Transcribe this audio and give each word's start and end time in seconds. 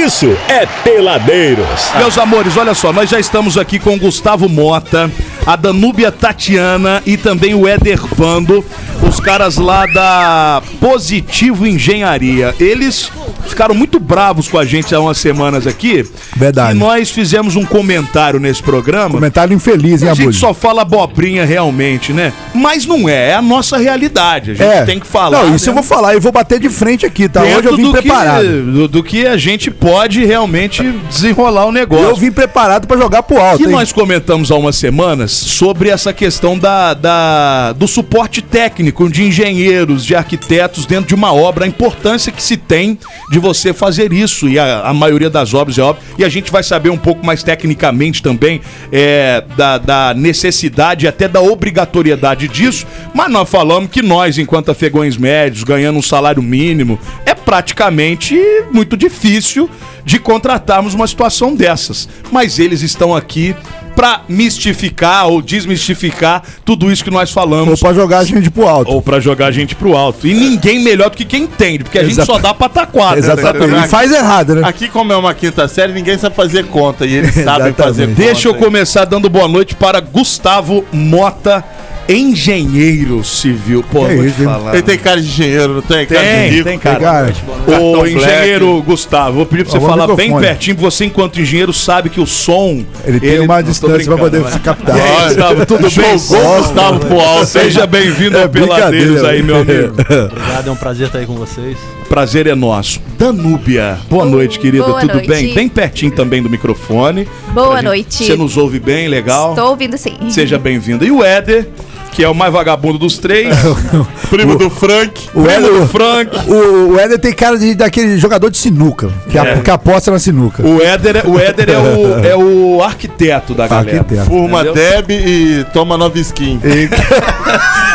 isso 0.00 0.34
é 0.48 0.64
Peladeiros. 0.82 1.90
Meus 1.98 2.16
amores, 2.16 2.56
olha 2.56 2.72
só, 2.72 2.90
nós 2.90 3.10
já 3.10 3.20
estamos 3.20 3.58
aqui 3.58 3.78
com 3.78 3.94
o 3.94 3.98
Gustavo 3.98 4.48
Mota, 4.48 5.10
a 5.46 5.56
Danúbia 5.56 6.10
Tatiana 6.10 7.02
e 7.04 7.18
também 7.18 7.54
o 7.54 7.68
Éder 7.68 8.00
Vando, 8.14 8.64
os 9.02 9.18
caras 9.18 9.56
lá 9.56 9.86
da 9.86 10.62
Positivo 10.78 11.66
Engenharia. 11.66 12.54
Eles 12.60 13.10
ficaram 13.46 13.74
muito 13.74 13.98
bravos 13.98 14.46
com 14.48 14.58
a 14.58 14.64
gente 14.64 14.94
há 14.94 15.00
umas 15.00 15.18
semanas 15.18 15.66
aqui. 15.66 16.04
Verdade. 16.36 16.76
E 16.76 16.78
nós 16.78 17.10
fizemos 17.10 17.56
um 17.56 17.64
comentário 17.64 18.38
nesse 18.38 18.62
programa. 18.62 19.10
Comentário 19.14 19.54
infeliz, 19.54 20.02
hein, 20.02 20.10
A 20.10 20.14
gente 20.14 20.36
só 20.36 20.54
fala 20.54 20.82
abobrinha 20.82 21.44
realmente, 21.44 22.12
né? 22.12 22.32
Mas 22.54 22.86
não 22.86 23.08
é, 23.08 23.30
é 23.30 23.34
a 23.34 23.42
nossa 23.42 23.78
realidade. 23.78 24.52
A 24.52 24.54
gente 24.54 24.86
tem 24.86 25.00
que 25.00 25.06
falar. 25.06 25.44
Não, 25.44 25.56
isso 25.56 25.68
eu 25.70 25.74
né? 25.74 25.80
vou 25.80 25.88
falar 25.88 26.14
e 26.14 26.20
vou 26.20 26.30
bater 26.30 26.60
de 26.60 26.68
frente 26.68 27.04
aqui, 27.04 27.28
tá? 27.28 27.42
Hoje 27.42 27.54
Dentro 27.54 27.70
eu 27.70 27.76
vim 27.76 27.82
do 27.84 27.92
preparado. 27.92 28.42
Que, 28.44 28.48
do, 28.48 28.88
do 28.88 29.02
que 29.02 29.26
a 29.26 29.36
gente 29.36 29.70
pode 29.70 30.24
realmente 30.24 30.82
desenrolar 31.08 31.66
o 31.66 31.72
negócio. 31.72 32.04
Eu 32.06 32.16
vim 32.16 32.30
preparado 32.30 32.86
pra 32.86 32.96
jogar 32.96 33.22
pro 33.22 33.40
alto, 33.40 33.58
que 33.58 33.64
hein? 33.64 33.70
nós 33.70 33.92
comentamos 33.92 34.50
há 34.50 34.56
umas 34.56 34.76
semanas 34.76 35.32
sobre 35.32 35.88
essa 35.88 36.12
questão 36.12 36.58
da, 36.58 36.94
da- 36.94 37.72
do 37.72 37.88
suporte 37.88 38.40
técnico 38.42 38.89
de 39.10 39.24
engenheiros, 39.24 40.04
de 40.04 40.14
arquitetos 40.14 40.86
dentro 40.86 41.06
de 41.06 41.14
uma 41.14 41.32
obra, 41.32 41.64
a 41.64 41.68
importância 41.68 42.32
que 42.32 42.42
se 42.42 42.56
tem 42.56 42.98
de 43.30 43.38
você 43.38 43.72
fazer 43.72 44.12
isso, 44.12 44.48
e 44.48 44.58
a, 44.58 44.82
a 44.82 44.94
maioria 44.94 45.30
das 45.30 45.54
obras 45.54 45.78
é 45.78 45.82
óbvio, 45.82 46.02
e 46.18 46.24
a 46.24 46.28
gente 46.28 46.50
vai 46.50 46.62
saber 46.62 46.90
um 46.90 46.98
pouco 46.98 47.24
mais 47.24 47.42
tecnicamente 47.42 48.22
também 48.22 48.60
é, 48.92 49.42
da, 49.56 49.78
da 49.78 50.14
necessidade 50.14 51.06
até 51.06 51.28
da 51.28 51.40
obrigatoriedade 51.40 52.48
disso, 52.48 52.86
mas 53.14 53.30
nós 53.30 53.48
falamos 53.48 53.90
que 53.90 54.02
nós, 54.02 54.38
enquanto 54.38 54.70
afegões 54.70 55.16
médios, 55.16 55.64
ganhando 55.64 55.98
um 55.98 56.02
salário 56.02 56.42
mínimo, 56.42 56.98
é 57.24 57.34
praticamente 57.34 58.38
muito 58.72 58.96
difícil 58.96 59.68
de 60.04 60.18
contratarmos 60.18 60.94
uma 60.94 61.06
situação 61.06 61.54
dessas. 61.54 62.08
Mas 62.30 62.58
eles 62.58 62.82
estão 62.82 63.14
aqui 63.14 63.54
pra 63.94 64.22
mistificar 64.28 65.26
ou 65.28 65.42
desmistificar 65.42 66.42
tudo 66.64 66.90
isso 66.90 67.04
que 67.04 67.10
nós 67.10 67.28
Ou 67.30 67.34
falamos. 67.34 67.80
pra 67.80 67.92
jogar 67.92 68.18
a 68.20 68.24
gente 68.24 68.50
pro 68.50 68.66
alto. 68.68 68.90
Ou 68.90 69.02
pra 69.02 69.20
jogar 69.20 69.46
a 69.46 69.50
gente 69.50 69.74
pro 69.74 69.96
alto. 69.96 70.26
E 70.26 70.32
ninguém 70.34 70.78
melhor 70.82 71.10
do 71.10 71.16
que 71.16 71.24
quem 71.24 71.42
entende, 71.44 71.84
porque 71.84 71.98
a 71.98 72.02
gente 72.02 72.12
Exata- 72.12 72.32
só 72.32 72.38
dá 72.38 72.54
pataquada. 72.54 73.18
Exatamente. 73.18 73.86
E 73.86 73.88
faz 73.88 74.12
errado, 74.12 74.54
né? 74.54 74.62
Aqui, 74.64 74.88
como 74.88 75.12
é 75.12 75.16
uma 75.16 75.34
quinta 75.34 75.66
série, 75.68 75.92
ninguém 75.92 76.16
sabe 76.18 76.34
fazer 76.34 76.66
conta 76.66 77.04
e 77.06 77.14
eles 77.14 77.34
sabem 77.44 77.72
fazer 77.72 78.06
conta. 78.08 78.22
Deixa 78.22 78.48
eu 78.48 78.54
começar 78.54 79.04
dando 79.04 79.28
boa 79.28 79.48
noite 79.48 79.74
para 79.74 80.00
Gustavo 80.00 80.84
Mota, 80.92 81.64
engenheiro 82.10 83.22
civil. 83.24 83.84
Pô, 83.90 84.06
isso, 84.08 84.40
hein? 84.40 84.44
falar. 84.44 84.72
Ele 84.74 84.82
tem 84.82 84.98
cara 84.98 85.20
de 85.20 85.28
engenheiro, 85.28 85.74
não 85.74 85.82
tem? 85.82 86.06
Cara 86.06 86.20
de 86.22 86.28
Tem, 86.30 86.50
rico. 86.50 86.64
tem 86.64 86.78
cara. 86.78 86.98
Cara, 87.00 87.32
Ô, 87.66 87.70
Cartão 87.70 88.06
engenheiro 88.06 88.82
Gustavo, 88.82 89.36
vou 89.36 89.46
pedir 89.46 89.64
pra 89.64 89.72
você 89.72 89.80
falar 89.80 90.06
no 90.06 90.16
bem 90.16 90.26
microfone. 90.26 90.46
pertinho, 90.46 90.76
porque 90.76 90.90
você, 90.90 91.04
enquanto 91.04 91.40
engosto 91.40 91.72
sabe 91.72 92.08
que 92.10 92.20
o 92.20 92.26
som. 92.26 92.84
ele 93.04 93.20
tem 93.20 93.40
uma 93.40 93.56
Não, 93.56 93.62
tô 93.62 93.68
distância 93.70 94.04
pra 94.04 94.16
poder 94.18 94.44
se 94.50 94.60
captar. 94.60 94.96
Aí, 94.96 95.26
Gustavo, 95.28 95.66
tudo 95.66 95.80
bem? 95.82 96.18
Jogou 96.18 96.54
o 96.54 96.62
Gustavo 96.62 97.00
pro 97.00 97.20
alto. 97.20 97.46
Seja 97.46 97.86
bem-vindo 97.86 98.36
É 98.38 98.42
ao 98.42 98.48
Peladeiros 98.48 99.24
aí, 99.24 99.42
meu 99.42 99.56
amigo. 99.56 99.88
Obrigado, 99.90 100.68
é 100.68 100.70
um 100.70 100.76
prazer 100.76 101.06
estar 101.06 101.18
aí 101.18 101.26
com 101.26 101.34
vocês. 101.34 101.76
Prazer 102.08 102.46
é 102.48 102.54
nosso. 102.54 103.00
Danúbia, 103.16 103.98
boa 104.08 104.24
noite, 104.24 104.58
querida. 104.58 104.84
Boa 104.84 105.00
Tudo 105.00 105.14
noite. 105.14 105.28
bem? 105.28 105.54
Bem 105.54 105.68
pertinho 105.68 106.10
também 106.10 106.42
do 106.42 106.50
microfone. 106.50 107.28
Boa 107.52 107.80
noite. 107.80 108.24
Você 108.24 108.34
nos 108.34 108.56
ouve 108.56 108.80
bem, 108.80 109.06
legal? 109.06 109.50
Estou 109.50 109.70
ouvindo 109.70 109.96
sim. 109.96 110.16
Seja 110.30 110.58
bem-vindo. 110.58 111.04
E 111.04 111.10
o 111.12 111.22
Éder, 111.22 111.68
que 112.12 112.22
é 112.24 112.28
o 112.28 112.34
mais 112.34 112.52
vagabundo 112.52 112.98
dos 112.98 113.18
três. 113.18 113.54
Primo 114.30 114.56
do 114.56 114.68
Frank. 114.70 115.28
O 115.34 115.42
primo 115.42 115.60
do 115.68 115.76
Éder, 115.76 115.86
Frank. 115.88 116.30
o, 116.48 116.92
o 116.92 116.98
Éder 117.00 117.18
tem 117.18 117.32
cara 117.32 117.56
de, 117.58 117.74
daquele 117.74 118.18
jogador 118.18 118.50
de 118.50 118.58
sinuca, 118.58 119.08
que, 119.30 119.38
a- 119.38 119.44
É. 119.44 119.56
que 119.60 119.70
aposta 119.70 120.10
na 120.10 120.18
sinuca. 120.18 120.62
O 120.66 120.80
Éder, 120.82 121.22
o 121.28 121.38
Éder 121.38 121.70
é, 121.70 121.78
o, 121.78 122.18
é 122.26 122.36
o 122.36 122.82
arquiteto 122.82 123.54
da 123.54 123.66
galera. 123.66 123.98
Arquiteto. 124.00 124.26
Furma 124.26 124.60
Entendeu? 124.62 124.74
Deb 124.74 125.10
e 125.10 125.66
toma 125.72 125.96
nova 125.96 126.18
skin. 126.18 126.60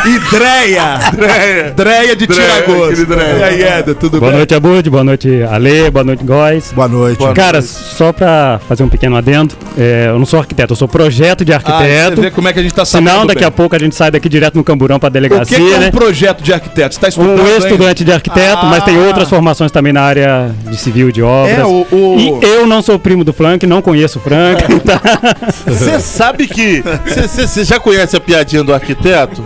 E 0.06 0.18
Dreia. 0.30 1.00
Dreia. 1.12 1.70
Dreia 1.74 2.14
de 2.16 2.28
Tiragosto. 2.28 3.06
E 3.38 3.42
aí, 3.42 3.62
Éder, 3.62 3.94
tudo 3.96 4.20
Boa 4.20 4.30
bem? 4.30 4.38
noite, 4.38 4.54
Abud. 4.54 4.88
Boa 4.88 5.02
noite, 5.02 5.42
Ale. 5.42 5.90
Boa 5.90 6.04
noite, 6.04 6.22
Góis. 6.22 6.70
Boa 6.72 6.86
noite. 6.86 7.18
Cara, 7.34 7.60
só 7.60 8.12
pra 8.12 8.60
fazer 8.68 8.84
um 8.84 8.88
pequeno 8.88 9.16
adendo, 9.16 9.56
é, 9.76 10.06
eu 10.08 10.16
não 10.18 10.24
sou 10.26 10.38
arquiteto, 10.38 10.74
eu 10.74 10.76
sou 10.76 10.86
projeto 10.86 11.44
de 11.44 11.52
Ah, 11.52 11.58
você 11.58 11.72
arquiteto. 11.72 12.20
vê 12.20 12.30
como 12.30 12.46
é 12.46 12.52
que 12.52 12.60
a 12.60 12.62
gente 12.62 12.74
tá 12.74 12.84
sabendo 12.84 13.10
Senão, 13.10 13.26
daqui 13.26 13.40
bem. 13.40 13.48
a 13.48 13.50
pouco 13.50 13.74
a 13.74 13.78
gente 13.80 13.96
sai 13.96 14.05
daqui 14.10 14.28
direto 14.28 14.54
no 14.56 14.64
Camburão 14.64 14.98
pra 14.98 15.08
O 15.08 15.12
que, 15.12 15.14
delegacia, 15.20 15.56
que 15.58 15.72
é 15.72 15.76
um 15.76 15.80
né? 15.80 15.90
projeto 15.90 16.42
de 16.42 16.52
arquiteto? 16.52 16.94
Você 16.94 17.00
tá 17.00 17.08
estudando 17.08 17.40
Um 17.42 17.56
estudante 17.56 18.04
de 18.04 18.12
arquiteto, 18.12 18.66
mas 18.66 18.84
tem 18.84 18.96
Ah. 18.96 19.06
outras 19.06 19.28
formações 19.28 19.70
também 19.72 19.92
na 19.92 20.02
área 20.02 20.50
de 20.68 20.76
civil 20.76 21.10
de 21.12 21.22
obras. 21.22 21.58
É, 21.58 21.64
o... 21.64 21.86
o- 21.90 22.16
E 22.18 22.44
eu 22.46 22.66
não 22.66 22.82
sou 22.82 22.98
primo 22.98 23.24
do 23.24 23.32
Frank, 23.32 23.66
não 23.66 23.80
conheço 23.82 24.18
o 24.18 24.22
Frank. 24.22 24.62
tá? 24.80 25.00
Você 25.66 26.00
sabe 26.00 26.46
que. 26.46 26.82
Você 27.26 27.64
já 27.64 27.78
conhece 27.78 28.16
a 28.16 28.20
piadinha 28.20 28.62
do 28.62 28.72
arquiteto? 28.74 29.42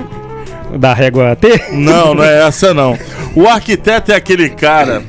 da 0.78 0.94
régua 0.94 1.34
T. 1.34 1.64
Não, 1.72 2.14
não 2.14 2.22
é 2.22 2.46
essa 2.46 2.72
não. 2.72 2.96
O 3.34 3.48
arquiteto 3.48 4.12
é 4.12 4.14
aquele 4.14 4.48
cara 4.50 5.02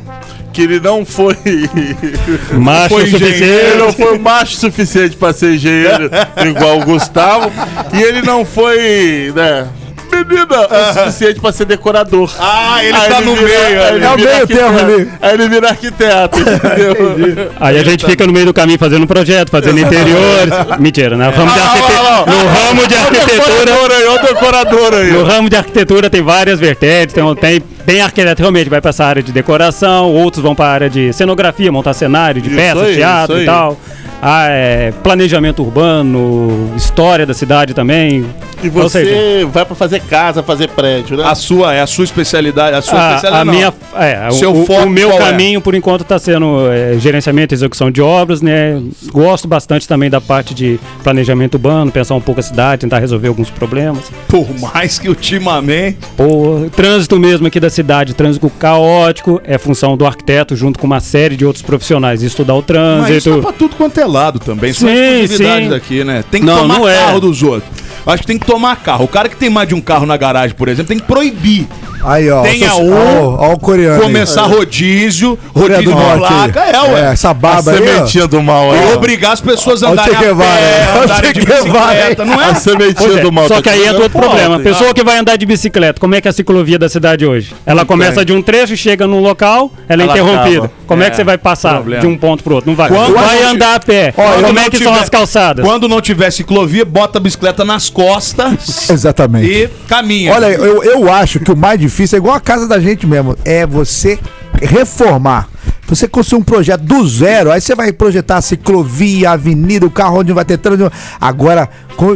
que 0.52 0.62
ele 0.62 0.80
não 0.80 1.06
foi. 1.06 1.36
Macho 2.54 2.90
Foi 2.90 3.04
o 3.04 3.06
Ele 3.06 3.12
suficiente. 3.18 3.78
não 3.78 3.94
foi 3.94 4.18
macho 4.20 4.56
suficiente 4.58 5.16
pra 5.18 5.34
ser 5.34 5.56
engenheiro 5.56 6.10
igual 6.46 6.80
o 6.80 6.86
Gustavo. 6.86 7.52
E 7.94 8.02
ele 8.02 8.22
não 8.22 8.46
foi, 8.46 9.32
né? 9.36 9.68
Menina 10.12 10.46
o 10.68 10.94
suficiente 10.94 11.40
pra 11.40 11.52
ser 11.52 11.66
decorador. 11.66 12.30
Ah, 12.38 12.84
ele 12.84 12.96
Aí 12.96 13.10
tá 13.10 13.22
no 13.22 13.34
vira- 13.36 13.48
meio. 13.48 13.82
aí 13.82 13.96
ele 13.96 14.06
É 14.06 14.10
o 14.12 14.16
vira 14.18 14.34
meio 14.34 14.48
termo 14.48 14.80
ali. 14.80 15.10
Aí 15.22 15.34
ele 15.34 15.50
vira 15.50 15.70
arquiteto, 15.70 16.40
entendeu? 16.40 17.52
Aí 17.60 17.80
a 17.80 17.84
gente 17.84 18.06
fica 18.06 18.28
no 18.28 18.34
meio 18.34 18.46
do 18.46 18.54
caminho 18.54 18.78
fazendo 18.78 19.08
projeto, 19.08 19.50
fazendo 19.50 19.80
interiores. 19.82 20.54
Mentira, 20.80 21.16
né? 21.18 21.30
Ramo 21.30 21.52
de 21.52 21.60
Ah, 21.60 21.64
arquite- 21.64 21.94
lá, 21.94 22.02
lá, 22.02 22.20
lá. 22.20 22.26
No 22.26 22.48
ramo 22.48 22.88
de 22.88 22.94
Olha 22.94 23.04
o 23.04 23.08
arquitetura. 23.08 23.66
decorador 23.66 23.92
aí, 23.92 24.06
olha 24.06 24.22
o 24.22 24.26
decorador 24.28 24.94
aí. 24.94 25.12
No 25.12 25.24
ramo 25.24 25.50
de 25.50 25.56
arquitetura 25.56 26.10
tem 26.10 26.22
várias 26.22 26.60
vertentes, 26.60 27.16
tem, 27.16 27.36
tem, 27.36 27.64
tem 27.92 28.00
arquiteto 28.00 28.42
realmente 28.42 28.70
vai 28.70 28.80
para 28.80 28.90
essa 28.90 29.04
área 29.04 29.22
de 29.22 29.34
decoração, 29.34 30.14
outros 30.14 30.42
vão 30.42 30.56
para 30.56 30.66
a 30.66 30.72
área 30.72 30.90
de 30.90 31.12
cenografia, 31.12 31.70
montar 31.70 31.94
cenário 31.94 32.42
de 32.42 32.48
Isso 32.48 32.58
peças, 32.58 32.88
aí, 32.88 32.96
teatro 32.96 33.42
e 33.42 33.46
tal. 33.46 33.78
Ah, 34.22 34.46
é, 34.50 34.92
planejamento 35.04 35.64
urbano, 35.64 36.72
história 36.76 37.26
da 37.26 37.34
cidade 37.34 37.74
também. 37.74 38.24
E 38.64 38.70
você 38.70 39.04
seja, 39.04 39.48
vai 39.48 39.66
pra 39.66 39.76
fazer 39.76 40.00
casa, 40.02 40.44
fazer 40.44 40.68
prédio, 40.70 41.18
né? 41.18 41.24
A 41.26 41.34
sua, 41.34 41.74
é 41.74 41.82
a 41.82 41.88
sua 41.88 42.04
especialidade. 42.04 42.76
A 42.78 42.82
sua 42.84 42.94
a, 42.94 43.16
especialidade 43.16 43.42
a 43.42 43.46
não. 43.46 43.54
minha, 43.54 43.74
é, 43.96 44.28
o- 44.30 44.34
Seu 44.34 44.52
o, 44.54 44.66
foco 44.68 44.84
o 44.84 44.90
meu 44.90 45.12
é? 45.12 45.18
caminho 45.18 45.60
por 45.60 45.74
enquanto 45.74 46.02
está 46.02 46.20
sendo 46.20 46.72
é, 46.72 47.00
gerenciamento 47.00 47.54
e 47.54 47.56
execução 47.56 47.90
de 47.90 48.00
obras, 48.02 48.42
né? 48.44 48.80
Gosto 49.12 49.48
bastante 49.48 49.88
também 49.88 50.10
da 50.12 50.22
parte 50.22 50.54
de 50.54 50.80
planejamento 51.04 51.56
urbano, 51.56 51.92
pensar 51.92 52.14
um 52.14 52.22
pouco 52.22 52.40
a 52.40 52.44
cidade, 52.44 52.82
tentar 52.82 53.00
resolver 53.00 53.28
alguns 53.30 53.50
problemas. 53.50 54.04
Por 54.28 54.48
mais 54.60 55.00
que 55.00 55.10
ultimamente. 55.10 55.98
O 56.20 56.70
trânsito 56.70 57.20
mesmo 57.20 57.48
aqui 57.48 57.60
da 57.60 57.70
cidade, 57.72 58.14
trânsito 58.14 58.48
caótico, 58.60 59.42
é 59.44 59.58
função 59.58 59.98
do 59.98 60.06
arquiteto 60.06 60.56
junto 60.56 60.78
com 60.78 60.86
uma 60.86 61.00
série 61.00 61.36
de 61.36 61.44
outros 61.46 61.64
profissionais, 61.64 62.22
estudar 62.22 62.54
o 62.54 62.64
Mas 62.68 63.10
isso 63.10 63.30
é 63.30 63.32
trânsito. 63.32 63.42
pra 63.42 63.52
tudo 63.54 63.76
quanto 63.76 64.00
é 64.00 64.06
lado 64.12 64.40
também. 64.40 64.74
Sim, 64.74 65.26
sim. 65.28 65.70
daqui, 65.70 66.04
né? 66.04 66.24
Tem 66.30 66.42
que 66.42 66.46
Não, 66.46 66.60
tomar 66.60 66.80
não 66.80 66.88
é. 66.88 66.96
carro 66.96 67.20
dos 67.20 67.42
outros. 67.42 67.81
Acho 68.06 68.22
que 68.22 68.28
tem 68.28 68.38
que 68.40 68.46
tomar 68.46 68.76
carro. 68.78 69.06
O 69.06 69.08
cara 69.08 69.30
que 69.30 69.36
tem 69.36 69.50
mais 69.50 69.68
de 69.68 69.76
um 69.76 69.82
carro 69.82 70.06
na 70.06 70.18
garagem, 70.18 70.56
por 70.56 70.68
exemplo, 70.68 70.90
tem 70.90 71.00
que 71.00 71.06
proibir. 71.06 71.68
Aí, 72.04 72.28
ó. 72.32 72.42
Tenha 72.42 72.74
um, 72.74 72.92
ó, 72.94 73.50
ó 73.50 73.54
o 73.54 73.60
coreano. 73.60 73.98
aí. 73.98 74.02
Começar 74.02 74.42
rodízio, 74.48 75.38
Coreia 75.54 75.78
rodízio 75.78 75.96
do 75.96 76.02
de 76.02 76.08
Norte 76.20 76.34
aí. 76.34 76.52
placa. 76.52 76.60
É, 76.78 76.82
ué. 76.94 77.02
É, 77.02 77.12
essa 77.14 77.30
A 77.30 77.34
barba 77.34 77.72
aí, 77.72 77.78
ó. 77.78 77.86
sementinha 77.86 78.28
do 78.28 78.42
mal 78.42 78.74
E 78.76 78.80
aí. 78.80 78.92
ó. 78.92 78.96
obrigar 78.96 79.34
as 79.34 79.40
pessoas 79.42 79.84
a 79.84 79.90
andarem 79.92 80.16
a 80.16 80.20
pé, 80.20 80.32
o 80.32 81.04
andarem 81.04 81.32
de 81.34 81.42
bicicleta, 81.46 82.26
não 82.26 82.40
A 82.40 82.46
é? 82.50 82.54
sementinha 82.56 82.96
Pois 83.08 83.18
é, 83.18 83.22
do 83.22 83.32
mal. 83.32 83.48
só 83.48 83.62
que 83.62 83.70
aí 83.70 83.82
é 83.82 83.86
comendo 83.86 84.04
outro 84.04 84.20
problema. 84.20 84.56
tem. 84.56 84.64
Pessoa 84.74 84.94
que 84.96 85.04
vai 85.04 85.20
andar 85.20 85.36
de 85.38 85.46
bicicleta, 85.46 86.00
como 86.00 86.16
é 86.16 86.22
que 86.22 86.28
é 86.28 86.32
a 86.32 86.34
ciclovia 86.34 86.80
da 86.80 86.90
cidade 86.90 87.24
hoje? 87.24 87.54
Ela 87.68 87.86
começa 87.86 88.26
de 88.26 88.34
um 88.34 88.42
trecho, 88.42 88.76
chega 88.76 89.06
num 89.06 89.20
local, 89.22 89.72
ela 89.88 90.02
é 90.02 90.06
Ela 90.06 90.14
interrompida. 90.14 90.58
acaba. 90.58 90.72
Como 90.88 91.04
é, 91.04 91.06
É, 91.06 91.10
que 91.12 91.16
você 91.18 91.24
vai 91.24 91.38
passar 91.38 91.76
problema. 91.76 92.02
de 92.02 92.08
um 92.08 92.18
ponto 92.18 92.44
pro 92.44 92.56
outro? 92.56 92.70
Não 92.72 92.76
vai. 92.76 92.90
Quando 92.90 93.14
vai 93.14 93.44
não 93.44 93.50
andar 93.52 93.76
a 93.76 93.80
pé. 93.80 94.12
Como 94.12 94.54
não 94.54 94.62
é 94.64 94.70
que 94.72 94.84
são 94.84 94.94
as 94.96 95.08
calçadas? 95.08 95.64
Quando 95.64 95.88
não 95.88 96.02
tiver 96.02 96.32
ciclovia, 96.32 96.84
bota 96.84 97.20
a 97.20 97.22
bicicleta 97.22 97.64
nas 97.64 97.90
costas 97.94 98.90
Exatamente. 98.90 99.48
e 99.52 99.68
caminha. 99.88 100.34
Olha, 100.34 100.48
eu, 100.48 100.84
eu 100.84 101.12
acho 101.12 101.40
que 101.40 101.52
o 101.52 101.56
mais 101.58 101.80
difícil 101.80 102.18
é 102.18 102.20
igual 102.20 102.36
a 102.36 102.40
casa 102.40 102.68
da 102.68 102.80
gente 102.80 103.06
mesmo. 103.06 103.36
É 103.46 103.66
você 103.66 104.20
reformar. 104.62 105.48
Você 105.88 106.08
construir 106.08 106.40
um 106.40 106.44
projeto 106.44 106.82
do 106.84 107.06
zero, 107.06 107.52
aí 107.52 107.60
você 107.60 107.76
vai 107.76 107.92
projetar 107.92 108.38
a 108.38 108.42
ciclovia, 108.42 109.32
a 109.32 109.34
avenida, 109.34 109.86
o 109.86 109.90
carro 109.92 110.20
onde 110.20 110.32
vai 110.32 110.46
ter 110.46 110.58
trânsito. 110.58 110.90
Agora, 111.20 111.68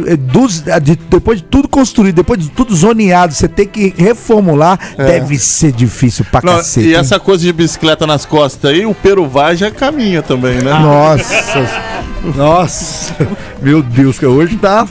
eh, 0.06 0.80
de- 0.80 0.96
depois 0.96 1.40
de 1.40 1.44
tudo 1.44 1.68
construído, 1.68 2.14
depois 2.16 2.40
de 2.40 2.48
tudo 2.48 2.74
zoneado, 2.74 3.34
você 3.34 3.46
tem 3.46 3.66
que 3.66 3.92
reformular. 3.98 4.78
Deve 4.96 5.36
ser 5.38 5.72
difícil 5.72 6.24
pra 6.30 6.40
Não, 6.42 6.56
cacete. 6.56 6.86
e 6.88 6.92
hein? 6.94 7.00
essa 7.00 7.20
coisa 7.20 7.44
de 7.44 7.52
bicicleta 7.52 8.06
nas 8.06 8.24
costas 8.24 8.70
aí, 8.70 8.86
o 8.86 8.94
Peruvá 8.94 9.54
já 9.54 9.70
caminha 9.70 10.22
também, 10.22 10.56
né? 10.62 10.72
Nossa. 10.72 11.84
Nossa. 12.34 13.14
Meu 13.60 13.82
Deus, 13.82 14.18
que 14.18 14.24
hoje 14.24 14.56
tá. 14.56 14.86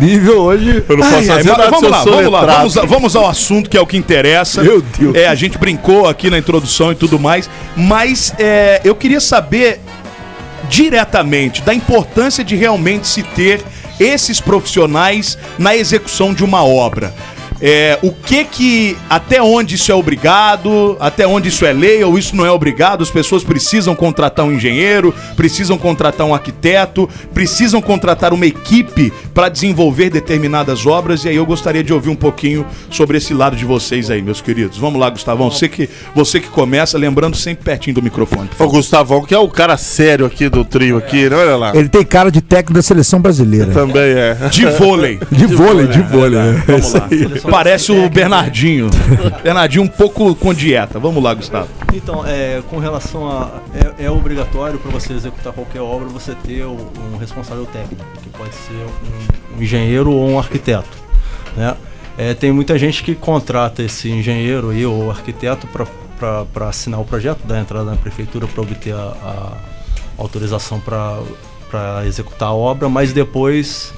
Nível 0.00 0.38
hoje. 0.38 0.84
Eu 0.88 0.96
não 0.96 1.02
posso 1.02 1.14
Ai, 1.14 1.20
ai, 1.20 1.26
fazer 1.26 1.48
mas 1.48 1.58
nada 1.58 1.70
vamos, 1.70 1.90
lá, 1.90 2.04
vamos 2.04 2.30
lá, 2.30 2.44
vamos, 2.44 2.74
vamos 2.74 3.16
ao 3.16 3.28
assunto 3.28 3.68
que 3.68 3.76
é 3.76 3.80
o 3.80 3.86
que 3.86 3.96
interessa. 3.96 4.62
Meu 4.62 4.80
Deus. 4.80 5.14
É, 5.14 5.26
a 5.26 5.34
gente 5.34 5.58
brincou 5.58 6.06
aqui 6.06 6.30
na 6.30 6.38
introdução 6.38 6.92
e 6.92 6.94
tudo 6.94 7.18
mais, 7.18 7.48
mas 7.76 8.34
é, 8.38 8.80
eu 8.84 8.94
queria 8.94 9.20
saber 9.20 9.80
diretamente 10.68 11.62
da 11.62 11.74
importância 11.74 12.44
de 12.44 12.54
realmente 12.56 13.06
se 13.06 13.22
ter 13.22 13.62
esses 13.98 14.40
profissionais 14.40 15.38
na 15.58 15.76
execução 15.76 16.32
de 16.32 16.44
uma 16.44 16.64
obra. 16.64 17.14
É, 17.64 17.96
o 18.02 18.10
que 18.10 18.44
que, 18.44 18.96
até 19.08 19.40
onde 19.40 19.76
isso 19.76 19.92
é 19.92 19.94
obrigado, 19.94 20.96
até 20.98 21.24
onde 21.26 21.48
isso 21.48 21.64
é 21.64 21.72
lei 21.72 22.02
ou 22.02 22.18
isso 22.18 22.34
não 22.34 22.44
é 22.44 22.50
obrigado, 22.50 23.02
as 23.02 23.10
pessoas 23.10 23.44
precisam 23.44 23.94
contratar 23.94 24.44
um 24.44 24.50
engenheiro, 24.52 25.14
precisam 25.36 25.78
contratar 25.78 26.26
um 26.26 26.34
arquiteto, 26.34 27.08
precisam 27.32 27.80
contratar 27.80 28.32
uma 28.32 28.46
equipe 28.46 29.12
para 29.32 29.48
desenvolver 29.48 30.10
determinadas 30.10 30.84
obras, 30.86 31.24
e 31.24 31.28
aí 31.28 31.36
eu 31.36 31.46
gostaria 31.46 31.84
de 31.84 31.92
ouvir 31.92 32.10
um 32.10 32.16
pouquinho 32.16 32.66
sobre 32.90 33.18
esse 33.18 33.32
lado 33.32 33.54
de 33.54 33.64
vocês 33.64 34.10
aí, 34.10 34.20
meus 34.20 34.40
queridos. 34.40 34.76
Vamos 34.76 35.00
lá, 35.00 35.08
Gustavão, 35.08 35.48
você 35.48 35.68
que, 35.68 35.88
você 36.16 36.40
que 36.40 36.48
começa, 36.48 36.98
lembrando 36.98 37.36
sempre 37.36 37.64
pertinho 37.64 37.94
do 37.94 38.02
microfone. 38.02 38.50
O. 38.58 38.66
Gustavão, 38.72 39.22
que 39.22 39.34
é 39.34 39.38
o 39.38 39.48
cara 39.48 39.76
sério 39.76 40.26
aqui 40.26 40.48
do 40.48 40.64
trio 40.64 40.96
aqui, 40.96 41.30
né? 41.30 41.36
Olha 41.36 41.56
lá. 41.56 41.76
Ele 41.76 41.88
tem 41.88 42.04
cara 42.04 42.30
de 42.30 42.40
técnico 42.40 42.72
da 42.72 42.82
seleção 42.82 43.20
brasileira. 43.20 43.72
Também 43.72 44.02
é. 44.02 44.34
De 44.50 44.66
vôlei. 44.66 45.20
De 45.30 45.46
vôlei, 45.46 45.86
de 45.86 46.00
vôlei. 46.00 46.40
né? 46.40 46.64
Vamos 46.66 46.92
lá. 46.94 47.08
Parece 47.52 47.92
o 47.92 48.08
Bernardinho. 48.08 48.88
Bernardinho 49.44 49.84
um 49.84 49.86
pouco 49.86 50.34
com 50.34 50.54
dieta. 50.54 50.98
Vamos 50.98 51.22
lá, 51.22 51.34
Gustavo. 51.34 51.68
Então, 51.92 52.26
é, 52.26 52.62
com 52.70 52.78
relação 52.78 53.28
a. 53.28 53.60
É, 53.98 54.06
é 54.06 54.10
obrigatório 54.10 54.78
para 54.78 54.90
você 54.90 55.12
executar 55.12 55.52
qualquer 55.52 55.82
obra 55.82 56.08
você 56.08 56.34
ter 56.34 56.64
um, 56.64 57.18
responsável 57.20 57.66
técnico, 57.66 58.02
que 58.22 58.30
pode 58.30 58.54
ser 58.54 58.72
um, 58.72 59.58
um 59.58 59.62
engenheiro 59.62 60.10
ou 60.10 60.30
um 60.30 60.38
arquiteto. 60.38 60.96
Né? 61.54 61.76
É, 62.16 62.32
tem 62.32 62.50
muita 62.50 62.78
gente 62.78 63.02
que 63.02 63.14
contrata 63.14 63.82
esse 63.82 64.08
engenheiro 64.08 64.70
aí, 64.70 64.86
ou 64.86 65.10
arquiteto 65.10 65.68
para 65.68 66.68
assinar 66.70 67.02
o 67.02 67.04
projeto, 67.04 67.46
dar 67.46 67.60
entrada 67.60 67.90
na 67.90 67.96
prefeitura 67.98 68.46
para 68.46 68.62
obter 68.62 68.94
a, 68.94 69.14
a 69.22 69.52
autorização 70.16 70.80
para 70.80 72.06
executar 72.06 72.48
a 72.48 72.54
obra, 72.54 72.88
mas 72.88 73.12
depois 73.12 73.92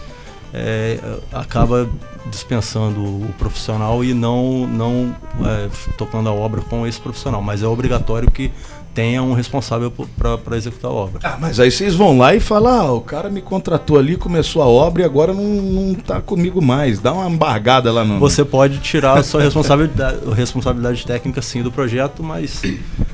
é, 0.54 1.00
acaba 1.32 1.88
dispensando 2.26 3.00
o 3.00 3.34
profissional 3.36 4.04
e 4.04 4.14
não, 4.14 4.66
não 4.68 5.14
é, 5.44 5.68
tocando 5.98 6.28
a 6.28 6.32
obra 6.32 6.60
com 6.60 6.86
esse 6.86 7.00
profissional. 7.00 7.42
Mas 7.42 7.62
é 7.62 7.66
obrigatório 7.66 8.30
que 8.30 8.52
tenha 8.94 9.22
um 9.22 9.32
responsável 9.34 9.90
para 9.90 10.56
executar 10.56 10.90
a 10.90 10.94
obra. 10.94 11.20
Ah, 11.24 11.36
mas 11.40 11.58
aí 11.58 11.70
vocês 11.70 11.94
vão 11.94 12.16
lá 12.16 12.34
e 12.34 12.40
falam: 12.40 12.72
ah, 12.72 12.92
o 12.92 13.00
cara 13.00 13.28
me 13.28 13.42
contratou 13.42 13.98
ali, 13.98 14.16
começou 14.16 14.62
a 14.62 14.66
obra 14.66 15.02
e 15.02 15.04
agora 15.04 15.34
não, 15.34 15.42
não 15.42 15.94
tá 15.94 16.20
comigo 16.20 16.62
mais. 16.62 17.00
Dá 17.00 17.12
uma 17.12 17.28
embargada 17.28 17.92
lá 17.92 18.04
no. 18.04 18.18
Você 18.20 18.44
pode 18.44 18.78
tirar 18.78 19.18
a 19.18 19.22
sua 19.24 19.42
responsabilidade, 19.42 20.18
responsabilidade 20.34 21.04
técnica 21.04 21.42
sim 21.42 21.62
do 21.62 21.72
projeto, 21.72 22.22
mas 22.22 22.62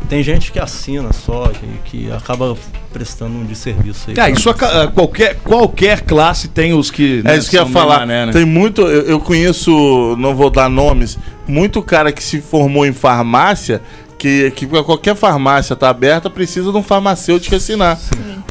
tem 0.08 0.22
gente 0.22 0.52
que 0.52 0.58
assina 0.58 1.12
só, 1.12 1.48
que, 1.48 1.66
que 2.06 2.12
acaba 2.12 2.54
prestando 2.92 3.34
um 3.36 3.44
desserviço 3.44 4.10
aí. 4.10 4.16
Ah, 4.20 4.28
isso 4.28 4.50
a 4.50 4.54
ca- 4.54 4.88
qualquer, 4.88 5.36
qualquer 5.36 6.02
classe 6.02 6.48
tem 6.48 6.74
os 6.74 6.90
que. 6.90 7.22
É 7.24 7.36
isso 7.38 7.48
que 7.48 7.56
eu 7.56 7.62
ia 7.62 7.68
falar. 7.68 8.00
mané, 8.00 8.26
né? 8.26 8.32
Tem 8.32 8.44
muito. 8.44 8.82
Eu, 8.82 9.02
eu 9.02 9.20
conheço, 9.20 10.14
não 10.18 10.34
vou 10.34 10.50
dar 10.50 10.68
nomes, 10.68 11.18
muito 11.48 11.82
cara 11.82 12.12
que 12.12 12.22
se 12.22 12.40
formou 12.40 12.84
em 12.84 12.92
farmácia. 12.92 13.80
Que, 14.20 14.50
que 14.50 14.67
qualquer 14.67 15.17
farmácia 15.17 15.75
tá 15.75 15.88
aberta, 15.88 16.28
precisa 16.28 16.70
de 16.70 16.76
um 16.76 16.82
farmacêutico 16.82 17.56
assinar. 17.56 17.99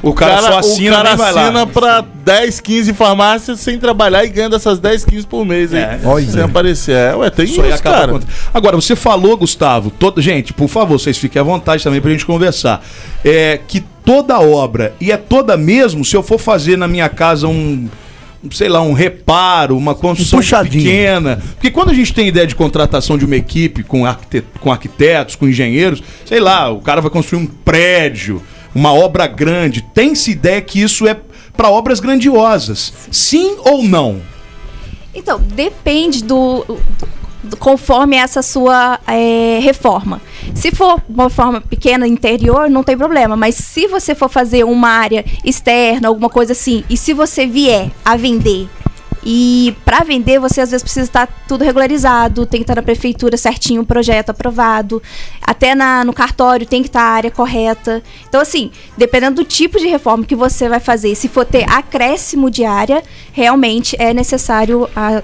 O 0.01 0.13
cara, 0.15 0.41
só 0.41 0.57
assina, 0.57 0.93
o 0.93 0.97
cara 0.97 1.09
nem 1.09 1.17
vai 1.17 1.31
lá. 1.31 1.43
assina 1.43 1.67
pra 1.67 2.01
10, 2.25 2.59
15 2.59 2.93
farmácias 2.95 3.59
sem 3.59 3.77
trabalhar 3.77 4.25
e 4.25 4.29
ganha 4.29 4.49
dessas 4.49 4.79
10, 4.79 5.05
15 5.05 5.27
por 5.27 5.45
mês 5.45 5.71
aí. 5.71 5.81
É. 5.81 5.99
Olha. 6.05 6.25
Sem 6.25 6.41
aparecer. 6.41 6.95
É, 6.95 7.15
ué, 7.15 7.29
tem 7.29 7.45
Isso 7.45 7.53
isso, 7.61 7.61
aí 7.71 7.79
cara. 7.79 8.07
contra- 8.13 8.27
Agora, 8.51 8.75
você 8.77 8.95
falou, 8.95 9.37
Gustavo, 9.37 9.91
todo... 9.91 10.19
gente, 10.19 10.53
por 10.53 10.67
favor, 10.67 10.97
vocês 10.99 11.19
fiquem 11.19 11.39
à 11.39 11.43
vontade 11.43 11.83
também 11.83 12.01
pra 12.01 12.09
gente 12.09 12.25
conversar. 12.25 12.83
É 13.23 13.59
que 13.67 13.81
toda 14.03 14.39
obra, 14.39 14.95
e 14.99 15.11
é 15.11 15.17
toda 15.17 15.55
mesmo, 15.55 16.03
se 16.03 16.15
eu 16.17 16.23
for 16.23 16.39
fazer 16.39 16.79
na 16.79 16.87
minha 16.87 17.09
casa 17.09 17.47
um. 17.47 17.87
Sei 18.51 18.69
lá, 18.69 18.81
um 18.81 18.93
reparo, 18.93 19.75
uma 19.77 19.93
construção 19.93 20.39
puxadinho. 20.39 20.83
pequena. 20.85 21.41
Porque 21.55 21.69
quando 21.69 21.89
a 21.89 21.93
gente 21.93 22.13
tem 22.13 22.27
ideia 22.29 22.47
de 22.47 22.55
contratação 22.55 23.17
de 23.17 23.25
uma 23.25 23.35
equipe 23.35 23.83
com, 23.83 24.05
arquite- 24.05 24.45
com 24.61 24.71
arquitetos, 24.71 25.35
com 25.35 25.47
engenheiros, 25.47 26.01
sei 26.25 26.39
lá, 26.39 26.69
o 26.69 26.79
cara 26.79 27.01
vai 27.01 27.11
construir 27.11 27.41
um 27.41 27.45
prédio, 27.45 28.41
uma 28.73 28.93
obra 28.93 29.27
grande. 29.27 29.81
Tem-se 29.93 30.31
ideia 30.31 30.61
que 30.61 30.81
isso 30.81 31.05
é 31.05 31.17
para 31.57 31.69
obras 31.69 31.99
grandiosas. 31.99 32.93
Sim 33.11 33.57
ou 33.65 33.83
não? 33.83 34.21
Então, 35.13 35.37
depende 35.41 36.23
do- 36.23 36.65
conforme 37.59 38.15
essa 38.15 38.41
sua 38.41 38.99
é, 39.07 39.59
reforma. 39.61 40.21
Se 40.53 40.71
for 40.71 41.01
uma 41.07 41.29
forma 41.29 41.61
pequena, 41.61 42.07
interior, 42.07 42.69
não 42.69 42.83
tem 42.83 42.97
problema. 42.97 43.35
Mas 43.35 43.55
se 43.55 43.87
você 43.87 44.13
for 44.13 44.29
fazer 44.29 44.63
uma 44.63 44.89
área 44.89 45.25
externa, 45.43 46.07
alguma 46.07 46.29
coisa 46.29 46.53
assim, 46.53 46.83
e 46.89 46.97
se 46.97 47.13
você 47.13 47.45
vier 47.45 47.91
a 48.03 48.15
vender 48.15 48.67
e 49.23 49.75
para 49.83 50.03
vender, 50.03 50.39
você 50.39 50.61
às 50.61 50.71
vezes 50.71 50.83
precisa 50.83 51.05
estar 51.05 51.27
tudo 51.47 51.63
regularizado, 51.63 52.45
tem 52.45 52.59
que 52.59 52.63
estar 52.63 52.75
na 52.75 52.81
prefeitura 52.81 53.35
certinho 53.35 53.81
o 53.81 53.85
projeto 53.85 54.29
aprovado, 54.29 55.01
até 55.41 55.75
na, 55.75 56.05
no 56.05 56.13
cartório 56.13 56.65
tem 56.65 56.81
que 56.81 56.87
estar 56.87 57.01
a 57.01 57.11
área 57.11 57.31
correta. 57.31 58.01
Então, 58.27 58.39
assim, 58.39 58.71
dependendo 58.97 59.43
do 59.43 59.45
tipo 59.45 59.77
de 59.77 59.87
reforma 59.87 60.25
que 60.25 60.35
você 60.35 60.69
vai 60.69 60.79
fazer, 60.79 61.15
se 61.15 61.27
for 61.27 61.45
ter 61.45 61.69
acréscimo 61.69 62.49
de 62.49 62.63
área, 62.63 63.03
realmente 63.33 63.95
é 63.99 64.13
necessário 64.13 64.89
a 64.95 65.21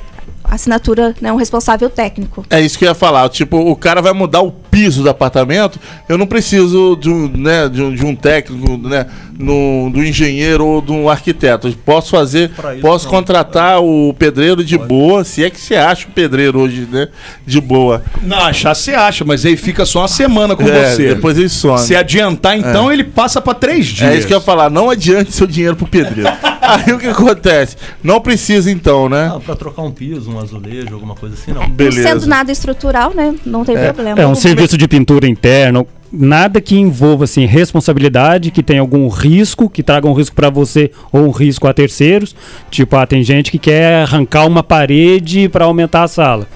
assinatura, 0.50 1.16
né, 1.22 1.32
um 1.32 1.36
responsável 1.36 1.90
técnico. 1.90 2.46
É 2.50 2.60
isso 2.62 2.78
que 2.78 2.86
eu 2.86 2.90
ia 2.90 2.96
falar. 2.96 3.28
Tipo, 3.30 3.58
o 3.58 3.76
cara 3.76 4.02
vai 4.02 4.14
mudar 4.14 4.42
o 4.42 4.52
piso 4.52 5.04
do 5.04 5.10
apartamento. 5.10 5.80
Eu 6.08 6.18
não 6.18 6.28
preciso 6.28 6.96
de 6.96 7.10
um, 7.10 7.28
né, 7.28 7.70
de 7.70 7.82
um, 7.82 7.94
de 7.94 8.06
um 8.06 8.16
técnico, 8.16 8.78
né, 8.78 9.08
no, 9.38 9.90
do 9.92 10.04
engenheiro 10.04 10.66
ou 10.66 10.84
um 10.90 11.10
arquiteto. 11.10 11.72
Posso 11.86 12.12
fazer, 12.12 12.52
isso, 12.52 12.82
posso 12.82 13.06
não. 13.06 13.12
contratar 13.12 13.82
o 13.82 14.14
pedreiro 14.18 14.64
de 14.64 14.78
boa, 14.78 15.24
se 15.24 15.44
é 15.44 15.50
que 15.50 15.60
você 15.60 15.76
acha 15.76 16.08
o 16.08 16.12
pedreiro 16.12 16.60
hoje, 16.60 16.88
né, 16.92 17.08
de 17.46 17.60
boa. 17.60 18.04
Não, 18.22 18.38
achar 18.38 18.74
você 18.74 18.94
acha, 18.94 19.24
mas 19.26 19.46
aí 19.46 19.58
fica 19.58 19.86
só 19.86 20.00
uma 20.02 20.08
semana 20.08 20.56
com 20.56 20.64
É, 20.64 20.92
você. 20.92 21.16
depois 21.16 21.38
ele 21.38 21.50
some. 21.50 21.80
Se 21.80 21.96
adiantar, 21.96 22.58
então, 22.58 22.92
ele 22.92 23.04
passa 23.04 23.42
pra 23.42 23.54
três 23.54 23.88
dias. 23.88 24.12
É 24.12 24.18
isso 24.18 24.28
que 24.28 24.34
eu 24.34 24.38
ia 24.38 24.44
falar. 24.44 24.70
Não 24.70 24.90
adiante 24.90 25.32
seu 25.32 25.48
dinheiro 25.48 25.76
pro 25.76 25.88
pedreiro. 25.88 26.30
Aí 26.62 26.94
o 26.94 26.98
que 26.98 27.08
acontece? 27.08 27.78
Não 28.04 28.20
precisa 28.20 28.72
então, 28.72 29.08
né? 29.08 29.32
Ah, 29.36 29.40
para 29.40 29.56
trocar 29.56 29.84
um 29.84 29.92
piso, 29.92 30.32
um 30.32 30.40
azulejo, 30.40 30.94
alguma 30.94 31.14
coisa 31.16 31.36
assim, 31.36 31.52
não. 31.52 31.62
Não 31.62 31.70
Beleza. 31.70 32.10
sendo 32.10 32.26
nada 32.26 32.52
estrutural, 32.52 33.14
né, 33.14 33.36
não 33.46 33.64
tem 33.64 33.78
problema. 33.78 34.20
É 34.20 34.26
um 34.26 34.36
serviço 34.36 34.78
de 34.78 34.88
pintura 34.88 35.28
interno, 35.28 35.88
nada 36.12 36.62
que 36.62 36.78
envolva 36.78 37.24
assim 37.24 37.46
responsabilidade, 37.46 38.52
que 38.52 38.64
tenha 38.64 38.82
algum 38.82 39.08
risco, 39.08 39.70
que 39.70 39.84
traga 39.84 40.08
um 40.08 40.14
risco 40.14 40.36
para 40.36 40.50
você 40.50 40.92
ou 41.12 41.22
um 41.22 41.32
risco 41.32 41.68
a 41.68 41.74
terceiros. 41.74 42.36
Tipo, 42.70 42.96
ah, 42.98 43.06
tem 43.06 43.24
gente 43.24 43.52
que 43.52 43.60
quer 43.60 44.04
arrancar 44.04 44.46
uma 44.46 44.64
parede 44.64 45.50
para 45.50 45.66
aumentar 45.66 46.04
a 46.04 46.08
sala. 46.08 46.48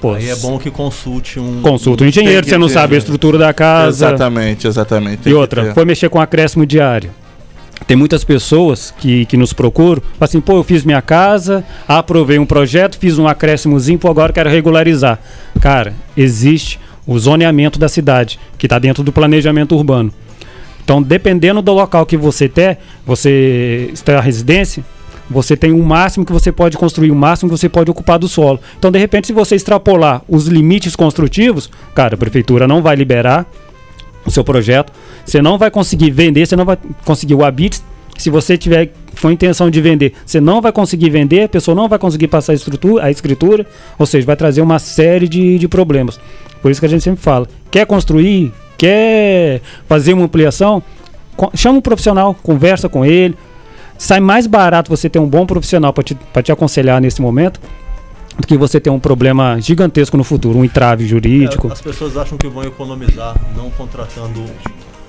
Pô, 0.00 0.14
Aí 0.14 0.30
é 0.30 0.36
bom 0.36 0.58
que 0.58 0.70
consulte 0.70 1.38
um. 1.38 1.60
Consulta 1.60 2.04
o 2.04 2.06
engenheiro, 2.06 2.46
você 2.46 2.56
não 2.56 2.68
ter, 2.68 2.74
sabe 2.74 2.92
né? 2.92 2.96
a 2.96 2.98
estrutura 2.98 3.36
da 3.36 3.52
casa. 3.52 4.06
Exatamente, 4.06 4.66
exatamente. 4.66 5.28
E 5.28 5.34
outra, 5.34 5.74
foi 5.74 5.84
mexer 5.84 6.08
com 6.08 6.18
acréscimo 6.18 6.64
diário. 6.64 7.10
Tem 7.86 7.96
muitas 7.96 8.24
pessoas 8.24 8.94
que, 8.98 9.24
que 9.26 9.36
nos 9.36 9.52
procuram, 9.52 10.00
falam 10.00 10.16
assim, 10.20 10.40
pô, 10.40 10.58
eu 10.58 10.64
fiz 10.64 10.84
minha 10.84 11.02
casa, 11.02 11.64
aprovei 11.88 12.38
um 12.38 12.46
projeto, 12.46 12.98
fiz 12.98 13.18
um 13.18 13.26
acréscimozinho, 13.26 13.98
pô, 13.98 14.08
agora 14.08 14.30
eu 14.30 14.34
quero 14.34 14.50
regularizar. 14.50 15.18
Cara, 15.60 15.94
existe 16.16 16.78
o 17.06 17.18
zoneamento 17.18 17.78
da 17.78 17.88
cidade, 17.88 18.38
que 18.58 18.66
está 18.66 18.78
dentro 18.78 19.02
do 19.02 19.12
planejamento 19.12 19.74
urbano. 19.74 20.12
Então, 20.82 21.02
dependendo 21.02 21.62
do 21.62 21.72
local 21.72 22.04
que 22.04 22.16
você 22.16 22.48
tem, 22.48 22.76
você 23.06 23.90
está 23.92 24.14
na 24.14 24.20
residência, 24.20 24.84
você 25.30 25.56
tem 25.56 25.72
o 25.72 25.82
máximo 25.82 26.26
que 26.26 26.32
você 26.32 26.50
pode 26.50 26.76
construir, 26.76 27.12
o 27.12 27.14
máximo 27.14 27.48
que 27.48 27.56
você 27.56 27.68
pode 27.68 27.90
ocupar 27.90 28.18
do 28.18 28.26
solo. 28.26 28.58
Então, 28.76 28.90
de 28.90 28.98
repente, 28.98 29.28
se 29.28 29.32
você 29.32 29.54
extrapolar 29.54 30.22
os 30.28 30.48
limites 30.48 30.96
construtivos, 30.96 31.70
cara, 31.94 32.16
a 32.16 32.18
prefeitura 32.18 32.66
não 32.66 32.82
vai 32.82 32.96
liberar 32.96 33.46
o 34.26 34.30
seu 34.30 34.42
projeto, 34.42 34.92
você 35.24 35.40
não 35.40 35.56
vai 35.56 35.70
conseguir 35.70 36.10
vender, 36.10 36.46
você 36.46 36.56
não 36.56 36.64
vai 36.64 36.76
conseguir 37.04 37.34
o 37.34 37.44
habite. 37.44 37.80
Se 38.20 38.28
você 38.28 38.58
tiver 38.58 38.92
com 39.18 39.30
intenção 39.30 39.70
de 39.70 39.80
vender, 39.80 40.12
você 40.26 40.42
não 40.42 40.60
vai 40.60 40.70
conseguir 40.70 41.08
vender, 41.08 41.44
a 41.44 41.48
pessoa 41.48 41.74
não 41.74 41.88
vai 41.88 41.98
conseguir 41.98 42.28
passar 42.28 42.52
a, 42.52 42.54
estrutura, 42.54 43.02
a 43.02 43.10
escritura, 43.10 43.64
ou 43.98 44.04
seja, 44.04 44.26
vai 44.26 44.36
trazer 44.36 44.60
uma 44.60 44.78
série 44.78 45.26
de, 45.26 45.58
de 45.58 45.66
problemas. 45.66 46.20
Por 46.60 46.70
isso 46.70 46.78
que 46.78 46.84
a 46.84 46.88
gente 46.88 47.02
sempre 47.02 47.22
fala: 47.22 47.48
quer 47.70 47.86
construir, 47.86 48.52
quer 48.76 49.62
fazer 49.88 50.12
uma 50.12 50.26
ampliação, 50.26 50.82
chama 51.54 51.78
um 51.78 51.80
profissional, 51.80 52.34
conversa 52.34 52.90
com 52.90 53.06
ele. 53.06 53.34
Sai 53.96 54.20
mais 54.20 54.46
barato 54.46 54.90
você 54.90 55.08
ter 55.08 55.18
um 55.18 55.26
bom 55.26 55.46
profissional 55.46 55.90
para 55.90 56.04
te, 56.04 56.14
te 56.42 56.52
aconselhar 56.52 57.00
nesse 57.00 57.22
momento 57.22 57.58
do 58.38 58.46
que 58.46 58.54
você 58.58 58.78
ter 58.78 58.90
um 58.90 59.00
problema 59.00 59.58
gigantesco 59.60 60.18
no 60.18 60.24
futuro, 60.24 60.58
um 60.58 60.64
entrave 60.64 61.06
jurídico. 61.06 61.68
É, 61.68 61.72
as 61.72 61.80
pessoas 61.80 62.18
acham 62.18 62.36
que 62.36 62.48
vão 62.48 62.64
economizar 62.64 63.34
não 63.56 63.70
contratando. 63.70 64.44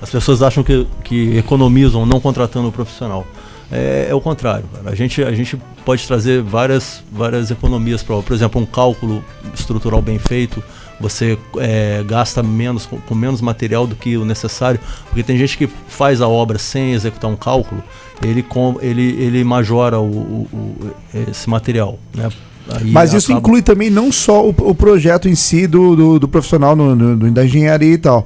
As 0.02 0.10
pessoas 0.10 0.42
acham 0.42 0.62
que, 0.64 0.86
que 1.04 1.36
economizam 1.38 2.04
não 2.04 2.20
contratando 2.20 2.68
o 2.68 2.72
profissional. 2.72 3.24
é, 3.70 4.08
é 4.10 4.14
o 4.14 4.20
contrário. 4.20 4.64
cara. 4.74 4.90
A 4.90 4.94
gente, 4.94 5.22
a 5.22 5.32
gente 5.32 5.56
pode 5.84 6.06
trazer 6.06 6.42
várias, 6.42 7.02
várias 7.10 7.50
economias 7.50 8.02
para 8.02 8.20
Por 8.20 8.34
exemplo, 8.34 8.60
um 8.60 8.66
cálculo 8.66 9.24
estrutural 9.54 10.02
bem 10.02 10.18
feito, 10.18 10.62
você 11.00 11.38
é, 11.58 12.02
gasta 12.06 12.42
menos 12.42 12.84
com, 12.86 12.98
com 12.98 13.14
menos 13.14 13.40
material 13.40 13.86
do 13.86 13.96
que 13.96 14.16
o 14.16 14.24
necessário, 14.24 14.78
porque 15.06 15.22
tem 15.22 15.36
gente 15.38 15.56
que 15.56 15.68
faz 15.88 16.20
a 16.20 16.28
obra 16.28 16.58
sem 16.58 16.92
executar 16.92 17.30
um 17.30 17.34
cálculo, 17.36 17.82
ele, 18.22 18.42
com, 18.42 18.76
ele, 18.80 19.02
ele 19.20 19.42
majora 19.42 19.98
o, 19.98 20.04
o- 20.04 20.48
o- 20.52 20.90
esse 21.30 21.48
material. 21.50 21.98
Né? 22.14 22.28
Aí 22.70 22.90
Mas 22.90 23.12
isso 23.12 23.32
acaba- 23.32 23.40
inclui 23.40 23.62
também 23.62 23.90
não 23.90 24.12
só 24.12 24.44
o, 24.46 24.50
o 24.50 24.74
projeto 24.74 25.28
em 25.28 25.34
si 25.34 25.66
do, 25.66 25.96
do, 25.96 26.18
do 26.20 26.28
profissional 26.28 26.76
no, 26.76 26.94
no- 26.94 27.30
da 27.32 27.44
engenharia 27.44 27.94
e 27.94 27.98
tal. 27.98 28.24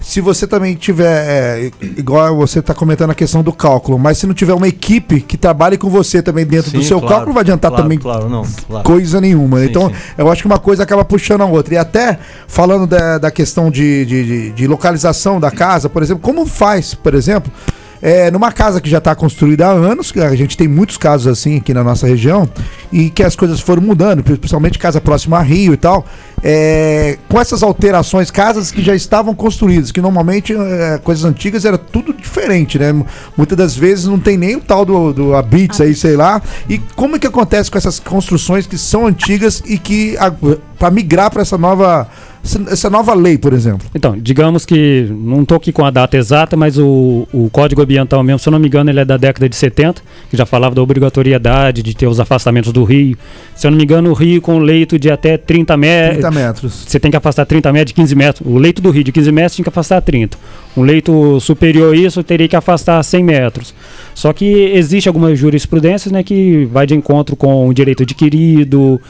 Se 0.00 0.20
você 0.20 0.46
também 0.46 0.74
tiver, 0.74 1.06
é, 1.28 1.70
igual 1.82 2.34
você 2.34 2.58
está 2.60 2.72
comentando 2.74 3.10
a 3.10 3.14
questão 3.14 3.42
do 3.42 3.52
cálculo, 3.52 3.98
mas 3.98 4.18
se 4.18 4.26
não 4.26 4.32
tiver 4.34 4.54
uma 4.54 4.66
equipe 4.66 5.20
que 5.20 5.36
trabalhe 5.36 5.76
com 5.76 5.90
você 5.90 6.22
também 6.22 6.46
dentro 6.46 6.70
do 6.72 6.80
Sim, 6.80 6.88
seu 6.88 6.98
claro, 6.98 7.08
cálculo, 7.08 7.26
não 7.28 7.34
vai 7.34 7.42
adiantar 7.42 7.70
claro, 7.70 7.82
também 7.84 7.98
Claro, 7.98 8.28
não. 8.28 8.42
Coisa 8.82 9.20
nenhuma. 9.20 9.60
Sim, 9.60 9.66
então, 9.66 9.88
sim. 9.90 9.94
eu 10.16 10.30
acho 10.30 10.42
que 10.42 10.46
uma 10.46 10.58
coisa 10.58 10.82
acaba 10.84 11.04
puxando 11.04 11.42
a 11.42 11.46
outra. 11.46 11.74
E 11.74 11.76
até 11.76 12.18
falando 12.48 12.86
da, 12.86 13.18
da 13.18 13.30
questão 13.30 13.70
de, 13.70 14.04
de, 14.06 14.24
de- 14.24 14.50
de 14.52 14.66
localização 14.66 15.38
da 15.38 15.50
casa, 15.50 15.88
por 15.88 16.02
exemplo, 16.02 16.22
como 16.22 16.46
faz, 16.46 16.94
por 16.94 17.14
exemplo, 17.14 17.52
é, 18.02 18.30
numa 18.30 18.50
casa 18.52 18.80
que 18.80 18.88
já 18.88 18.98
está 18.98 19.14
construída 19.14 19.66
há 19.66 19.70
anos, 19.70 20.12
a 20.16 20.34
gente 20.34 20.56
tem 20.56 20.66
muitos 20.66 20.96
casos 20.96 21.26
assim 21.26 21.58
aqui 21.58 21.74
na 21.74 21.84
nossa 21.84 22.06
região, 22.06 22.48
e 22.92 23.10
que 23.10 23.22
as 23.22 23.36
coisas 23.36 23.60
foram 23.60 23.82
mudando, 23.82 24.22
principalmente 24.22 24.78
casa 24.78 25.00
próxima 25.00 25.38
a 25.38 25.42
Rio 25.42 25.74
e 25.74 25.76
tal. 25.76 26.04
é, 26.42 27.18
com 27.28 27.38
essas 27.38 27.62
alterações, 27.62 28.30
casas 28.30 28.70
que 28.70 28.82
já 28.82 28.94
estavam 28.94 29.34
construídas, 29.34 29.92
que 29.92 30.00
normalmente 30.00 30.54
é, 30.54 30.98
coisas 31.02 31.24
antigas 31.24 31.64
era 31.64 31.76
tudo 31.76 32.12
diferente, 32.14 32.78
né? 32.78 32.92
Muitas 33.36 33.58
das 33.58 33.76
vezes 33.76 34.06
não 34.06 34.18
tem 34.18 34.38
nem 34.38 34.56
o 34.56 34.60
tal 34.60 34.84
do, 34.84 35.12
do 35.12 35.34
Abits 35.34 35.80
aí, 35.80 35.94
sei 35.94 36.16
lá. 36.16 36.40
E 36.68 36.78
como 36.96 37.16
é 37.16 37.18
que 37.18 37.26
acontece 37.26 37.70
com 37.70 37.76
essas 37.76 37.98
construções 37.98 38.66
que 38.66 38.78
são 38.78 39.06
antigas 39.06 39.62
e 39.66 39.78
que 39.78 40.16
para 40.78 40.90
migrar 40.90 41.30
para 41.30 41.42
essa 41.42 41.58
nova 41.58 42.08
essa- 42.42 42.90
nova 42.90 43.14
lei, 43.14 43.36
por 43.38 43.52
exemplo? 43.52 43.86
Então, 43.94 44.16
digamos 44.18 44.64
que, 44.66 45.06
não 45.10 45.42
estou 45.42 45.56
aqui 45.56 45.72
com 45.72 45.84
a 45.84 45.90
data 45.90 46.16
exata, 46.16 46.56
mas 46.56 46.78
o, 46.78 47.26
o 47.32 47.48
Código 47.50 47.82
Ambiental 47.82 48.22
mesmo, 48.22 48.38
se 48.38 48.48
eu 48.48 48.50
não 48.50 48.58
me 48.58 48.66
engano, 48.66 48.90
ele 48.90 49.00
é 49.00 49.04
da 49.04 49.16
década 49.16 49.48
de 49.48 49.54
70, 49.56 50.02
que 50.30 50.36
já 50.36 50.46
falava 50.46 50.74
da 50.74 50.82
obrigatoriedade 50.82 51.82
de 51.82 51.94
ter 51.94 52.06
os 52.06 52.18
afastamentos 52.18 52.72
do 52.72 52.82
rio. 52.84 53.16
Se 53.54 53.66
eu 53.66 53.70
não 53.70 53.78
me 53.78 53.84
engano, 53.84 54.10
o 54.10 54.14
rio 54.14 54.40
com 54.40 54.58
leito 54.58 54.98
de 54.98 55.10
até 55.10 55.36
30 55.36 55.76
metros. 55.76 56.18
30 56.18 56.30
metros. 56.30 56.84
Você 56.86 56.98
tem 56.98 57.10
que 57.10 57.16
afastar 57.16 57.44
30 57.44 57.72
metros 57.72 57.88
de 57.88 57.94
15 57.94 58.14
metros. 58.14 58.48
O 58.48 58.58
leito 58.58 58.80
do 58.80 58.90
rio 58.90 59.04
de 59.04 59.12
15 59.12 59.30
metros 59.32 59.54
tinha 59.56 59.62
que 59.64 59.68
afastar 59.68 60.00
30. 60.00 60.38
Um 60.76 60.82
leito 60.82 61.38
superior 61.40 61.92
a 61.94 61.96
isso 61.96 62.22
teria 62.22 62.48
que 62.48 62.56
afastar 62.56 63.02
100 63.02 63.22
metros. 63.24 63.74
Só 64.14 64.32
que 64.32 64.44
existe 64.74 65.08
algumas 65.08 65.38
jurisprudências 65.38 66.10
né, 66.12 66.22
que 66.22 66.64
vai 66.72 66.86
de 66.86 66.94
encontro 66.94 67.36
com 67.36 67.68
o 67.68 67.74
direito 67.74 68.02
adquirido. 68.02 69.00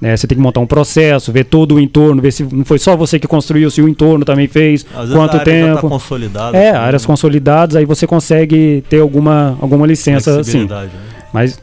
Né, 0.00 0.16
você 0.16 0.26
tem 0.26 0.36
que 0.36 0.42
montar 0.42 0.60
um 0.60 0.66
processo, 0.66 1.32
ver 1.32 1.44
todo 1.44 1.74
o 1.76 1.80
entorno, 1.80 2.22
ver 2.22 2.32
se 2.32 2.42
não 2.44 2.64
foi 2.64 2.78
só 2.78 2.96
você 2.96 3.18
que 3.18 3.26
construiu, 3.26 3.70
se 3.70 3.80
o 3.82 3.88
entorno 3.88 4.24
também 4.24 4.46
fez, 4.46 4.86
Às 4.94 5.00
vezes 5.00 5.14
quanto 5.16 5.36
a 5.36 5.40
área 5.40 5.60
já 5.60 5.66
tá 5.66 5.74
tempo. 5.74 5.88
consolidada. 5.88 6.56
é, 6.56 6.70
assim, 6.70 6.78
áreas 6.78 7.02
né? 7.02 7.06
consolidadas, 7.06 7.76
aí 7.76 7.84
você 7.84 8.06
consegue 8.06 8.84
ter 8.88 9.00
alguma, 9.00 9.56
alguma 9.60 9.86
licença, 9.86 10.42
sim. 10.44 10.66
Né? 10.66 10.88
Mas 11.32 11.60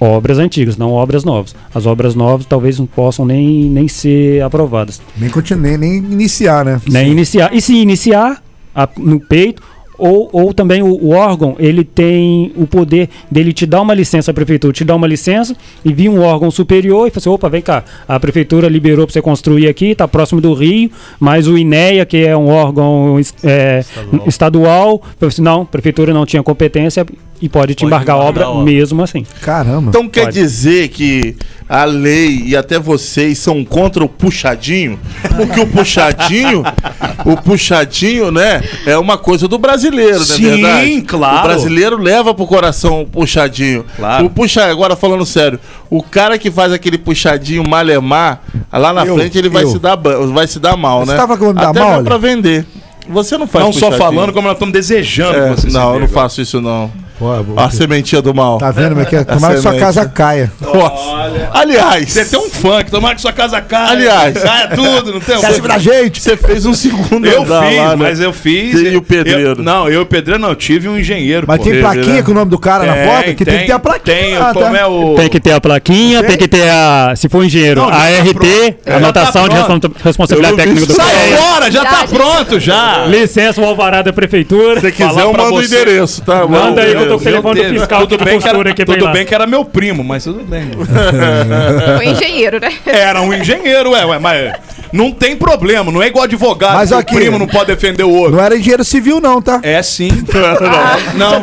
obras 0.00 0.38
antigas, 0.38 0.76
não 0.78 0.92
obras 0.92 1.24
novas. 1.24 1.54
As 1.74 1.84
obras 1.86 2.14
novas 2.14 2.46
talvez 2.46 2.78
não 2.78 2.86
possam 2.86 3.26
nem, 3.26 3.64
nem 3.64 3.86
ser 3.88 4.42
aprovadas. 4.42 5.00
Nem 5.18 5.28
continuar, 5.28 5.76
nem 5.76 5.96
iniciar, 5.98 6.64
né? 6.64 6.80
Nem 6.88 7.10
iniciar. 7.10 7.54
E 7.54 7.60
se 7.60 7.74
iniciar 7.76 8.42
a- 8.74 8.88
no 8.96 9.20
peito, 9.20 9.62
ou, 10.00 10.28
ou 10.32 10.54
também 10.54 10.82
o, 10.82 10.88
o 10.88 11.10
órgão, 11.10 11.54
ele 11.58 11.84
tem 11.84 12.52
o 12.56 12.66
poder 12.66 13.08
dele 13.30 13.52
te 13.52 13.66
dar 13.66 13.82
uma 13.82 13.94
licença, 13.94 14.30
a 14.30 14.34
prefeitura 14.34 14.72
te 14.72 14.84
dá 14.84 14.96
uma 14.96 15.06
licença 15.06 15.54
e 15.84 15.92
vir 15.92 16.08
um 16.08 16.20
órgão 16.22 16.50
superior 16.50 17.06
e 17.06 17.10
falar 17.10 17.18
assim, 17.18 17.30
opa, 17.30 17.48
vem 17.48 17.62
cá, 17.62 17.84
a 18.08 18.18
prefeitura 18.18 18.68
liberou 18.68 19.06
para 19.06 19.12
você 19.12 19.22
construir 19.22 19.68
aqui, 19.68 19.86
está 19.86 20.08
próximo 20.08 20.40
do 20.40 20.54
Rio, 20.54 20.90
mas 21.18 21.46
o 21.46 21.56
INEA, 21.58 22.06
que 22.06 22.24
é 22.24 22.36
um 22.36 22.48
órgão 22.48 23.20
é, 23.44 23.80
Estadual. 23.80 24.28
estadual, 24.28 25.02
falou 25.18 25.28
assim, 25.28 25.42
não, 25.42 25.62
a 25.62 25.66
prefeitura 25.66 26.14
não 26.14 26.24
tinha 26.24 26.42
competência 26.42 27.06
e 27.42 27.48
pode 27.48 27.74
te 27.74 27.80
Pode 27.80 27.94
embargar 27.94 28.16
a 28.16 28.18
obra 28.18 28.44
a 28.44 28.50
obra. 28.50 28.64
mesmo 28.64 29.02
assim. 29.02 29.24
Caramba. 29.40 29.88
Então 29.88 30.08
quer 30.08 30.24
Pode. 30.26 30.34
dizer 30.34 30.88
que 30.88 31.34
a 31.68 31.84
lei 31.84 32.42
e 32.46 32.56
até 32.56 32.78
vocês 32.78 33.38
são 33.38 33.64
contra 33.64 34.04
o 34.04 34.08
puxadinho? 34.08 34.98
Porque 35.36 35.60
o 35.60 35.66
puxadinho, 35.66 36.62
o 37.24 37.36
puxadinho, 37.36 38.30
né, 38.30 38.62
é 38.84 38.98
uma 38.98 39.16
coisa 39.16 39.46
do 39.48 39.58
brasileiro, 39.58 40.16
não 40.16 40.22
é 40.22 40.24
Sim, 40.26 40.42
verdade? 40.62 41.02
claro. 41.02 41.38
O 41.38 41.42
brasileiro 41.42 41.96
leva 41.96 42.34
pro 42.34 42.46
coração 42.46 43.02
o 43.02 43.06
puxadinho. 43.06 43.84
Claro. 43.96 44.26
O 44.26 44.30
puxa, 44.30 44.64
agora 44.66 44.94
falando 44.96 45.24
sério, 45.24 45.58
o 45.88 46.02
cara 46.02 46.38
que 46.38 46.50
faz 46.50 46.72
aquele 46.72 46.98
puxadinho 46.98 47.66
malemar, 47.66 48.42
lá 48.72 48.92
na 48.92 49.06
Eu, 49.06 49.14
frente 49.16 49.38
ele 49.38 49.48
vai 49.48 49.62
eu. 49.64 49.68
se 49.70 49.78
dar 49.78 49.96
vai 49.96 50.46
se 50.46 50.58
dar 50.58 50.76
mal, 50.76 51.04
Você 51.06 51.12
né? 51.12 51.16
tava 51.16 51.36
falando 51.36 51.56
dar 51.56 51.70
até 51.70 51.80
mal, 51.80 52.02
pra 52.02 52.18
vender. 52.18 52.66
Você 53.08 53.36
não 53.38 53.46
faz 53.46 53.64
Não 53.64 53.72
só 53.72 53.90
falando, 53.92 54.32
como 54.32 54.46
nós 54.46 54.56
estamos 54.56 54.72
desejando 54.72 55.36
É, 55.36 55.50
que 55.54 55.60
você 55.60 55.68
se 55.70 55.74
não, 55.74 55.94
eu 55.94 56.00
não 56.00 56.08
faço 56.08 56.40
isso 56.40 56.60
não. 56.60 56.90
Pô, 57.20 57.28
A 57.54 57.68
sementinha 57.68 58.22
do 58.22 58.32
mal. 58.32 58.56
Tá 58.56 58.70
vendo 58.70 58.90
como 58.92 59.02
é 59.02 59.04
que 59.04 59.14
é? 59.14 59.22
Tomara 59.24 59.54
que 59.54 59.60
sua 59.60 59.74
casa 59.74 60.06
caia. 60.08 60.50
Nossa. 60.58 61.50
Aliás, 61.52 62.10
Você 62.10 62.24
tem 62.24 62.38
um 62.40 62.48
funk, 62.48 62.90
tomara 62.90 63.14
que 63.14 63.20
sua 63.20 63.32
casa 63.32 63.60
caia. 63.60 63.90
Aliás. 63.90 64.38
caia 64.42 64.68
tudo, 64.68 65.12
não 65.12 65.20
tem 65.20 65.36
um 65.36 65.40
se 65.40 65.60
virar 65.60 65.78
gente? 65.78 66.22
Você 66.22 66.34
fez 66.34 66.64
um 66.64 66.72
segundo 66.72 67.26
Eu 67.26 67.42
andar 67.42 67.66
fiz, 67.66 67.76
lá, 67.76 67.88
né? 67.90 67.96
mas 67.96 68.20
eu 68.20 68.32
fiz. 68.32 68.80
E 68.80 68.96
o 68.96 69.02
pedreiro? 69.02 69.50
Eu- 69.50 69.62
não, 69.62 69.86
eu 69.86 70.00
e 70.00 70.02
o 70.02 70.06
pedreiro 70.06 70.40
não, 70.40 70.48
eu 70.48 70.54
tive 70.56 70.88
um 70.88 70.98
engenheiro. 70.98 71.44
Mas 71.46 71.58
pô. 71.58 71.64
tem 71.64 71.78
plaquinha 71.78 72.14
né? 72.14 72.22
com 72.22 72.30
o 72.30 72.34
nome 72.34 72.50
do 72.50 72.58
cara 72.58 72.84
na 72.86 72.94
Tem, 72.94 73.06
foto? 73.06 73.34
Que 73.34 73.44
tem, 73.44 73.58
que 73.58 73.66
ter 73.66 73.72
a 73.72 73.78
plaquinha. 73.78 74.14
Tem, 74.16 74.34
tá? 74.54 74.78
é 74.78 74.86
o. 74.86 75.14
Tem 75.14 75.28
que 75.28 75.40
ter 75.40 75.52
a 75.52 75.60
plaquinha, 75.60 76.22
tem 76.22 76.38
que 76.38 76.48
ter 76.48 76.70
a. 76.70 77.12
Se 77.16 77.28
for 77.28 77.44
engenheiro, 77.44 77.82
Não, 77.82 77.88
a 77.88 77.92
tá 77.92 78.06
RT, 78.06 78.76
Já 78.86 78.96
anotação 78.96 79.46
tá 79.46 79.78
de 79.78 79.90
responsabilidade 80.02 80.56
técnica 80.56 80.86
do 80.86 80.92
isso. 80.92 81.02
Sai 81.02 81.36
fora, 81.36 81.70
já 81.70 81.84
tá 81.84 82.06
pronto 82.08 82.58
já. 82.58 83.04
Licença, 83.06 83.60
o 83.60 83.64
alvará 83.64 84.00
da 84.00 84.12
prefeitura. 84.12 84.80
Se 84.80 84.90
quiser, 84.90 85.20
eu 85.20 85.32
mando 85.32 85.54
o 85.54 85.62
você. 85.62 85.66
endereço, 85.66 86.22
tá? 86.22 86.46
Manda 86.46 86.80
aí 86.80 86.94
tô 87.10 87.18
com 87.18 87.20
o 87.20 87.24
telefone 87.24 87.62
do 87.62 87.78
fiscal 87.80 88.06
de 88.06 88.16
bem 88.18 88.38
que 88.40 88.48
era, 88.48 88.70
aqui 88.70 88.84
tudo 88.84 89.04
lá. 89.04 89.12
bem 89.12 89.24
que 89.26 89.34
era 89.34 89.46
meu 89.46 89.64
primo, 89.64 90.02
mas 90.04 90.24
tudo 90.24 90.42
bem. 90.44 90.70
Foi 91.96 92.06
engenheiro, 92.06 92.60
né? 92.60 92.72
Era 92.86 93.20
um 93.22 93.32
engenheiro, 93.32 93.90
ué, 93.92 94.04
ué, 94.04 94.18
mas 94.18 94.52
não 94.92 95.12
tem 95.12 95.36
problema, 95.36 95.90
não 95.92 96.02
é 96.02 96.06
igual 96.08 96.24
advogado, 96.24 96.74
Mas 96.74 96.88
que 96.90 96.94
aqui- 96.94 97.14
o 97.14 97.18
primo 97.18 97.38
não 97.38 97.46
pode 97.46 97.66
defender 97.66 98.02
o 98.04 98.10
outro. 98.10 98.36
Não 98.36 98.44
era 98.44 98.56
engenheiro 98.56 98.84
civil, 98.84 99.20
não, 99.20 99.40
tá? 99.40 99.60
É 99.62 99.82
sim. 99.82 100.10
Não, 101.16 101.42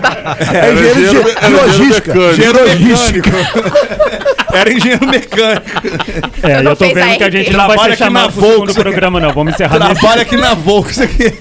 É 0.53 0.73
engenheiro 0.73 0.95
de, 0.95 1.03
engenheiro- 1.03 1.39
de 1.39 1.53
logística. 1.53 2.13
engenheiro 2.17 2.59
logística. 2.63 3.31
Era 4.53 4.71
engenheiro 4.71 5.05
mecânico. 5.07 5.65
É, 6.43 6.53
Eu 6.53 6.57
eu 6.57 6.63
não 6.63 6.75
tô 6.75 6.85
vendo 6.85 6.99
a 6.99 7.15
que 7.17 7.23
a 7.23 7.29
gente 7.29 7.51
não 7.51 7.67
vai 7.67 7.77
Trabalha 7.77 7.95
ser 7.95 8.03
aqui 8.03 8.13
na 8.13 8.21
chamado 8.21 8.63
pro 8.63 8.73
programa, 8.73 9.19
não. 9.19 9.33
Vamos 9.33 9.53
encerrar 9.53 9.79
nesse. 9.79 10.01
Trabalha 10.01 10.21
aqui 10.21 10.37
na 10.37 10.53
Volks 10.53 10.99
aqui. 10.99 11.33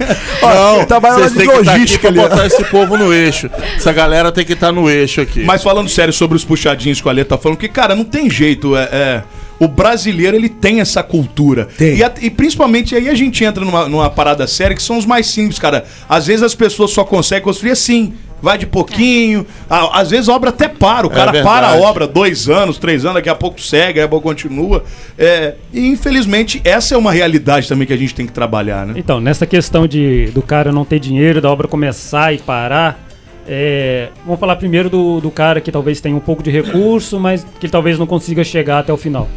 Ó, 0.42 0.84
trabalha 0.84 1.30
de 1.30 1.42
aqui 1.42 1.44
logística 1.44 2.08
ali. 2.08 2.18
botar 2.18 2.46
esse 2.46 2.64
povo 2.64 2.96
no 2.96 3.12
eixo. 3.12 3.50
Essa 3.76 3.92
galera 3.92 4.32
tem 4.32 4.44
que 4.44 4.52
estar 4.52 4.72
no 4.72 4.90
eixo 4.90 5.20
aqui. 5.20 5.44
Mas 5.44 5.62
falando 5.62 5.88
sério 5.88 6.12
sobre 6.12 6.36
os 6.36 6.44
puxadinhos 6.44 7.00
que 7.00 7.06
o 7.06 7.10
Alê 7.10 7.24
tá 7.24 7.38
falando, 7.38 7.58
que, 7.58 7.68
cara, 7.68 7.94
não 7.94 8.04
tem 8.04 8.28
jeito. 8.28 8.76
É, 8.76 8.88
é, 8.92 9.22
o 9.58 9.66
brasileiro, 9.68 10.36
ele 10.36 10.48
tem 10.48 10.80
essa 10.80 11.02
cultura. 11.02 11.66
Tem. 11.78 11.96
E, 11.96 12.04
a- 12.04 12.12
e 12.20 12.28
principalmente 12.30 12.94
aí 12.94 13.08
a 13.08 13.14
gente 13.14 13.42
entra 13.44 13.64
numa, 13.64 13.88
numa 13.88 14.10
parada 14.10 14.46
séria 14.46 14.76
que 14.76 14.82
são 14.82 14.98
os 14.98 15.06
mais 15.06 15.26
simples, 15.26 15.58
cara. 15.58 15.84
Às 16.08 16.26
vezes 16.26 16.42
as 16.42 16.54
pessoas 16.54 16.90
só 16.90 17.04
conseguem 17.04 17.44
construir 17.44 17.70
assim. 17.72 18.12
Vai 18.42 18.58
de 18.58 18.66
pouquinho. 18.66 19.46
Às 19.68 20.10
vezes 20.10 20.28
a 20.28 20.34
obra 20.34 20.50
até 20.50 20.68
para. 20.68 21.06
O 21.06 21.10
cara 21.10 21.32
verdade. 21.32 21.42
para 21.56 21.68
a 21.68 21.76
obra 21.80 22.06
dois 22.06 22.50
anos, 22.50 22.76
três 22.76 23.02
anos, 23.06 23.14
daqui 23.14 23.30
a 23.30 23.34
pouco 23.34 23.58
segue, 23.62 23.94
daqui 23.94 24.00
a 24.00 24.08
pouco 24.08 24.28
continua. 24.28 24.84
É, 25.18 25.54
e 25.72 25.88
infelizmente 25.88 26.60
essa 26.62 26.94
é 26.94 26.98
uma 26.98 27.12
realidade 27.12 27.66
também 27.66 27.86
que 27.86 27.94
a 27.94 27.96
gente 27.96 28.14
tem 28.14 28.26
que 28.26 28.32
trabalhar, 28.32 28.84
né? 28.86 28.92
Então, 28.94 29.20
nessa 29.22 29.46
questão 29.46 29.86
de 29.86 30.26
do 30.34 30.42
cara 30.42 30.70
não 30.70 30.84
ter 30.84 30.98
dinheiro, 31.00 31.40
da 31.40 31.50
obra 31.50 31.66
começar 31.66 32.34
e 32.34 32.38
parar, 32.38 33.02
é, 33.48 34.08
vamos 34.24 34.38
falar 34.38 34.56
primeiro 34.56 34.90
do, 34.90 35.18
do 35.18 35.30
cara 35.30 35.58
que 35.60 35.72
talvez 35.72 36.00
tenha 36.02 36.14
um 36.14 36.20
pouco 36.20 36.42
de 36.42 36.50
recurso, 36.50 37.18
mas 37.18 37.44
que 37.58 37.68
talvez 37.70 37.98
não 37.98 38.06
consiga 38.06 38.44
chegar 38.44 38.80
até 38.80 38.92
o 38.92 38.98
final. 38.98 39.28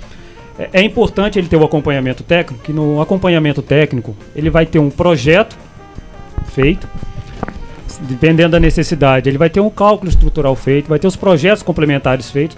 É, 0.59 0.69
é 0.73 0.83
importante 0.83 1.39
ele 1.39 1.47
ter 1.47 1.55
o 1.55 1.63
acompanhamento 1.63 2.21
técnico, 2.21 2.61
que 2.63 2.73
no 2.73 3.01
acompanhamento 3.01 3.61
técnico 3.61 4.15
ele 4.35 4.49
vai 4.49 4.65
ter 4.65 4.77
um 4.77 4.89
projeto 4.89 5.57
feito, 6.53 6.87
dependendo 8.01 8.51
da 8.51 8.59
necessidade, 8.59 9.29
ele 9.29 9.37
vai 9.37 9.49
ter 9.49 9.61
um 9.61 9.69
cálculo 9.69 10.09
estrutural 10.09 10.55
feito, 10.55 10.89
vai 10.89 10.99
ter 10.99 11.07
os 11.07 11.15
projetos 11.15 11.63
complementares 11.63 12.29
feitos. 12.29 12.57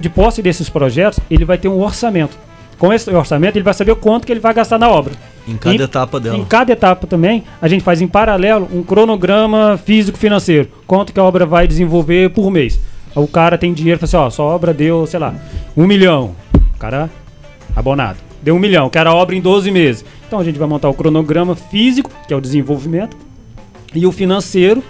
De 0.00 0.08
posse 0.08 0.42
desses 0.42 0.68
projetos, 0.68 1.20
ele 1.30 1.44
vai 1.44 1.56
ter 1.56 1.68
um 1.68 1.80
orçamento. 1.80 2.36
Com 2.78 2.92
esse 2.92 3.10
orçamento, 3.10 3.56
ele 3.56 3.64
vai 3.64 3.74
saber 3.74 3.94
quanto 3.96 4.26
que 4.26 4.32
ele 4.32 4.40
vai 4.40 4.54
gastar 4.54 4.78
na 4.78 4.88
obra. 4.88 5.12
Em 5.46 5.56
cada 5.56 5.74
Em- 5.76 5.80
etapa 5.80 6.20
dela. 6.20 6.36
Em 6.36 6.44
cada 6.44 6.72
etapa 6.72 7.06
também, 7.06 7.42
a 7.60 7.66
gente 7.66 7.82
faz 7.82 8.00
em 8.00 8.06
paralelo 8.06 8.68
um 8.72 8.82
cronograma 8.82 9.78
físico-financeiro. 9.84 10.68
Quanto 10.86 11.12
que 11.12 11.18
a 11.18 11.24
obra 11.24 11.44
vai 11.44 11.66
desenvolver 11.66 12.30
por 12.30 12.50
mês. 12.50 12.78
O 13.16 13.26
cara 13.26 13.58
tem 13.58 13.72
dinheiro, 13.72 13.98
fala 13.98 14.06
assim, 14.06 14.16
ó, 14.16 14.30
sua 14.30 14.44
obra 14.46 14.72
deu, 14.72 15.06
sei 15.06 15.18
lá, 15.18 15.34
um 15.76 15.86
milhão. 15.86 16.36
O 16.54 16.78
cara, 16.78 17.10
abonado. 17.78 18.18
Deu 18.42 18.54
um 18.54 18.58
milhão, 18.58 18.88
quero 18.88 19.10
a 19.10 19.14
obra 19.14 19.34
em 19.34 19.40
12 19.40 19.70
meses. 19.70 20.04
Então 20.26 20.38
a 20.38 20.44
gente 20.44 20.58
vai 20.58 20.68
montar 20.68 20.88
o 20.88 20.94
cronograma 20.94 21.56
físico, 21.56 22.10
que 22.26 22.32
é 22.32 22.36
o 22.36 22.40
desenvolvimento, 22.40 23.16
e 23.94 24.06
o 24.06 24.12
financeiro, 24.12 24.82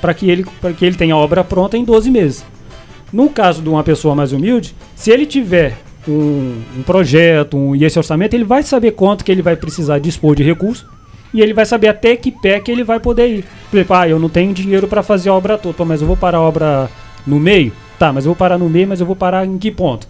para 0.00 0.12
que, 0.12 0.28
ele, 0.28 0.44
que 0.76 0.84
ele 0.84 0.96
tenha 0.96 1.14
a 1.14 1.18
obra 1.18 1.42
pronta 1.42 1.76
em 1.76 1.84
12 1.84 2.10
meses. 2.10 2.44
No 3.12 3.28
caso 3.28 3.62
de 3.62 3.68
uma 3.68 3.84
pessoa 3.84 4.14
mais 4.14 4.32
humilde, 4.32 4.74
se 4.94 5.10
ele 5.10 5.26
tiver 5.26 5.78
um, 6.08 6.62
um 6.78 6.82
projeto 6.82 7.56
um, 7.56 7.76
e 7.76 7.84
esse 7.84 7.98
orçamento, 7.98 8.34
ele 8.34 8.44
vai 8.44 8.62
saber 8.62 8.92
quanto 8.92 9.24
que 9.24 9.30
ele 9.30 9.42
vai 9.42 9.56
precisar 9.56 9.98
dispor 9.98 10.34
de 10.34 10.42
recurso 10.42 10.86
e 11.32 11.40
ele 11.40 11.54
vai 11.54 11.64
saber 11.64 11.88
até 11.88 12.16
que 12.16 12.30
pé 12.30 12.60
que 12.60 12.70
ele 12.70 12.84
vai 12.84 13.00
poder 13.00 13.28
ir. 13.28 13.44
Por 13.70 13.76
exemplo, 13.76 13.96
ah, 13.96 14.08
eu 14.08 14.18
não 14.18 14.28
tenho 14.28 14.52
dinheiro 14.52 14.86
para 14.86 15.02
fazer 15.02 15.30
a 15.30 15.34
obra 15.34 15.56
toda, 15.56 15.84
mas 15.84 16.00
eu 16.00 16.06
vou 16.06 16.16
parar 16.16 16.38
a 16.38 16.42
obra 16.42 16.90
no 17.26 17.38
meio? 17.38 17.72
Tá, 17.98 18.12
mas 18.12 18.24
eu 18.24 18.30
vou 18.30 18.36
parar 18.36 18.58
no 18.58 18.68
meio, 18.68 18.88
mas 18.88 19.00
eu 19.00 19.06
vou 19.06 19.16
parar 19.16 19.46
em 19.46 19.56
que 19.58 19.70
ponto? 19.70 20.08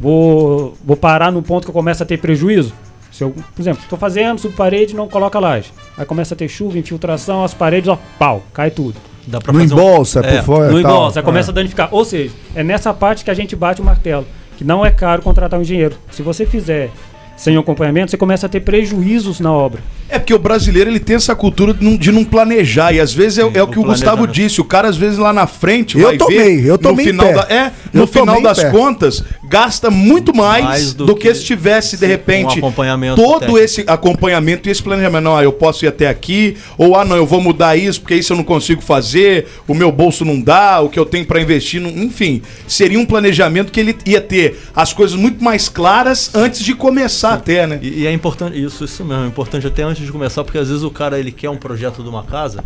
Vou, 0.00 0.76
vou 0.84 0.96
parar 0.96 1.32
no 1.32 1.42
ponto 1.42 1.64
que 1.64 1.70
eu 1.70 1.74
começo 1.74 2.02
a 2.02 2.06
ter 2.06 2.18
prejuízo? 2.18 2.72
Se 3.10 3.24
eu, 3.24 3.30
por 3.30 3.60
exemplo, 3.60 3.82
estou 3.82 3.98
fazendo 3.98 4.38
subparede 4.38 4.94
não 4.94 5.08
coloca 5.08 5.38
laje. 5.40 5.72
Aí 5.96 6.04
começa 6.06 6.34
a 6.34 6.36
ter 6.36 6.48
chuva, 6.48 6.78
infiltração, 6.78 7.42
as 7.42 7.52
paredes, 7.52 7.88
ó, 7.88 7.98
pau, 8.18 8.42
cai 8.52 8.70
tudo. 8.70 8.94
Dá 9.26 9.40
pra 9.40 9.52
No 9.52 9.58
fazer 9.60 9.74
um- 9.74 9.78
embolsa, 9.78 10.20
É, 10.20 10.36
por 10.38 10.44
fora. 10.44 10.70
No 10.70 10.80
tal. 10.82 10.92
embolsa, 10.92 11.20
aí 11.20 11.24
começa 11.24 11.50
a 11.50 11.54
danificar. 11.54 11.88
Ou 11.90 12.04
seja, 12.04 12.32
é 12.54 12.62
nessa 12.62 12.94
parte 12.94 13.24
que 13.24 13.30
a 13.30 13.34
gente 13.34 13.56
bate 13.56 13.80
o 13.80 13.84
martelo. 13.84 14.24
Que 14.56 14.64
não 14.64 14.84
é 14.86 14.90
caro 14.90 15.20
contratar 15.22 15.58
um 15.58 15.62
engenheiro. 15.62 15.96
Se 16.10 16.22
você 16.22 16.46
fizer 16.46 16.90
sem 17.36 17.56
o 17.56 17.60
acompanhamento, 17.60 18.10
você 18.10 18.16
começa 18.16 18.46
a 18.46 18.48
ter 18.48 18.60
prejuízos 18.60 19.38
na 19.40 19.52
obra. 19.52 19.80
É 20.08 20.18
porque 20.18 20.32
o 20.32 20.38
brasileiro 20.38 20.88
ele 20.90 21.00
tem 21.00 21.16
essa 21.16 21.34
cultura 21.34 21.74
de 21.74 21.84
não, 21.84 21.96
de 21.96 22.10
não 22.10 22.24
planejar. 22.24 22.92
E 22.92 23.00
às 23.00 23.12
vezes 23.12 23.38
é, 23.38 23.42
Sim, 23.42 23.50
é 23.54 23.62
o 23.62 23.66
que 23.68 23.78
o 23.78 23.82
Gustavo 23.82 24.26
disse. 24.26 24.60
O 24.60 24.64
cara, 24.64 24.88
às 24.88 24.96
vezes, 24.96 25.18
lá 25.18 25.32
na 25.32 25.46
frente, 25.46 25.98
Eu 25.98 26.08
vai 26.08 26.16
tomei, 26.16 26.56
ver. 26.62 26.66
eu 26.66 26.78
tomei 26.78 27.06
no 27.06 27.10
final 27.12 27.34
da, 27.34 27.46
É, 27.48 27.72
Eu 27.92 28.00
no 28.00 28.06
final 28.06 28.26
tomei 28.26 28.40
em 28.40 28.42
das 28.44 28.58
pé. 28.58 28.70
contas, 28.70 29.24
gasta 29.44 29.90
muito 29.90 30.34
mais, 30.34 30.64
Mais 30.64 30.94
do, 30.94 31.06
do 31.06 31.14
que, 31.14 31.28
que 31.28 31.34
se 31.34 31.44
tivesse, 31.44 31.96
de 31.96 32.04
um 32.04 32.08
repente, 32.08 32.58
acompanhamento 32.58 33.16
todo 33.16 33.40
técnico. 33.40 33.58
esse 33.58 33.84
acompanhamento 33.86 34.68
e 34.68 34.72
esse 34.72 34.82
planejamento. 34.82 35.22
Não, 35.24 35.36
ah, 35.36 35.42
eu 35.42 35.52
posso 35.52 35.84
ir 35.84 35.88
até 35.88 36.08
aqui, 36.08 36.56
ou 36.76 36.96
ah, 36.96 37.04
não, 37.04 37.16
eu 37.16 37.26
vou 37.26 37.40
mudar 37.40 37.76
isso, 37.76 38.00
porque 38.00 38.14
isso 38.14 38.32
eu 38.32 38.36
não 38.36 38.44
consigo 38.44 38.80
fazer, 38.80 39.46
o 39.66 39.74
meu 39.74 39.90
bolso 39.92 40.24
não 40.24 40.40
dá, 40.40 40.80
o 40.80 40.88
que 40.88 40.98
eu 40.98 41.04
tenho 41.06 41.26
para 41.26 41.40
investir, 41.40 41.80
não... 41.80 41.90
enfim. 41.90 42.40
Seria 42.66 42.98
um 42.98 43.04
planejamento 43.06 43.70
que 43.72 43.80
ele 43.80 43.96
ia 44.06 44.20
ter 44.20 44.58
as 44.74 44.92
coisas 44.92 45.16
muito 45.16 45.42
mais 45.42 45.68
claras 45.68 46.30
antes 46.34 46.60
de 46.64 46.74
começar 46.74 47.34
até, 47.34 47.66
né? 47.66 47.78
E, 47.82 48.02
e 48.02 48.06
é 48.06 48.12
importante, 48.12 48.62
isso, 48.62 48.84
isso 48.84 49.04
mesmo, 49.04 49.24
é 49.24 49.26
importante 49.26 49.66
até 49.66 49.82
antes 49.82 49.97
de 50.04 50.12
começar, 50.12 50.44
porque 50.44 50.58
às 50.58 50.68
vezes 50.68 50.82
o 50.82 50.90
cara 50.90 51.18
ele 51.18 51.32
quer 51.32 51.50
um 51.50 51.56
projeto 51.56 52.02
de 52.02 52.08
uma 52.08 52.22
casa 52.22 52.64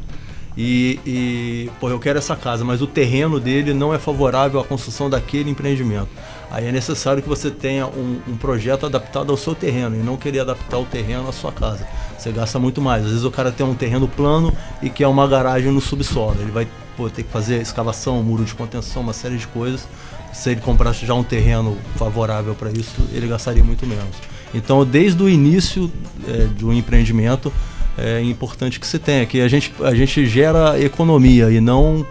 e, 0.57 1.01
e 1.07 1.71
pô, 1.81 1.89
eu 1.89 1.99
quero 1.99 2.19
essa 2.19 2.37
casa, 2.37 2.65
mas 2.65 2.83
o 2.83 2.87
terreno 2.87 3.41
dele 3.41 3.73
não 3.73 3.95
é 3.95 3.99
favorável 3.99 4.61
à 4.61 4.65
construção 4.65 5.09
daquele 5.09 5.51
empreendimento. 5.51 6.09
Aí 6.51 6.67
é 6.67 6.73
necessário 6.73 7.23
que 7.23 7.29
você 7.29 7.51
tenha 7.51 7.87
um, 7.87 8.21
um 8.29 8.37
projeto 8.37 8.85
adaptado 8.85 9.31
ao 9.31 9.37
seu 9.39 9.55
terreno 9.55 9.97
e 9.97 10.01
não 10.01 10.19
querer 10.19 10.41
adaptar 10.41 10.79
o 10.79 10.85
terreno 10.85 11.29
à 11.29 11.33
sua 11.33 11.51
casa. 11.51 11.87
Você 12.19 12.31
gasta 12.31 12.59
muito 12.59 12.81
mais. 12.81 13.05
Às 13.05 13.11
vezes 13.11 13.25
o 13.25 13.31
cara 13.31 13.51
tem 13.51 13.65
um 13.65 13.75
terreno 13.75 14.07
plano 14.07 14.53
e 14.83 14.91
quer 14.91 15.07
uma 15.07 15.27
garagem 15.27 15.73
no 15.73 15.81
subsolo. 15.81 16.37
Ele 16.39 16.51
vai 16.51 16.69
pô, 16.95 17.09
ter 17.09 17.23
que 17.23 17.31
fazer 17.31 17.63
escavação, 17.63 18.23
muro 18.23 18.45
de 18.45 18.55
contenção, 18.55 19.01
uma 19.01 19.15
série 19.15 19.39
de 19.39 19.47
coisas. 19.47 19.89
Se 20.35 20.51
ele 20.51 20.61
comprasse 20.61 21.07
já 21.07 21.15
um 21.15 21.25
terreno 21.25 21.79
favorável 21.97 22.55
para 22.55 22.71
isso, 22.71 23.01
ele 23.13 23.27
gastaria 23.27 23.65
muito 23.65 23.87
menos. 23.87 24.17
Então, 24.55 24.85
desde 24.85 25.23
o 25.23 25.29
início 25.29 25.91
é, 26.29 26.47
de 26.57 26.65
um 26.65 26.73
empreendimento, 26.73 27.53
é 27.97 28.23
importante 28.23 28.81
que 28.81 28.87
você 28.87 28.99
tenha, 28.99 29.27
que 29.27 29.41
a 29.41 29.49
gente, 29.49 29.73
a 29.83 29.95
gente 29.95 30.27
gera 30.27 30.81
economia 30.81 31.51
e 31.51 31.61
não, 31.61 32.07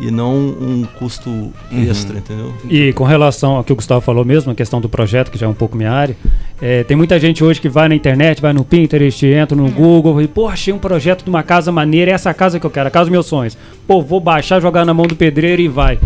e 0.00 0.10
não 0.10 0.34
um 0.34 0.86
custo 0.98 1.52
extra, 1.70 2.18
entendeu? 2.18 2.54
E 2.68 2.92
com 2.92 3.04
relação 3.04 3.56
ao 3.56 3.64
que 3.64 3.72
o 3.72 3.76
Gustavo 3.76 4.00
falou 4.00 4.24
mesmo, 4.24 4.52
a 4.52 4.54
questão 4.54 4.80
do 4.80 4.88
projeto, 4.88 5.30
que 5.30 5.38
já 5.38 5.46
é 5.46 5.48
um 5.48 5.54
pouco 5.54 5.76
minha 5.76 5.92
área, 5.92 6.16
é, 6.60 6.84
tem 6.84 6.96
muita 6.96 7.18
gente 7.20 7.44
hoje 7.44 7.60
que 7.60 7.68
vai 7.68 7.88
na 7.88 7.94
internet, 7.94 8.40
vai 8.40 8.52
no 8.52 8.64
Pinterest, 8.64 9.26
entra 9.26 9.56
no 9.56 9.70
Google 9.70 10.22
e, 10.22 10.28
pô, 10.28 10.48
achei 10.48 10.72
um 10.72 10.78
projeto 10.78 11.22
de 11.24 11.30
uma 11.30 11.42
casa 11.42 11.70
maneira, 11.70 12.10
é 12.10 12.14
essa 12.14 12.32
casa 12.32 12.58
que 12.58 12.64
eu 12.64 12.70
quero, 12.70 12.88
a 12.88 12.90
casa 12.90 13.04
dos 13.04 13.12
meus 13.12 13.26
sonhos. 13.26 13.56
Pô, 13.86 14.00
vou 14.02 14.20
baixar, 14.20 14.60
jogar 14.60 14.84
na 14.84 14.94
mão 14.94 15.06
do 15.06 15.16
pedreiro 15.16 15.60
e 15.60 15.68
vai. 15.68 15.98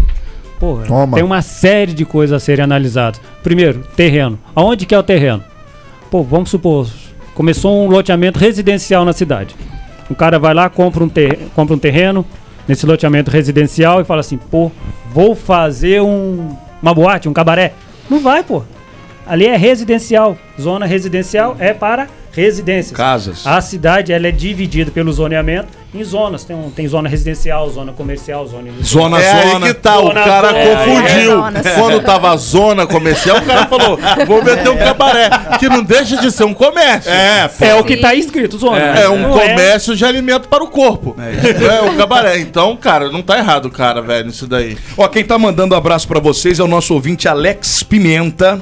Pô, 0.59 0.78
Toma. 0.87 1.16
tem 1.16 1.25
uma 1.25 1.40
série 1.40 1.94
de 1.94 2.04
coisas 2.04 2.37
a 2.37 2.44
serem 2.44 2.64
analisadas. 2.64 3.20
Primeiro, 3.42 3.82
terreno. 3.97 4.38
Aonde 4.54 4.85
que 4.85 4.94
é 4.94 4.99
o 4.99 5.02
terreno? 5.02 5.42
Pô, 6.11 6.25
vamos 6.25 6.50
supor, 6.50 6.88
começou 7.35 7.85
um 7.85 7.88
loteamento 7.88 8.38
residencial 8.38 9.05
na 9.05 9.12
cidade. 9.12 9.55
O 10.11 10.14
cara 10.14 10.40
vai 10.40 10.52
lá, 10.52 10.69
compra 10.69 11.05
um, 11.05 11.11
compra 11.55 11.75
um 11.76 11.79
terreno 11.79 12.26
nesse 12.67 12.85
loteamento 12.85 13.31
residencial 13.31 14.00
e 14.00 14.05
fala 14.05 14.21
assim, 14.21 14.37
pô, 14.37 14.73
vou 15.12 15.37
fazer 15.37 16.02
um, 16.02 16.57
uma 16.83 16.92
boate, 16.92 17.29
um 17.29 17.33
cabaré. 17.33 17.75
Não 18.11 18.18
vai, 18.18 18.42
pô. 18.42 18.64
Ali 19.31 19.47
é 19.47 19.57
residencial. 19.57 20.37
Zona 20.61 20.85
residencial 20.87 21.57
é 21.61 21.73
para 21.73 22.09
residências. 22.33 22.97
Casas. 22.97 23.47
A 23.47 23.61
cidade 23.61 24.12
ela 24.12 24.27
é 24.27 24.33
dividida 24.33 24.90
pelo 24.90 25.12
zoneamento 25.12 25.69
em 25.95 26.03
zonas. 26.03 26.43
Tem, 26.43 26.57
um, 26.57 26.69
tem 26.69 26.88
zona 26.88 27.09
residencial, 27.09 27.71
zona 27.71 27.93
comercial, 27.93 28.45
zona 28.49 28.69
industrial. 28.71 29.05
Zona, 29.05 29.23
é 29.23 29.31
zona. 29.53 29.66
aí 29.66 29.73
que 29.73 29.81
tá, 29.81 30.01
o 30.01 30.09
Zona 30.09 30.25
cara 30.25 30.49
zona. 30.49 30.64
confundiu. 30.64 31.07
É, 31.07 31.25
zonas. 31.27 31.66
Quando 31.77 32.03
tava 32.03 32.31
a 32.33 32.37
zona 32.37 32.87
comercial, 32.88 33.37
o 33.38 33.43
cara 33.43 33.66
falou: 33.66 33.99
vou 34.27 34.43
meter 34.43 34.69
um 34.69 34.77
cabaré, 34.77 35.31
que 35.61 35.69
não 35.69 35.85
deixa 35.85 36.16
de 36.16 36.33
ser 36.33 36.43
um 36.43 36.55
comércio. 36.55 37.09
É, 37.09 37.47
pô. 37.47 37.64
É 37.64 37.75
o 37.77 37.85
que 37.85 37.99
tá 37.99 38.12
escrito, 38.12 38.59
zona. 38.59 38.79
É 38.79 39.09
um 39.09 39.29
Não 39.29 39.31
comércio 39.31 39.95
de 39.95 40.05
alimento 40.05 40.49
para 40.49 40.64
o 40.64 40.66
corpo. 40.66 41.14
É, 41.21 41.88
o 41.88 41.97
cabaré. 41.97 42.40
Então, 42.40 42.77
cara, 42.77 43.09
não 43.12 43.23
tá 43.23 43.38
errado, 43.38 43.71
cara, 43.71 44.03
velho, 44.03 44.29
isso 44.31 44.49
daí. 44.49 44.77
Ó, 44.99 45.07
quem 45.07 45.25
tá 45.25 45.38
mandando 45.38 45.73
um 45.77 45.79
abraço 45.79 46.09
pra 46.09 46.19
vocês 46.19 46.59
é 46.59 46.64
o 46.64 46.69
nosso 46.69 46.95
ouvinte 46.95 47.29
Alex 47.29 47.85
Pimenta. 47.85 48.61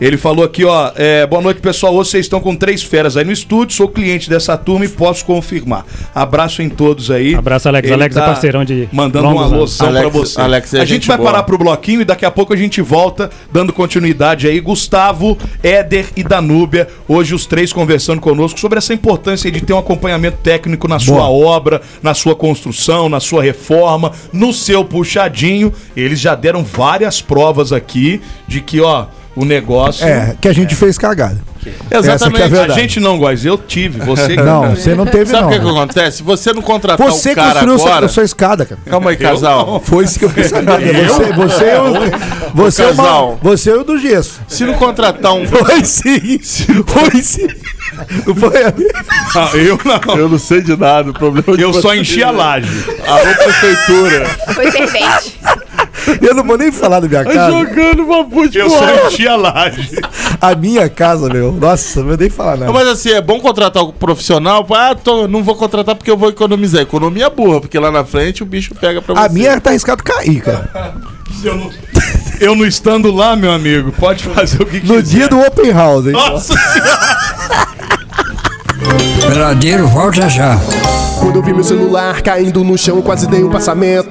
Ele 0.00 0.16
falou 0.16 0.44
aqui, 0.44 0.64
ó, 0.64 0.92
é, 0.96 1.26
boa 1.26 1.42
noite 1.42 1.60
pessoal, 1.60 1.94
hoje 1.94 2.10
vocês 2.10 2.24
estão 2.24 2.40
com 2.40 2.56
três 2.56 2.82
feras 2.82 3.18
aí 3.18 3.24
no 3.24 3.32
estúdio, 3.32 3.76
sou 3.76 3.86
cliente 3.86 4.30
dessa 4.30 4.56
turma 4.56 4.86
e 4.86 4.88
posso 4.88 5.24
confirmar. 5.26 5.84
Abraço 6.14 6.62
em 6.62 6.70
todos 6.70 7.10
aí. 7.10 7.34
Abraço, 7.34 7.68
Alex. 7.68 7.86
Ele 7.86 7.94
Alex 7.94 8.16
é 8.16 8.20
parceirão 8.20 8.64
de 8.64 8.88
Mandando 8.90 9.28
um 9.28 9.38
alôzão 9.38 9.92
pra 9.92 10.08
você. 10.08 10.40
Alex 10.40 10.72
é 10.72 10.80
a 10.80 10.84
gente 10.86 11.00
gente 11.00 11.08
vai 11.08 11.18
boa. 11.18 11.30
parar 11.30 11.42
pro 11.42 11.58
bloquinho 11.58 12.00
e 12.00 12.04
daqui 12.04 12.24
a 12.24 12.30
pouco 12.30 12.54
a 12.54 12.56
gente 12.56 12.80
volta 12.80 13.30
dando 13.52 13.72
continuidade 13.72 14.46
aí. 14.48 14.58
Gustavo, 14.60 15.36
Éder 15.62 16.06
e 16.16 16.22
Danúbia, 16.22 16.88
hoje 17.06 17.34
os 17.34 17.44
três 17.44 17.70
conversando 17.70 18.20
conosco 18.20 18.58
sobre 18.58 18.78
essa 18.78 18.94
importância 18.94 19.50
de 19.50 19.60
ter 19.60 19.74
um 19.74 19.78
acompanhamento 19.78 20.38
técnico 20.42 20.88
na 20.88 20.98
sua 20.98 21.28
obra, 21.28 21.82
na 22.02 22.14
sua 22.14 22.34
construção, 22.34 23.08
na 23.08 23.20
sua 23.20 23.42
reforma, 23.42 24.12
no 24.32 24.52
seu 24.52 24.82
puxadinho. 24.82 25.72
Eles 25.94 26.20
já 26.20 26.34
deram 26.34 26.64
várias 26.64 27.20
provas 27.20 27.70
aqui 27.70 28.20
de 28.48 28.60
que, 28.60 28.80
ó, 28.80 29.06
o 29.36 29.44
negócio. 29.44 30.04
É, 30.06 30.34
que 30.40 30.48
a 30.48 30.52
gente 30.52 30.74
fez 30.74 30.98
cagada. 30.98 31.38
Que 31.60 31.68
é 31.90 31.96
a 31.98 32.64
a 32.64 32.68
gente 32.70 32.98
não, 33.00 33.18
Góis, 33.18 33.44
eu 33.44 33.58
tive, 33.58 34.00
você 34.00 34.34
Não, 34.40 34.70
você 34.74 34.94
não 34.94 35.04
teve, 35.04 35.26
Sabe 35.30 35.42
não. 35.42 35.48
o 35.48 35.52
que, 35.52 35.60
que 35.60 35.68
acontece? 35.68 36.16
Se 36.18 36.22
você 36.22 36.52
não 36.54 36.62
contratar 36.62 37.06
Você 37.06 37.32
o 37.32 37.34
cara 37.34 37.50
construiu 37.52 37.78
sua- 37.78 37.90
agora. 37.90 38.06
a 38.06 38.08
sua 38.08 38.24
escada, 38.24 38.64
cara. 38.64 38.80
Calma 38.88 39.10
aí, 39.10 39.16
casal. 39.18 39.78
Foi 39.84 40.04
isso 40.04 40.18
que 40.18 40.24
eu 40.24 40.30
quis 40.30 40.46
saber. 40.50 41.04
Você, 41.06 41.32
você, 41.34 41.64
é 41.64 41.80
o- 41.80 42.54
você, 42.54 42.82
é 42.82 42.86
uma- 42.86 42.96
casal. 42.96 43.38
você 43.42 43.70
é 43.70 43.76
o 43.76 43.84
do 43.84 43.98
gesso. 43.98 44.40
Se 44.48 44.64
não 44.64 44.72
contratar 44.74 45.34
um. 45.34 45.46
Foi 45.46 45.84
sim. 45.84 46.40
Foi 46.86 47.22
sim. 47.22 47.46
Não 48.26 48.34
foi? 48.34 48.52
Ah, 49.36 49.50
eu 49.54 49.78
não. 49.84 50.16
Eu 50.16 50.28
não 50.30 50.38
sei 50.38 50.62
de 50.62 50.74
nada, 50.76 51.10
o 51.10 51.12
problema 51.12 51.56
de 51.56 51.62
Eu 51.62 51.74
só 51.74 51.94
enchi 51.94 52.22
a 52.22 52.30
laje. 52.30 52.70
Alô, 53.06 53.34
prefeitura. 53.34 54.26
Foi 54.54 54.70
servente. 54.70 55.38
Eu 56.22 56.34
não 56.34 56.44
vou 56.44 56.56
nem 56.58 56.70
falar 56.72 57.00
da 57.00 57.08
minha 57.08 57.24
casa. 57.24 57.50
Jogando 57.50 58.02
uma 58.04 58.24
puta 58.24 58.58
Eu 58.58 58.68
só 58.70 59.06
enchi 59.06 59.26
a 59.28 59.36
laje. 59.36 59.90
A 60.40 60.54
minha 60.54 60.88
casa, 60.88 61.28
meu. 61.28 61.52
Nossa, 61.52 62.00
não 62.00 62.08
vou 62.08 62.16
nem 62.16 62.30
falar 62.30 62.56
nada. 62.56 62.72
Mas 62.72 62.88
assim, 62.88 63.10
é 63.10 63.20
bom 63.20 63.38
contratar 63.40 63.82
um 63.84 63.92
profissional. 63.92 64.66
Ah, 64.74 64.94
tô, 64.94 65.28
não 65.28 65.42
vou 65.42 65.54
contratar 65.54 65.94
porque 65.94 66.10
eu 66.10 66.16
vou 66.16 66.30
economizar. 66.30 66.80
Economia 66.80 67.28
burra, 67.28 67.60
porque 67.60 67.78
lá 67.78 67.90
na 67.90 68.04
frente 68.04 68.42
o 68.42 68.46
bicho 68.46 68.74
pega 68.74 69.02
pra 69.02 69.14
você. 69.14 69.26
A 69.26 69.28
minha 69.28 69.60
tá 69.60 69.70
arriscado 69.70 70.02
cair, 70.02 70.40
cara. 70.40 70.94
Eu 71.44 71.56
não, 71.56 71.70
eu 72.40 72.54
não 72.56 72.66
estando 72.66 73.10
lá, 73.10 73.34
meu 73.34 73.52
amigo, 73.52 73.92
pode 73.92 74.24
fazer 74.24 74.60
o 74.60 74.66
que 74.66 74.80
No 74.80 74.96
quiser. 74.96 75.02
dia 75.02 75.28
do 75.28 75.40
open 75.40 75.70
house, 75.72 76.04
hein? 76.06 76.12
Nossa 76.12 76.52
senhora! 76.54 77.68
Peladeiro, 79.32 79.86
volta 79.86 80.28
já. 80.28 80.58
Quando 81.20 81.36
eu 81.36 81.42
vi 81.42 81.52
meu 81.54 81.64
celular 81.64 82.20
caindo 82.20 82.62
no 82.64 82.76
chão, 82.76 83.00
quase 83.00 83.26
dei 83.26 83.42
um 83.44 83.48
passamento. 83.48 84.10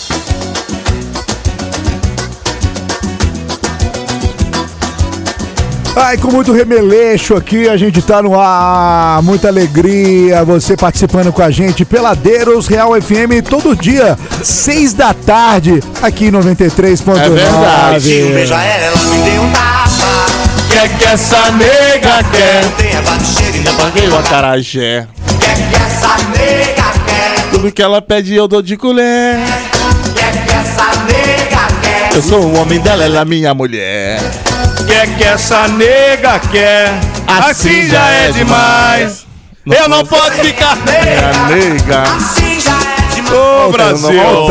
Ai, 5.93 6.17
com 6.17 6.31
muito 6.31 6.53
remeleixo 6.53 7.35
aqui, 7.35 7.67
a 7.67 7.75
gente 7.75 8.01
tá 8.01 8.21
no 8.21 8.39
ar, 8.39 9.21
muita 9.23 9.49
alegria, 9.49 10.41
você 10.45 10.77
participando 10.77 11.33
com 11.33 11.41
a 11.41 11.51
gente, 11.51 11.83
Peladeiros 11.83 12.65
Real 12.65 12.93
FM, 12.99 13.45
todo 13.47 13.75
dia, 13.75 14.17
seis 14.41 14.93
da 14.93 15.13
tarde, 15.13 15.83
aqui 16.01 16.27
em 16.27 16.31
93.9. 16.31 17.17
É 17.17 17.29
verdade. 17.29 18.23
Um 18.23 18.33
beijo 18.33 18.53
a 18.53 18.63
ela, 18.63 18.85
ela 18.85 18.97
me 18.97 19.17
deu 19.29 19.41
um 19.41 19.51
tapa. 19.51 19.81
Quer 20.71 20.97
que 20.97 21.03
essa 21.03 21.51
nega 21.51 22.23
quer? 22.31 22.63
Ainda 23.53 23.73
Paguei 23.73 24.07
o 24.07 24.17
acarajé. 24.17 25.07
Quer 25.39 25.55
que 25.55 25.75
essa 25.75 26.15
nega 26.29 26.91
quer? 27.05 27.51
Tudo 27.51 27.69
que 27.69 27.81
ela 27.81 28.01
pede 28.01 28.33
eu 28.33 28.47
dou 28.47 28.61
de 28.61 28.77
colher. 28.77 29.39
Quer 30.15 30.31
que 30.31 30.53
essa 30.53 30.85
nega 31.03 31.67
quer? 31.81 32.15
Eu 32.15 32.21
sou 32.21 32.39
o 32.39 32.61
homem 32.61 32.79
dela, 32.79 33.03
ela 33.03 33.19
é 33.19 33.25
minha 33.25 33.53
mulher. 33.53 34.21
Quer 34.87 35.15
que 35.15 35.23
essa 35.23 35.67
nega 35.67 36.39
quer? 36.51 36.91
Assim 37.27 37.87
já 37.87 38.09
é 38.09 38.31
demais. 38.31 39.25
Eu 39.65 39.87
não 39.87 40.05
posso 40.05 40.31
ficar. 40.33 40.75
Minha 40.77 41.47
nega. 41.47 42.01
Assim 42.03 42.59
já 42.59 42.77
é 42.81 43.15
demais. 43.15 43.31
Ô, 43.31 43.71
Brasil! 43.71 44.21
O. 44.21 44.47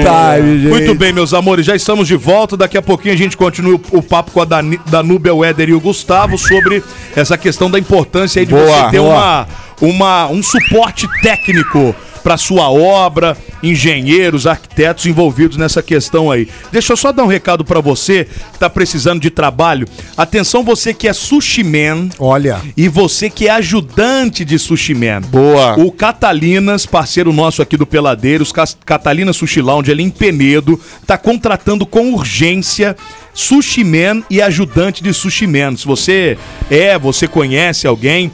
Brasil! 0.00 0.70
Muito 0.70 0.94
bem, 0.94 1.12
meus 1.12 1.32
amores, 1.32 1.64
já 1.64 1.74
estamos 1.76 2.08
de 2.08 2.16
volta. 2.16 2.56
Daqui 2.56 2.76
a 2.76 2.82
pouquinho 2.82 3.14
a 3.14 3.16
gente 3.16 3.36
continua 3.36 3.76
o, 3.76 3.98
o 3.98 4.02
papo 4.02 4.32
com 4.32 4.40
a 4.40 4.44
Dani, 4.44 4.80
Danúbia, 4.86 5.32
o 5.32 5.44
Éder 5.44 5.68
e 5.68 5.74
o 5.74 5.80
Gustavo 5.80 6.36
sobre 6.36 6.82
essa 7.14 7.38
questão 7.38 7.70
da 7.70 7.78
importância 7.78 8.40
aí 8.40 8.46
de 8.46 8.52
Boa, 8.52 8.66
você 8.66 8.90
ter 8.90 8.98
boa. 8.98 9.14
uma, 9.14 9.48
uma, 9.80 10.26
um 10.26 10.42
suporte 10.42 11.06
técnico 11.22 11.94
para 12.24 12.38
sua 12.38 12.70
obra, 12.70 13.36
engenheiros, 13.62 14.46
arquitetos 14.46 15.04
envolvidos 15.06 15.58
nessa 15.58 15.82
questão 15.82 16.30
aí. 16.30 16.48
Deixa 16.72 16.94
eu 16.94 16.96
só 16.96 17.12
dar 17.12 17.22
um 17.22 17.28
recado 17.28 17.64
para 17.64 17.80
você 17.80 18.26
que 18.52 18.58
tá 18.58 18.68
precisando 18.68 19.20
de 19.20 19.30
trabalho. 19.30 19.86
Atenção 20.16 20.64
você 20.64 20.94
que 20.94 21.06
é 21.06 21.12
sushi 21.12 21.62
man, 21.62 22.08
Olha, 22.18 22.60
e 22.76 22.88
você 22.88 23.28
que 23.28 23.46
é 23.46 23.50
ajudante 23.50 24.44
de 24.44 24.58
Sushi 24.58 24.94
Man. 24.94 25.20
Boa. 25.20 25.78
O 25.78 25.92
Catalinas, 25.92 26.86
parceiro 26.86 27.32
nosso 27.32 27.60
aqui 27.60 27.76
do 27.76 27.86
Peladeiros, 27.86 28.52
Catalina 28.84 29.32
Sushi 29.32 29.60
Lounge, 29.60 29.92
ali 29.92 30.02
em 30.02 30.10
Penedo, 30.10 30.80
tá 31.06 31.18
contratando 31.18 31.84
com 31.84 32.14
urgência 32.14 32.96
Sushi 33.34 33.84
Man 33.84 34.22
e 34.30 34.40
ajudante 34.40 35.02
de 35.02 35.12
Sushi 35.12 35.46
Man. 35.46 35.76
Se 35.76 35.84
você 35.84 36.38
é, 36.70 36.98
você 36.98 37.28
conhece 37.28 37.86
alguém, 37.86 38.32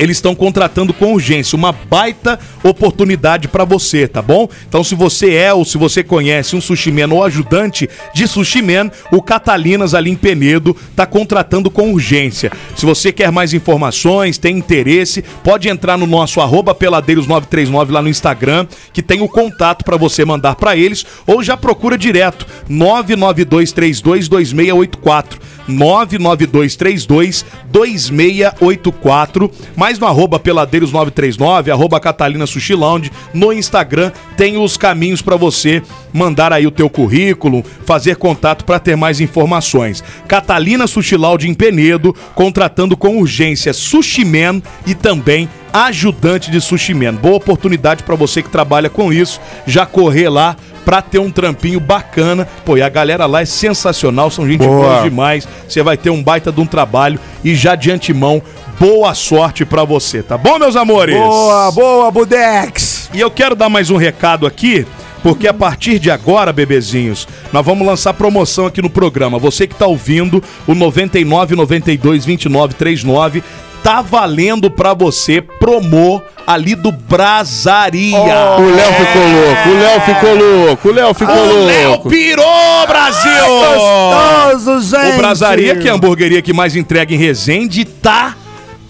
eles 0.00 0.16
estão 0.16 0.34
contratando 0.34 0.92
com 0.94 1.12
urgência, 1.12 1.54
uma 1.54 1.72
baita 1.72 2.40
oportunidade 2.64 3.46
para 3.48 3.66
você, 3.66 4.08
tá 4.08 4.22
bom? 4.22 4.48
Então, 4.66 4.82
se 4.82 4.94
você 4.94 5.34
é 5.34 5.52
ou 5.52 5.62
se 5.62 5.76
você 5.76 6.02
conhece 6.02 6.56
um 6.56 6.60
sushi 6.60 6.90
man 6.90 7.12
ou 7.12 7.22
ajudante 7.22 7.86
de 8.14 8.26
sushi 8.26 8.62
man, 8.62 8.90
o 9.12 9.20
Catalinas 9.20 9.92
ali 9.92 10.10
em 10.10 10.16
Penedo 10.16 10.74
tá 10.96 11.04
contratando 11.04 11.70
com 11.70 11.92
urgência. 11.92 12.50
Se 12.74 12.86
você 12.86 13.12
quer 13.12 13.30
mais 13.30 13.52
informações, 13.52 14.38
tem 14.38 14.56
interesse, 14.56 15.22
pode 15.44 15.68
entrar 15.68 15.98
no 15.98 16.06
nosso 16.06 16.40
arroba 16.40 16.74
peladeiros939 16.74 17.90
lá 17.90 18.00
no 18.00 18.08
Instagram, 18.08 18.66
que 18.94 19.02
tem 19.02 19.20
o 19.20 19.28
contato 19.28 19.84
para 19.84 19.98
você 19.98 20.24
mandar 20.24 20.54
para 20.54 20.78
eles, 20.78 21.04
ou 21.26 21.42
já 21.42 21.58
procura 21.58 21.98
direto 21.98 22.46
992322684. 22.70 25.50
99232 25.68 27.44
2684, 27.70 29.50
mais 29.90 29.98
no 29.98 30.06
arroba 30.06 30.38
peladeiros 30.38 30.92
939, 30.92 31.72
arroba 31.72 31.98
Catalina 31.98 32.46
Sushi 32.46 32.74
Lounge, 32.76 33.10
no 33.34 33.52
Instagram 33.52 34.12
tem 34.36 34.56
os 34.56 34.76
caminhos 34.76 35.20
para 35.20 35.34
você 35.34 35.82
mandar 36.12 36.52
aí 36.52 36.64
o 36.64 36.70
teu 36.70 36.88
currículo, 36.88 37.64
fazer 37.84 38.14
contato 38.14 38.64
para 38.64 38.78
ter 38.78 38.96
mais 38.96 39.20
informações. 39.20 40.04
Catalina 40.28 40.86
Sushi 40.86 41.16
Lounge 41.16 41.48
em 41.48 41.54
Penedo, 41.54 42.14
contratando 42.36 42.96
com 42.96 43.18
urgência 43.18 43.72
Sushi 43.72 44.24
Man 44.24 44.62
e 44.86 44.94
também 44.94 45.48
ajudante 45.72 46.52
de 46.52 46.60
Sushi 46.60 46.94
Man. 46.94 47.14
Boa 47.14 47.36
oportunidade 47.36 48.04
para 48.04 48.14
você 48.14 48.42
que 48.42 48.48
trabalha 48.48 48.88
com 48.88 49.12
isso, 49.12 49.40
já 49.66 49.84
correr 49.84 50.28
lá 50.28 50.56
pra 50.84 51.02
ter 51.02 51.18
um 51.18 51.30
trampinho 51.30 51.78
bacana. 51.80 52.48
Pô, 52.64 52.76
e 52.76 52.82
a 52.82 52.88
galera 52.88 53.26
lá 53.26 53.42
é 53.42 53.44
sensacional, 53.44 54.30
são 54.30 54.46
gente 54.46 54.66
boa 54.66 55.02
demais. 55.02 55.46
Você 55.68 55.82
vai 55.82 55.96
ter 55.96 56.10
um 56.10 56.22
baita 56.22 56.50
de 56.50 56.60
um 56.60 56.66
trabalho 56.66 57.18
e 57.44 57.54
já 57.54 57.74
de 57.74 57.90
antemão, 57.90 58.42
boa 58.80 59.14
sorte 59.14 59.66
pra 59.66 59.84
você, 59.84 60.22
tá 60.22 60.38
bom, 60.38 60.58
meus 60.58 60.74
amores? 60.74 61.14
boa, 61.14 61.70
boa, 61.70 62.10
Budex. 62.10 63.10
E 63.12 63.20
eu 63.20 63.30
quero 63.30 63.54
dar 63.54 63.68
mais 63.68 63.90
um 63.90 63.96
recado 63.98 64.46
aqui, 64.46 64.86
porque 65.22 65.46
a 65.46 65.52
partir 65.52 65.98
de 65.98 66.10
agora, 66.10 66.50
bebezinhos, 66.50 67.28
nós 67.52 67.64
vamos 67.64 67.86
lançar 67.86 68.14
promoção 68.14 68.64
aqui 68.64 68.80
no 68.80 68.88
programa. 68.88 69.38
Você 69.38 69.66
que 69.66 69.74
tá 69.74 69.86
ouvindo 69.86 70.42
o 70.66 70.74
99 70.74 71.54
92 71.54 72.24
29 72.24 72.72
39 72.74 73.42
tá 73.82 74.02
valendo 74.02 74.70
pra 74.70 74.92
você 74.94 75.40
promo 75.40 76.22
ali 76.46 76.74
do 76.74 76.92
Brasaria. 76.92 78.18
O 78.18 78.70
Léo 78.74 78.92
ficou 78.94 79.22
louco, 79.22 79.68
o 79.68 79.78
Léo 79.78 80.00
ficou 80.00 80.34
louco, 80.34 80.88
o 80.88 80.92
Léo 80.92 81.14
ficou 81.14 81.34
O 81.36 81.66
Léo 81.66 81.88
louco. 81.90 82.08
pirou, 82.08 82.86
Brasil! 82.86 83.30
Gostoso, 83.48 84.80
gente. 84.96 85.14
O 85.14 85.16
Brasaria, 85.18 85.76
que 85.76 85.88
é 85.88 85.90
a 85.90 85.94
hamburgueria 85.94 86.42
que 86.42 86.52
mais 86.52 86.76
entrega 86.76 87.14
em 87.14 87.18
Resende, 87.18 87.84
tá 87.84 88.36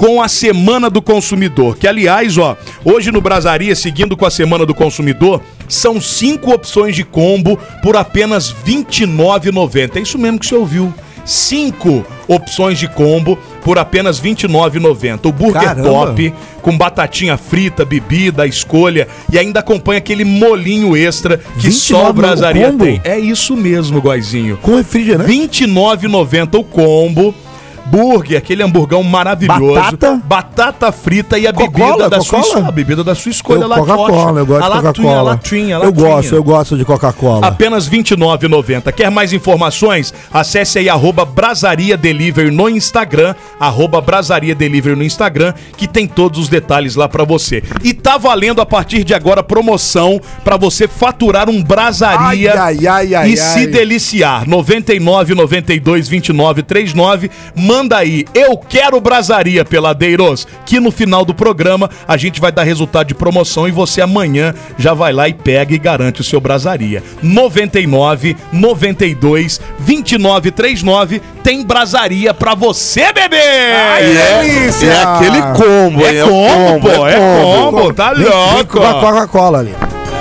com 0.00 0.22
a 0.22 0.28
Semana 0.28 0.88
do 0.88 1.02
Consumidor. 1.02 1.76
Que, 1.76 1.86
aliás, 1.86 2.38
ó, 2.38 2.56
hoje 2.82 3.12
no 3.12 3.20
Brasaria, 3.20 3.76
seguindo 3.76 4.16
com 4.16 4.24
a 4.24 4.30
Semana 4.30 4.64
do 4.64 4.74
Consumidor, 4.74 5.42
são 5.68 6.00
cinco 6.00 6.54
opções 6.54 6.96
de 6.96 7.04
combo 7.04 7.58
por 7.82 7.98
apenas 7.98 8.48
R$ 8.48 8.82
29,90. 8.86 9.96
É 9.96 10.00
isso 10.00 10.18
mesmo 10.18 10.38
que 10.38 10.46
você 10.46 10.54
ouviu. 10.54 10.90
Cinco 11.22 12.02
opções 12.26 12.78
de 12.78 12.88
combo 12.88 13.38
por 13.62 13.78
apenas 13.78 14.18
R$ 14.20 14.30
29,90. 14.30 15.26
O 15.26 15.32
burger 15.32 15.62
Caramba. 15.62 15.82
top, 15.90 16.32
com 16.62 16.78
batatinha 16.78 17.36
frita, 17.36 17.84
bebida, 17.84 18.46
escolha, 18.46 19.06
e 19.30 19.38
ainda 19.38 19.60
acompanha 19.60 19.98
aquele 19.98 20.24
molinho 20.24 20.96
extra 20.96 21.36
que 21.36 21.70
só 21.70 22.06
29 22.06 22.08
o 22.08 22.12
Brasaria 22.14 22.72
tem. 22.72 23.02
É 23.04 23.18
isso 23.18 23.54
mesmo, 23.54 24.00
Goizinho. 24.00 24.56
Com 24.62 24.76
refrigerante. 24.76 25.30
R$ 25.30 25.66
29,90 25.68 26.58
o 26.58 26.64
combo. 26.64 27.34
Burger, 27.90 28.38
aquele 28.38 28.62
hamburgão 28.62 29.02
maravilhoso. 29.02 29.74
Batata? 29.74 30.22
Batata 30.24 30.92
frita 30.92 31.36
e 31.38 31.46
a 31.46 31.52
bebida 31.52 32.08
da 32.08 32.20
sua 32.20 32.38
escolha. 32.38 32.68
A 32.68 32.70
bebida 32.70 33.02
da 33.02 33.14
sua 33.14 33.30
escolha, 33.30 33.62
Eu, 33.62 33.68
lá 33.68 33.76
Coca-Cola, 33.76 34.40
eu 34.40 34.46
gosto 34.46 34.64
a 34.64 34.76
de 34.76 34.82
Coca-Cola. 34.82 35.40
Eu 35.82 35.92
gosto, 35.92 36.34
eu 36.34 36.44
gosto 36.44 36.76
de 36.76 36.84
Coca-Cola. 36.84 37.46
Apenas 37.48 37.88
R$ 37.88 37.98
29,90. 37.98 38.92
Quer 38.92 39.10
mais 39.10 39.32
informações? 39.32 40.14
Acesse 40.32 40.78
aí 40.78 40.88
arroba 40.88 41.24
Brasaria 41.24 41.96
Delivery 41.96 42.52
no 42.52 42.68
Instagram, 42.68 43.34
arroba 43.58 44.00
Brasaria 44.00 44.54
Delivery 44.54 44.94
no 44.94 45.02
Instagram, 45.02 45.52
que 45.76 45.88
tem 45.88 46.06
todos 46.06 46.38
os 46.38 46.48
detalhes 46.48 46.94
lá 46.94 47.08
pra 47.08 47.24
você. 47.24 47.62
E 47.82 47.92
tá 47.92 48.16
valendo 48.16 48.60
a 48.60 48.66
partir 48.66 49.02
de 49.02 49.14
agora 49.14 49.42
promoção 49.42 50.20
pra 50.44 50.56
você 50.56 50.86
faturar 50.86 51.50
um 51.50 51.62
Brasaria 51.62 52.60
Ai, 52.60 52.86
ai, 52.86 53.14
ai, 53.14 53.30
e 53.30 53.36
se 53.36 53.66
deliciar. 53.66 54.46
99 54.46 55.34
92 55.34 56.08
29 56.08 56.62
39. 56.62 57.30
Manda 57.56 57.79
aí, 57.92 58.24
eu 58.34 58.56
quero 58.56 59.00
Brasaria, 59.00 59.64
peladeiros, 59.64 60.46
que 60.66 60.78
no 60.80 60.90
final 60.90 61.24
do 61.24 61.34
programa 61.34 61.88
a 62.06 62.16
gente 62.16 62.40
vai 62.40 62.52
dar 62.52 62.62
resultado 62.64 63.06
de 63.08 63.14
promoção 63.14 63.66
e 63.66 63.70
você 63.70 64.00
amanhã 64.00 64.54
já 64.78 64.92
vai 64.94 65.12
lá 65.12 65.28
e 65.28 65.34
pega 65.34 65.74
e 65.74 65.78
garante 65.78 66.20
o 66.20 66.24
seu 66.24 66.40
Brasaria. 66.40 67.02
99 67.22 68.36
92 68.52 69.60
29 69.78 70.50
39 70.50 71.22
tem 71.42 71.64
Brasaria 71.64 72.34
pra 72.34 72.54
você, 72.54 73.12
bebê! 73.12 73.36
E 73.36 74.16
é, 74.16 74.42
delícia! 74.42 74.86
é 74.86 75.02
aquele 75.02 75.42
combo, 75.54 76.06
É 76.06 76.14
hein? 76.18 76.22
combo, 76.28 76.90
pô, 76.90 77.06
é 77.08 77.16
combo, 77.16 77.92
tá 77.94 78.12
Vem- 78.12 78.24
vem 78.24 78.32
louco. 78.32 78.78
com 78.78 78.84
a 78.86 78.94
Coca-Cola 79.00 79.58
ali. 79.60 79.74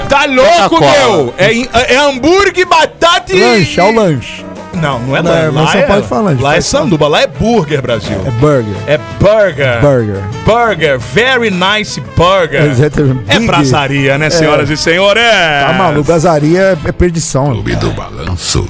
Tá 0.07 0.25
louco, 0.25 0.79
meu! 0.79 1.33
É, 1.37 1.93
é 1.93 1.97
hambúrguer, 1.97 2.65
batata 2.67 3.31
e... 3.35 3.39
Lanche, 3.39 3.79
é 3.79 3.83
o 3.83 3.91
lanche. 3.93 4.45
Não, 4.73 4.99
não 4.99 5.17
é 5.17 5.21
Não, 5.21 5.32
lá. 5.32 5.51
mas 5.51 5.55
Lá 5.65 5.71
só 5.71 5.77
é, 5.79 5.82
pode 5.84 6.08
falar, 6.08 6.39
lá 6.41 6.55
é 6.55 6.62
sanduba, 6.62 7.08
lá 7.08 7.21
é 7.21 7.27
burger, 7.27 7.82
Brasil. 7.82 8.21
É 8.25 8.32
burger. 8.32 8.75
É 8.88 8.97
burger. 9.19 9.82
Burger. 9.82 10.23
Burger, 10.45 10.99
very 10.99 11.49
nice 11.51 11.99
burger. 12.15 12.63
Exatamente. 12.65 13.23
É 13.27 13.36
Big. 13.39 13.47
braçaria, 13.47 14.17
né, 14.17 14.29
senhoras 14.29 14.69
e 14.69 14.77
senhores? 14.77 15.23
Tá 15.23 15.73
maluco, 15.77 16.03
gazaria 16.08 16.77
é- 16.86 16.89
é 16.89 16.91
perdição. 16.91 17.62
do 17.62 17.91
balanço. 17.91 18.67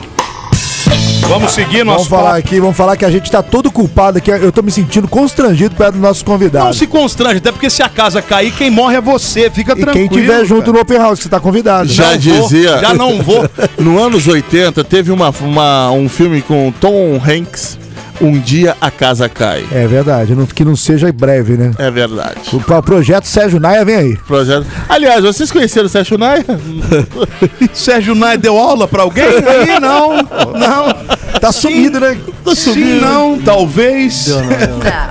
Vamos 1.28 1.52
seguir 1.52 1.80
Vamos 1.80 1.94
nosso 1.94 2.10
falar 2.10 2.24
papo. 2.24 2.38
aqui, 2.38 2.60
vamos 2.60 2.76
falar 2.76 2.98
que 2.98 3.06
a 3.06 3.12
gente 3.12 3.30
tá 3.30 3.44
todo 3.44 3.70
culpado 3.72 4.18
aqui. 4.18 4.32
Eu 4.32 4.52
tô 4.52 4.62
me 4.63 4.72
sentindo 4.72 5.08
constrangido 5.08 5.76
perto 5.76 5.94
dos 5.94 6.02
nossos 6.02 6.24
Não 6.24 6.32
convidados. 6.34 6.78
se 6.78 6.88
constrange, 6.88 7.38
até 7.38 7.52
porque 7.52 7.70
se 7.70 7.84
a 7.84 7.89
casa 7.89 8.22
cair, 8.22 8.52
quem 8.52 8.72
morre 8.72 8.96
é 8.96 9.02
você. 9.02 9.50
Fica 9.50 9.74
E 9.74 9.82
tranquilo. 9.82 10.10
quem 10.10 10.22
tiver 10.22 10.44
junto 10.46 10.62
cara. 10.62 10.74
no 10.74 10.80
Open 10.82 10.98
House, 10.98 11.20
que 11.20 11.24
você 11.24 11.30
tá 11.30 11.39
convidado. 11.39 11.88
Já 11.88 12.12
Não 12.13 12.20
vou, 12.20 12.42
dizia. 12.50 12.78
já 12.80 12.94
não 12.94 13.22
vou. 13.22 13.48
No 13.78 14.00
anos 14.04 14.28
80, 14.28 14.84
teve 14.84 15.12
uma, 15.12 15.30
uma- 15.42 15.92
um 15.92 16.10
filme 16.10 16.42
com 16.42 16.74
Tom 16.82 17.22
Hanks, 17.24 17.78
Um 18.22 18.38
Dia 18.40 18.76
a 18.82 18.92
Casa 18.92 19.30
Cai. 19.30 19.66
É 19.72 19.88
verdade, 19.88 20.36
não- 20.36 20.46
que 20.46 20.66
não 20.66 20.76
seja 20.76 21.12
breve, 21.12 21.54
né? 21.58 21.72
É 21.78 21.90
verdade. 21.90 22.40
O, 22.54 22.60
pro- 22.60 22.82
projeto 22.84 23.26
Sérgio 23.26 23.60
Naia 23.60 23.86
vem 23.86 23.96
aí. 23.96 24.18
Projeto. 24.28 24.66
Aliás, 24.90 25.24
vocês 25.24 25.52
conheceram 25.52 25.86
o 25.86 25.90
Sérgio 25.90 26.18
Naia? 26.18 26.46
Sérgio 27.74 28.16
Nai 28.16 28.38
deu 28.38 28.58
aula 28.58 28.88
pra 28.88 29.04
alguém? 29.04 29.24
Aí 29.30 29.80
não, 29.80 30.18
não. 30.18 31.20
Tá 31.40 31.52
sumido, 31.52 32.00
né? 32.00 32.18
Sim, 32.54 33.00
não, 33.00 33.40
talvez. 33.40 34.26
Deu, 34.26 34.42
não, 34.42 34.48
deu. 34.50 34.60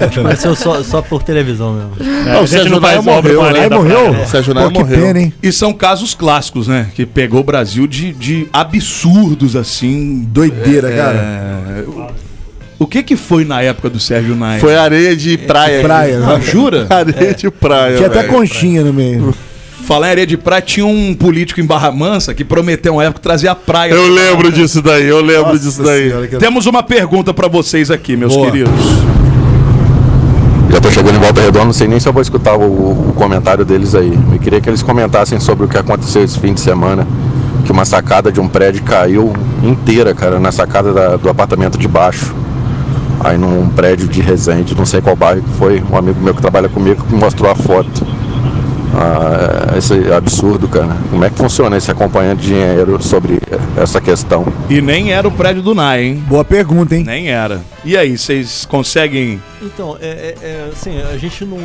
Gente 0.09 0.21
conheceu 0.21 0.55
só, 0.57 0.83
só 0.83 1.01
por 1.01 1.23
televisão 1.23 1.73
mesmo. 1.75 1.93
É, 2.29 2.33
Não, 2.35 2.43
o 2.43 2.47
gente 2.47 2.51
Sérgio 2.59 2.71
não 2.73 2.81
faz 2.81 3.05
Naia 3.05 3.17
morreu, 3.17 3.41
da 3.71 3.77
morreu? 3.77 4.11
O 4.23 4.27
Sérgio 4.27 4.53
Naia 4.55 4.69
morreu. 4.71 4.99
pena, 4.99 5.21
hein? 5.21 5.33
E 5.43 5.51
são 5.53 5.73
casos 5.73 6.15
clássicos, 6.15 6.69
né? 6.69 6.89
Que 6.95 7.07
pegou 7.07 7.41
o 7.41 7.45
Brasil 7.45 7.87
de, 7.87 8.13
de 8.13 8.49
absurdos, 8.53 9.57
assim. 9.57 10.27
Doideira, 10.31 10.91
cara. 10.91 11.17
É, 11.17 11.85
O 12.79 12.87
que 12.87 13.03
que 13.03 13.17
foi 13.17 13.45
na 13.45 13.61
época 13.61 13.91
do 13.91 13.99
Sérgio 13.99 14.37
Naia? 14.37 14.61
Foi 14.61 14.77
areia 14.77 15.17
de 15.17 15.37
praia. 15.37 15.83
Praia, 15.83 16.21
Ah, 16.23 16.39
né? 16.39 16.41
jura? 16.41 16.87
Areia 16.91 17.35
de 17.35 17.51
praia. 17.51 17.97
Tinha 17.97 18.07
até 18.09 18.23
conchinha 18.25 18.85
no 18.85 18.93
meio. 18.93 19.35
Falar 19.85 20.09
em 20.09 20.11
areia 20.11 20.27
de 20.27 20.37
praia, 20.37 20.61
tinha 20.63 20.87
um 20.87 21.15
político 21.15 21.61
em 21.61 21.65
Barra 21.67 21.91
Mansa 21.91 22.35
que 22.35 22.45
prometeu 22.45 22.93
uma 22.93 23.05
época 23.05 23.21
trazer 23.21 23.49
a 23.49 23.55
praia. 23.55 23.91
Eu 23.93 24.07
lembro 24.09 24.53
disso 24.53 24.81
daí, 24.83 25.09
eu 25.09 25.21
lembro 25.23 25.59
disso 25.59 25.83
daí. 25.83 26.09
Senhora, 26.11 26.29
que- 26.29 26.37
Temos 26.37 26.67
uma 26.67 26.83
pergunta 26.83 27.33
pra 27.35 27.49
vocês 27.49 27.91
aqui, 27.91 28.15
meus 28.17 28.35
Boa. 28.35 28.51
queridos. 28.51 28.71
Já 30.71 30.81
tô 30.81 30.91
chegando 30.91 31.17
em 31.17 31.21
Volta 31.21 31.41
Redonda, 31.41 31.65
não 31.65 31.73
sei 31.73 31.89
nem 31.89 31.99
se 31.99 32.07
eu 32.07 32.13
vou 32.13 32.21
escutar 32.23 32.55
o, 32.57 32.63
o 33.09 33.13
comentário 33.17 33.65
deles 33.65 33.95
aí. 33.95 34.13
Eu 34.33 34.39
queria 34.39 34.61
que 34.61 34.69
eles 34.69 34.83
comentassem 34.83 35.41
sobre 35.41 35.65
o 35.65 35.69
que 35.69 35.79
aconteceu 35.79 36.23
esse 36.23 36.39
fim 36.39 36.53
de 36.53 36.61
semana. 36.61 37.07
Que 37.65 37.73
uma 37.73 37.85
sacada 37.87 38.31
de 38.31 38.39
um 38.41 38.47
prédio 38.47 38.83
caiu 38.83 39.33
inteira, 39.63 40.15
cara, 40.15 40.39
na 40.39 40.53
sacada 40.53 40.93
da- 40.93 41.17
do 41.17 41.29
apartamento 41.29 41.79
de 41.79 41.89
baixo. 41.89 42.35
Aí 43.21 43.37
num 43.37 43.69
prédio 43.71 44.07
de 44.09 44.21
Resende, 44.21 44.75
não 44.77 44.87
sei 44.87 45.01
qual 45.01 45.17
bairro 45.17 45.43
que 45.43 45.51
foi, 45.59 45.83
um 45.91 45.97
amigo 45.97 46.21
meu 46.21 46.35
que 46.35 46.41
trabalha 46.41 46.69
comigo 46.69 47.05
que 47.05 47.15
mostrou 47.15 47.51
a 47.51 47.55
foto. 47.55 48.07
Ah, 48.95 49.77
esse 49.77 49.95
absurdo, 50.13 50.67
cara. 50.67 50.97
Como 51.11 51.25
é 51.25 51.31
que 51.31 51.37
funciona 51.37 51.77
esse 51.77 51.91
acompanhante 51.91 52.43
de 52.43 52.53
engenheiro 52.55 53.01
sobre 53.03 53.39
essa 53.77 54.01
questão? 54.01 54.47
E 54.69 54.81
nem 54.81 55.13
era 55.13 55.29
o 55.29 55.31
prédio 55.31 55.63
do 55.63 55.75
Nai, 55.75 56.03
hein? 56.05 56.25
Boa 56.27 56.45
pergunta, 56.45 56.97
hein? 56.97 57.05
Nem 57.05 57.29
era. 57.29 57.61
E 57.85 57.97
aí, 57.97 58.17
vocês 58.17 58.65
conseguem. 58.67 59.41
Então, 59.63 59.97
é, 60.01 60.07
é- 60.09 60.35
é, 60.43 60.69
assim, 60.73 61.01
a 61.03 61.17
gente 61.19 61.45
não. 61.45 61.59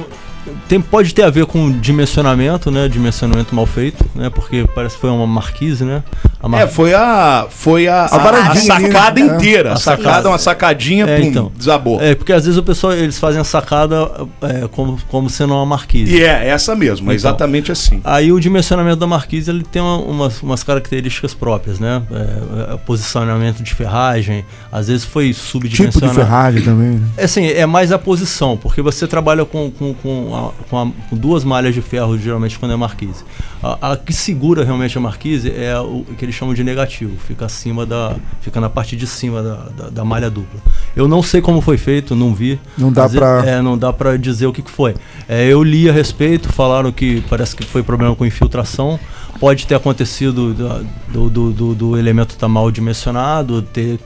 Tem, 0.67 0.81
pode 0.81 1.13
ter 1.13 1.23
a 1.23 1.29
ver 1.29 1.45
com 1.45 1.71
dimensionamento, 1.79 2.69
né? 2.71 2.87
Dimensionamento 2.87 3.55
mal 3.55 3.65
feito, 3.65 4.03
né? 4.15 4.29
Porque 4.29 4.65
parece 4.75 4.95
que 4.95 5.01
foi 5.01 5.09
uma 5.09 5.25
marquise, 5.27 5.83
né? 5.85 6.03
A 6.41 6.47
mar- 6.49 6.61
É, 6.63 6.67
foi 6.67 6.93
a. 6.93 7.47
Foi 7.49 7.87
a, 7.87 8.01
a, 8.05 8.51
a 8.51 8.55
sacada 8.55 9.23
né? 9.23 9.35
inteira. 9.35 9.71
A 9.71 9.73
A 9.73 9.77
sacada, 9.77 10.03
sacada. 10.03 10.29
uma 10.29 10.37
sacadinha, 10.37 11.05
É, 11.05 11.19
pum, 11.19 11.25
então. 11.27 11.51
desabou. 11.55 12.01
É, 12.01 12.13
porque 12.15 12.33
às 12.33 12.43
vezes 12.45 12.57
o 12.57 12.63
pessoal 12.63 12.91
eles 12.93 13.17
fazem 13.17 13.39
a 13.39 13.43
sacada 13.45 14.11
é, 14.41 14.67
como, 14.69 14.97
como 15.09 15.29
sendo 15.29 15.53
uma 15.53 15.65
marquise. 15.65 16.13
E 16.17 16.23
é 16.23 16.49
essa 16.49 16.75
mesmo, 16.75 17.11
é 17.11 17.15
Então. 17.15 17.29
exatamente 17.29 17.71
assim. 17.71 18.01
Aí 18.03 18.31
o 18.31 18.39
dimensionamento 18.39 18.97
da 18.97 19.07
marquise 19.07 19.49
ele 19.49 19.63
tem 19.63 19.81
uma- 19.81 19.97
umas, 19.99 20.41
umas 20.41 20.63
características 20.63 21.33
próprias, 21.33 21.79
né? 21.79 22.01
É, 22.11 22.73
é, 22.73 22.77
posicionamento 22.77 23.63
de 23.63 23.73
ferragem, 23.73 24.43
às 24.71 24.87
vezes 24.87 25.05
foi 25.05 25.29
Tipo 25.33 25.39
subdimensionado. 25.39 26.13
de 26.13 26.19
ferragem 26.19 26.61
também. 26.63 26.89
né? 26.91 27.07
É 27.15 27.23
assim, 27.23 27.45
é 27.47 27.65
mais 27.65 27.91
a 27.93 27.97
posição, 27.99 28.57
porque 28.57 28.81
você 28.81 29.07
trabalha 29.07 29.45
com, 29.45 29.71
com, 29.71 29.93
com, 29.93 30.32
a- 30.35 30.51
com 30.69 30.77
a- 30.79 30.91
com 31.09 31.15
duas 31.17 31.43
malhas 31.43 31.73
de 31.73 31.81
ferro, 31.81 32.17
geralmente, 32.17 32.57
quando 32.59 32.71
é 32.71 32.75
marquise. 32.75 33.23
A, 33.61 33.91
a 33.93 33.97
que 33.97 34.11
segura 34.13 34.63
realmente 34.63 34.97
a 34.97 35.01
marquise 35.01 35.49
é 35.51 35.77
o 35.79 36.05
que 36.17 36.25
eles 36.25 36.35
chamam 36.35 36.53
de 36.53 36.63
negativo, 36.63 37.17
fica 37.17 37.45
acima 37.45 37.85
da. 37.85 38.15
fica 38.41 38.59
na 38.59 38.69
parte 38.69 38.95
de 38.95 39.07
cima 39.07 39.41
da, 39.41 39.55
da, 39.77 39.89
da 39.89 40.05
malha 40.05 40.29
dupla. 40.29 40.59
Eu 40.95 41.07
não 41.07 41.23
sei 41.23 41.41
como 41.41 41.61
foi 41.61 41.77
feito, 41.77 42.15
não 42.15 42.33
vi. 42.33 42.59
Não 42.77 42.91
dá 42.91 43.07
ve- 43.07 43.17
pra- 43.19 43.43
É, 43.45 43.61
não 43.61 43.77
dá 43.77 43.91
pra 43.93 44.17
dizer 44.17 44.47
o 44.47 44.53
que, 44.53 44.61
que 44.61 44.71
foi. 44.71 44.95
É, 45.27 45.45
eu 45.47 45.63
li 45.63 45.89
a 45.89 45.93
respeito, 45.93 46.51
falaram 46.51 46.91
que 46.91 47.21
parece 47.29 47.55
que 47.55 47.63
foi 47.65 47.81
problema 47.83 48.15
com 48.15 48.25
infiltração. 48.25 48.99
Pode 49.43 49.67
ter 49.67 49.75
acontecido 49.75 50.53
do, 50.53 51.29
do, 51.29 51.51
do, 51.51 51.75
do 51.75 51.97
elemento 51.97 52.29
estar 52.29 52.47
mal 52.47 52.71
dimensionado, 52.71 53.61
ter 53.61 53.99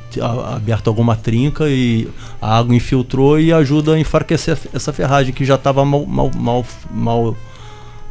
aberto 0.55 0.87
alguma 0.87 1.15
trinca 1.15 1.65
e 1.69 2.07
a 2.41 2.57
água 2.57 2.75
infiltrou 2.75 3.39
e 3.39 3.53
ajuda 3.53 3.93
a 3.93 3.99
enfraquecer 3.99 4.57
essa 4.73 4.91
ferragem 4.91 5.31
que 5.31 5.45
já 5.45 5.53
estava 5.53 5.85
mal, 5.85 6.07
mal, 6.07 6.31
mal, 6.35 6.65
mal 6.91 7.35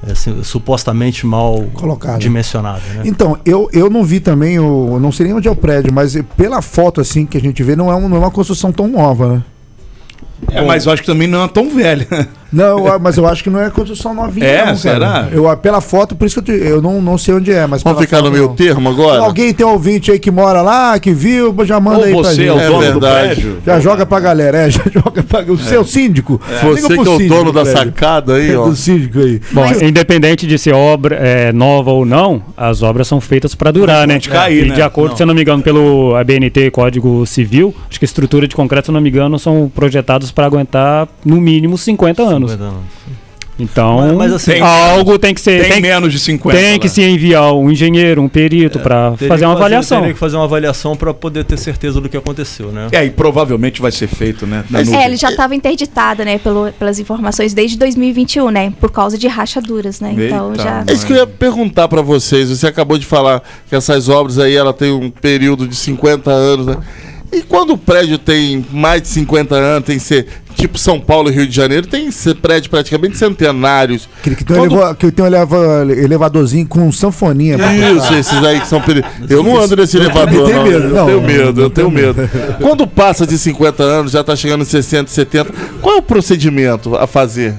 é, 0.07 0.13
assim, 0.13 0.41
supostamente 0.45 1.27
mal 1.27 1.65
Colocada. 1.75 2.17
dimensionada. 2.21 2.81
Né? 2.95 3.03
Então, 3.07 3.37
eu, 3.45 3.69
eu 3.73 3.91
não 3.91 4.05
vi 4.05 4.21
também, 4.21 4.61
o, 4.61 4.91
eu 4.93 5.01
não 5.01 5.11
sei 5.11 5.27
nem 5.27 5.35
onde 5.35 5.49
é 5.49 5.51
o 5.51 5.57
prédio, 5.57 5.93
mas 5.93 6.17
pela 6.37 6.63
foto 6.63 7.01
assim 7.01 7.27
que 7.27 7.37
a 7.37 7.41
gente 7.41 7.61
vê, 7.61 7.75
não 7.75 7.91
é, 7.91 7.97
um- 7.97 8.09
não 8.09 8.19
é 8.19 8.21
uma 8.21 8.31
construção 8.31 8.71
tão 8.71 8.87
nova, 8.87 9.35
né? 9.35 9.43
É, 10.53 10.65
mas 10.65 10.87
eu 10.87 10.93
acho 10.93 11.03
que 11.03 11.07
também 11.09 11.27
não 11.27 11.43
é 11.43 11.49
tão 11.49 11.75
velha. 11.75 12.07
Não, 12.57 12.87
eu- 12.87 12.99
mas 12.99 13.17
eu 13.17 13.27
acho 13.27 13.43
que 13.45 13.51
não 13.51 13.61
é 13.61 13.69
construção 13.71 14.15
novinha, 14.15 14.47
É, 14.47 14.67
não, 14.67 14.77
será? 14.77 15.29
Eu, 15.31 15.55
pela 15.59 15.81
foto, 15.81 16.15
por 16.17 16.27
isso 16.27 16.41
que 16.43 16.51
eu, 16.51 16.59
te- 16.59 16.65
eu 16.65 16.81
não, 16.83 17.01
não 17.03 17.19
sei 17.19 17.35
onde 17.35 17.53
é, 17.53 17.67
mas 17.67 17.83
Vamos 17.83 18.01
ficar 18.01 18.19
no 18.19 18.25
foto, 18.25 18.33
meio 18.33 18.47
não. 18.49 18.55
termo 18.55 18.89
agora? 18.89 19.21
Alguém 19.21 19.53
tem 19.53 19.67
um 19.67 19.71
ouvinte 19.71 20.11
aí 20.11 20.19
que 20.19 20.31
mora 20.31 20.63
lá, 20.63 20.99
que 20.99 21.13
viu, 21.13 21.55
já 21.65 21.79
manda 21.79 21.99
Ou 21.99 22.05
aí 22.05 22.13
pra 22.13 22.23
você 22.23 22.35
gente. 22.37 22.49
é 22.49 22.53
o 22.53 22.59
É 22.61 22.67
dono 22.67 22.77
do 22.79 23.01
verdade. 23.01 23.27
prédio. 23.35 23.59
Já 23.65 23.81
joga 23.81 24.07
pra 24.07 24.21
galera, 24.21 24.59
é, 24.59 24.71
já 24.71 24.83
joga 24.93 25.23
pra 25.23 25.43
o 25.53 25.59
seu 25.59 25.85
síndico. 25.85 26.41
Liga 26.49 26.71
Você 26.71 26.89
que 26.89 26.95
é 26.95 27.01
o 27.03 27.05
síndico 27.19 27.29
dono 27.35 27.53
do 27.53 27.65
da 27.65 27.67
sacada 27.71 28.35
aí, 28.37 28.55
ó. 28.57 28.67
Do 28.69 28.75
síndico 28.77 29.19
aí. 29.19 29.41
Bom, 29.53 29.67
independente 29.83 30.47
de 30.47 30.59
ser 30.59 30.73
obra 30.75 31.17
é, 31.17 31.53
nova 31.53 31.91
ou 31.91 32.05
não, 32.05 32.43
as 32.57 32.83
obras 32.83 33.07
são 33.07 33.21
feitas 33.21 33.55
para 33.55 33.71
durar, 33.71 34.07
né? 34.07 34.19
cair, 34.21 34.65
e 34.65 34.69
né? 34.71 34.75
de 34.75 34.83
acordo, 34.83 35.11
Não. 35.11 35.17
se 35.17 35.23
eu 35.23 35.27
não 35.27 35.35
me 35.35 35.43
engano, 35.43 35.63
pelo 35.63 36.15
ABNT 36.17 36.71
Código 36.71 37.25
Civil, 37.27 37.75
acho 37.89 37.99
que 37.99 38.05
estrutura 38.05 38.49
de 38.49 38.55
concreto, 38.57 38.87
se 38.87 38.91
eu 38.91 38.95
não 38.95 39.01
me 39.01 39.09
engano, 39.09 39.39
são 39.39 39.71
projetados 39.75 40.31
para 40.31 40.47
aguentar 40.47 41.09
no 41.25 41.37
mínimo 41.41 41.77
50 41.77 42.23
anos. 42.23 42.46
Então, 43.59 43.97
Mas- 43.97 44.13
mas 44.19 44.33
assim- 44.35 44.61
algo 44.61 45.19
tem 45.19 45.33
que 45.33 45.41
ser. 45.41 45.63
Tem, 45.63 45.71
Tem, 45.73 45.81
menos 45.81 46.13
de 46.13 46.19
50. 46.21 46.59
tem 46.61 46.79
que 46.79 46.91
se 46.91 47.03
enviar 47.03 47.55
um 47.55 47.71
engenheiro, 47.71 48.21
um 48.21 48.29
perito 48.29 48.79
para 48.81 49.13
Teria 49.13 49.29
fazer 49.29 49.47
uma 49.47 49.55
avaliação. 49.55 50.01
Teria 50.01 50.13
que 50.13 50.21
fazer 50.21 50.37
uma 50.37 50.45
avaliação 50.45 50.95
para 50.95 51.15
poder 51.15 51.43
ter 51.43 51.57
certeza 51.57 51.99
do 51.99 52.07
que 52.07 52.19
aconteceu, 52.19 52.71
né? 52.71 52.89
É, 52.93 53.03
e 53.07 53.11
provavelmente 53.11 53.81
vai 53.81 53.91
ser 53.91 54.09
feito, 54.09 54.47
né? 54.47 54.63
na 54.69 54.81
É, 54.81 54.85
nuvem. 54.85 55.05
ele 55.07 55.17
já 55.17 55.31
estava 55.31 55.55
interditada, 55.55 56.23
né, 56.23 56.37
pelo- 56.37 56.71
pelas 56.73 56.99
informações 56.99 57.55
desde 57.55 57.79
2021, 57.79 58.51
né, 58.51 58.75
por 58.79 58.91
causa 58.93 59.17
de 59.17 59.27
rachaduras, 59.27 60.01
né? 60.03 60.11
Então 60.15 60.51
Eita, 60.51 60.63
já 60.63 60.85
É 60.87 60.93
isso 60.93 61.07
que 61.07 61.15
eu 61.15 61.17
ia 61.17 61.27
perguntar 61.27 61.89
pra 61.89 62.03
vocês. 62.03 62.51
Você 62.51 62.67
acabou 62.67 62.99
de 62.99 63.07
falar 63.07 63.43
que 63.71 63.75
essas 63.75 64.11
obras 64.11 64.39
aí 64.39 64.55
ela 64.55 64.75
tem 64.75 64.93
um 64.93 65.09
período 65.11 65.67
de 65.67 65.77
50 65.77 66.31
anos, 66.31 66.67
né? 66.67 66.77
E 67.33 67.43
quando 67.43 67.75
o 67.75 67.79
prédio 67.79 68.19
tem 68.19 68.65
mais 68.73 69.03
de 69.03 69.09
50 69.09 69.55
anos, 69.55 69.85
tem 69.87 69.99
que 69.99 70.05
ser 70.05 70.27
tipo 70.55 70.79
São 70.79 70.99
Paulo 70.99 71.29
e 71.29 71.33
Rio 71.35 71.47
de 71.47 71.55
Janeiro, 71.55 71.87
tem 71.87 72.07
esse 72.07 72.35
prédio 72.35 72.71
praticamente 72.71 73.19
centenários. 73.19 74.09
Aquele 74.21 74.37
que 74.37 74.45
tem, 74.45 74.57
um 74.57 74.61
Quando- 74.61 74.73
eleva- 74.77 74.95
que 74.95 75.11
tem 75.13 75.23
um 75.25 75.29
eleva- 75.29 75.87
elevadorzinho 75.91 76.67
com 76.67 76.91
sanfoninha. 76.91 77.59
Isso, 77.97 78.15
esses 78.15 78.43
aí 78.45 78.61
que 78.61 78.67
são 78.69 78.81
perigos. 78.81 79.11
Eu 79.29 79.43
não 79.43 79.59
ando 79.61 79.77
nesse 79.77 79.97
elevador, 79.99 80.49
não. 80.49 80.65
medo, 80.65 80.79
Eu 80.85 80.89
não. 80.95 81.07
tenho 81.07 81.21
medo, 81.23 81.61
eu 81.63 81.71
tenho 81.71 81.91
medo. 81.91 82.31
Quando 82.61 82.87
passa 82.87 83.27
de 83.27 83.37
50 83.37 83.83
anos, 83.83 84.13
já 84.13 84.25
tá 84.25 84.35
chegando 84.35 84.63
em 84.63 84.67
60, 84.67 85.11
70, 85.11 85.53
qual 85.83 85.97
é 85.97 85.99
o 85.99 86.03
procedimento 86.03 86.97
a 86.97 87.07
fazer? 87.07 87.55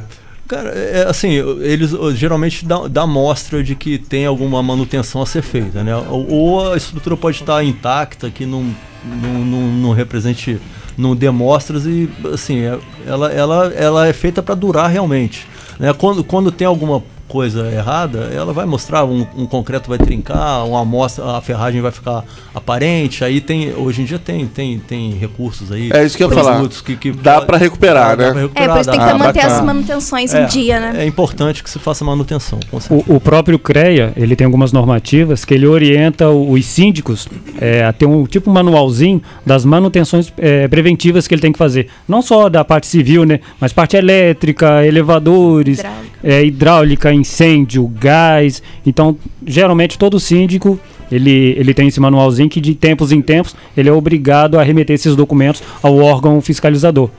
Cara, 0.48 0.70
é, 0.70 1.06
assim, 1.10 1.32
eles 1.62 1.92
geralmente 2.16 2.66
dão 2.66 2.90
dá 2.90 3.06
mostra 3.06 3.62
de 3.62 3.76
que 3.76 3.98
tem 3.98 4.26
alguma 4.26 4.64
manutenção 4.64 5.22
a 5.22 5.26
ser 5.26 5.42
feita, 5.42 5.84
né? 5.84 5.96
Ou, 5.96 6.30
ou 6.30 6.72
a 6.72 6.78
estrutura 6.78 7.18
pode 7.18 7.42
estar 7.42 7.62
intacta, 7.64 8.30
que 8.30 8.46
não, 8.46 8.64
não, 9.04 9.34
não, 9.46 9.62
não 9.68 9.92
represente, 9.92 10.58
não 10.98 11.16
dê 11.16 11.30
mostras 11.30 11.86
e, 11.86 12.10
assim, 12.34 12.60
é- 12.60 12.80
ela, 13.06 13.32
ela, 13.32 13.74
ela 13.74 14.08
é 14.08 14.14
feita 14.14 14.42
para 14.42 14.56
durar 14.56 14.90
realmente. 14.90 15.46
Né? 15.78 15.92
Quando, 15.94 16.24
quando 16.24 16.52
tem 16.52 16.66
alguma 16.66 17.04
coisa 17.28 17.70
errada, 17.72 18.30
ela 18.34 18.54
vai 18.54 18.66
mostrar 18.66 19.04
um, 19.06 19.26
um 19.36 19.46
concreto 19.46 19.90
vai 19.90 19.98
trincar, 19.98 20.66
uma 20.66 20.82
amostra, 20.82 21.26
a 21.38 21.42
ferragem 21.42 21.82
vai 21.82 21.92
ficar 21.92 22.24
aparente. 22.56 23.24
Aí 23.24 23.40
tem, 23.42 23.74
hoje 23.76 24.02
em 24.02 24.06
dia 24.06 24.20
tem, 24.20 24.46
tem, 24.48 24.80
tem 24.80 25.12
recursos 25.13 25.72
aí. 25.72 25.90
É 25.94 26.06
isso 26.06 26.18
que 26.18 26.24
eu 26.24 26.30
ia 26.30 26.36
falar. 26.36 26.68
Que, 26.86 26.96
que 26.96 27.12
Dá 27.12 27.42
pra 27.42 27.58
recuperar, 27.58 28.16
dá 28.18 28.26
né? 28.28 28.32
pra 28.32 28.40
É, 28.40 28.44
recuperar, 28.44 28.70
por 28.76 28.82
isso 28.82 28.90
tem 28.92 29.00
dá- 29.00 29.06
que 29.08 29.13
manter 29.20 29.34
bacana. 29.42 29.56
as 29.56 29.62
manutenções 29.66 30.34
é, 30.34 30.44
em 30.44 30.48
dia, 30.48 30.80
né? 30.80 31.04
É 31.04 31.06
importante 31.06 31.63
que 31.63 31.70
se 31.70 31.80
faça 31.80 32.04
manutenção, 32.06 32.60
com 32.72 32.80
certeza. 32.80 33.04
O, 33.12 33.16
o 33.16 33.20
próprio 33.20 33.60
CREA, 33.60 34.13
ele 34.16 34.36
tem 34.36 34.46
algumas 34.46 34.72
normativas 34.72 35.44
que 35.46 35.54
ele 35.54 35.68
orienta 35.68 36.30
os 36.30 36.66
síndicos 36.66 37.28
é, 37.60 37.84
a 37.86 37.94
ter 37.94 38.06
um 38.06 38.26
tipo 38.26 38.50
um 38.50 38.54
manualzinho 38.54 39.22
das 39.46 39.66
manutenções 39.66 40.32
é, 40.38 40.68
preventivas 40.68 41.28
que 41.28 41.34
ele 41.34 41.42
tem 41.42 41.52
que 41.52 41.58
fazer. 41.60 41.88
Não 42.08 42.22
só 42.22 42.50
da 42.50 42.63
parte 42.63 42.88
civil, 42.88 43.26
né? 43.26 43.40
Mas 43.60 43.74
parte 43.74 43.96
elétrica, 43.98 44.86
elevadores, 44.86 45.80
Hidráulica. 45.80 46.18
é, 46.24 46.44
hidráulica, 46.44 47.13
incêndio, 47.18 47.88
gás. 48.00 48.62
Então, 48.86 49.18
geralmente 49.46 49.98
todo 49.98 50.20
síndico 50.20 50.80
ele, 51.12 51.56
ele 51.58 51.74
tem 51.74 51.88
esse 51.88 52.00
manualzinho 52.00 52.50
que 52.50 52.60
de 52.62 52.76
tempos 52.76 53.12
em 53.12 53.22
tempos 53.22 53.56
ele 53.76 53.90
é 53.90 53.92
obrigado 53.94 54.60
a 54.60 54.64
remeter 54.64 54.94
esses 54.96 55.16
documentos 55.16 55.64
ao 55.82 55.98
órgão 55.98 56.40
fiscalizador. 56.42 57.10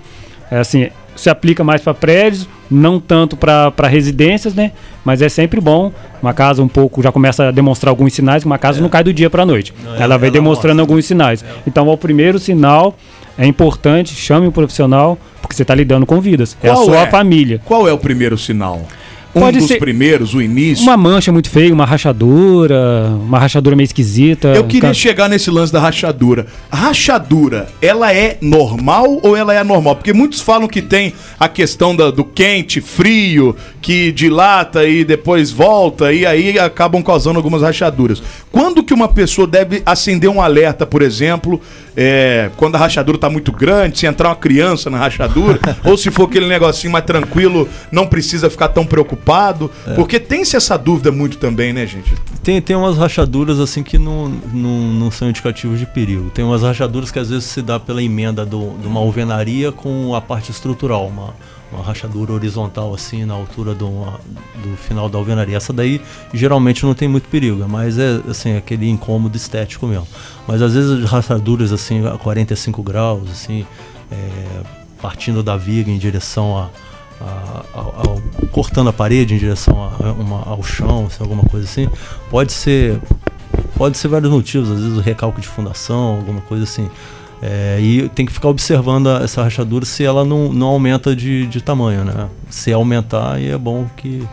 É 0.50 0.58
assim, 0.58 0.88
se 1.16 1.28
aplica 1.28 1.64
mais 1.64 1.80
para 1.82 1.92
prédios, 1.94 2.48
não 2.70 3.00
tanto 3.00 3.36
para 3.36 3.88
residências, 3.88 4.54
né? 4.54 4.72
Mas 5.04 5.20
é 5.22 5.28
sempre 5.28 5.60
bom. 5.60 5.90
Uma 6.22 6.32
casa 6.34 6.62
um 6.62 6.68
pouco 6.68 7.02
já 7.02 7.10
começa 7.10 7.48
a 7.48 7.50
demonstrar 7.50 7.90
alguns 7.90 8.12
sinais, 8.12 8.42
que 8.42 8.46
uma 8.46 8.58
casa 8.58 8.80
não 8.80 8.88
cai 8.88 9.02
do 9.02 9.12
dia 9.12 9.28
para 9.30 9.42
a 9.42 9.46
noite. 9.46 9.72
Não, 9.82 9.94
ela, 9.94 10.04
ela- 10.04 10.18
vai 10.18 10.28
ela 10.28 10.34
demonstrando 10.34 10.76
mostra. 10.76 10.82
alguns 10.92 11.06
sinais. 11.06 11.44
Então, 11.66 11.88
ao 11.88 11.96
primeiro 11.96 12.38
sinal 12.38 12.96
é 13.38 13.46
importante, 13.46 14.14
chame 14.14 14.46
um 14.46 14.50
profissional, 14.50 15.18
porque 15.40 15.54
você 15.56 15.62
está 15.62 15.74
lidando 15.74 16.04
com 16.06 16.20
vidas. 16.20 16.56
é 16.62 16.68
a 16.68 16.74
Qual 16.74 16.84
sua 16.84 16.98
é? 17.00 17.06
família. 17.10 17.60
Qual 17.64 17.88
é 17.88 17.92
o 17.92 17.98
primeiro 17.98 18.36
sinal? 18.36 18.86
Um 19.34 19.40
Pode 19.40 19.58
dos 19.58 19.68
ser- 19.68 19.78
primeiros, 19.78 20.34
o 20.34 20.40
início? 20.40 20.82
Uma 20.82 20.96
mancha 20.96 21.30
muito 21.30 21.50
feia, 21.50 21.72
uma 21.72 21.84
rachadura, 21.84 23.12
uma 23.20 23.38
rachadura 23.38 23.76
meio 23.76 23.84
esquisita. 23.84 24.48
Eu 24.48 24.64
queria 24.64 24.88
Ca- 24.88 24.94
chegar 24.94 25.28
nesse 25.28 25.50
lance 25.50 25.72
da 25.72 25.78
rachadura. 25.78 26.46
Rachadura, 26.70 27.68
ela 27.82 28.12
é 28.12 28.38
normal 28.40 29.20
ou 29.22 29.36
ela 29.36 29.52
é 29.52 29.58
anormal? 29.58 29.94
Porque 29.96 30.12
muitos 30.14 30.40
falam 30.40 30.66
que 30.66 30.80
tem 30.80 31.12
a 31.38 31.46
questão 31.48 31.94
da- 31.94 32.10
do 32.10 32.24
quente, 32.24 32.80
frio, 32.80 33.54
que 33.82 34.10
dilata 34.10 34.84
e 34.88 35.04
depois 35.04 35.50
volta, 35.50 36.12
e 36.12 36.24
aí 36.24 36.58
acabam 36.58 37.02
causando 37.02 37.36
algumas 37.38 37.60
rachaduras. 37.62 38.22
Quando 38.50 38.82
que 38.82 38.94
uma 38.94 39.08
pessoa 39.08 39.46
deve 39.46 39.82
acender 39.84 40.30
um 40.30 40.40
alerta, 40.40 40.86
por 40.86 41.02
exemplo, 41.02 41.60
é, 42.00 42.48
quando 42.56 42.76
a 42.76 42.78
rachadura 42.78 43.18
tá 43.18 43.28
muito 43.28 43.50
grande, 43.50 43.98
se 43.98 44.06
entrar 44.06 44.28
uma 44.28 44.36
criança 44.36 44.88
na 44.88 44.98
rachadura, 44.98 45.58
ou 45.82 45.98
se 45.98 46.12
for 46.12 46.28
aquele 46.28 46.46
negocinho 46.46 46.92
mais 46.92 47.04
tranquilo, 47.04 47.68
não 47.90 48.06
precisa 48.06 48.48
ficar 48.48 48.68
tão 48.68 48.86
preocupado? 48.86 49.68
Porque 49.96 50.20
tem-se 50.20 50.56
essa 50.56 50.78
dúvida 50.78 51.10
muito 51.10 51.38
também, 51.38 51.72
né, 51.72 51.84
gente? 51.88 52.14
Tem, 52.40 52.62
tem 52.62 52.76
umas 52.76 52.96
rachaduras 52.96 53.58
assim 53.58 53.82
que 53.82 53.98
não, 53.98 54.28
não, 54.28 54.80
não 54.92 55.10
são 55.10 55.28
indicativos 55.28 55.80
de 55.80 55.86
perigo. 55.86 56.30
Tem 56.30 56.44
umas 56.44 56.62
rachaduras 56.62 57.10
que 57.10 57.18
às 57.18 57.30
vezes 57.30 57.46
se 57.46 57.60
dá 57.60 57.80
pela 57.80 58.00
emenda 58.00 58.46
do, 58.46 58.78
de 58.78 58.86
uma 58.86 59.00
alvenaria 59.00 59.72
com 59.72 60.14
a 60.14 60.20
parte 60.20 60.52
estrutural, 60.52 61.08
uma, 61.08 61.34
uma 61.72 61.82
rachadura 61.82 62.32
horizontal 62.32 62.94
assim 62.94 63.24
na 63.24 63.34
altura 63.34 63.74
do, 63.74 63.88
do 63.88 64.76
final 64.76 65.08
da 65.08 65.18
alvenaria. 65.18 65.56
Essa 65.56 65.72
daí 65.72 66.00
geralmente 66.32 66.84
não 66.86 66.94
tem 66.94 67.06
muito 67.08 67.28
perigo, 67.28 67.66
mas 67.68 67.98
é 67.98 68.20
assim 68.28 68.56
aquele 68.56 68.88
incômodo 68.88 69.36
estético 69.36 69.86
mesmo. 69.86 70.06
Mas 70.46 70.62
às 70.62 70.72
vezes 70.74 71.04
rachaduras 71.04 71.72
assim 71.72 72.06
a 72.06 72.12
45 72.16 72.82
graus, 72.82 73.30
assim, 73.30 73.66
é, 74.10 74.62
partindo 75.00 75.42
da 75.42 75.56
viga 75.56 75.90
em 75.90 75.98
direção 75.98 76.56
a, 76.56 76.70
a- 77.20 77.62
ao- 77.74 77.94
ao- 77.96 78.22
cortando 78.50 78.88
a 78.88 78.92
parede 78.92 79.34
em 79.34 79.38
direção 79.38 79.74
a, 79.82 80.12
uma- 80.12 80.42
ao 80.48 80.62
chão, 80.62 81.06
assim, 81.06 81.22
alguma 81.22 81.42
coisa 81.44 81.66
assim, 81.66 81.88
pode 82.30 82.52
ser 82.52 82.98
pode 83.76 83.96
ser 83.96 84.08
vários 84.08 84.30
motivos, 84.30 84.70
às 84.70 84.78
vezes 84.80 84.96
o 84.98 85.00
recalque 85.00 85.40
de 85.40 85.46
fundação, 85.46 86.16
alguma 86.16 86.40
coisa 86.40 86.64
assim. 86.64 86.88
É, 87.40 87.78
e 87.80 88.08
tem 88.08 88.26
que 88.26 88.32
ficar 88.32 88.48
observando 88.48 89.08
a- 89.08 89.20
essa 89.22 89.42
rachadura 89.42 89.84
se 89.84 90.02
ela 90.04 90.24
não, 90.24 90.52
não 90.52 90.66
aumenta 90.68 91.14
de, 91.14 91.46
de 91.46 91.60
tamanho, 91.60 92.04
né? 92.04 92.26
Se 92.50 92.72
aumentar, 92.72 93.34
aí 93.34 93.48
é 93.50 93.56
bom 93.58 93.86
que 93.96 94.26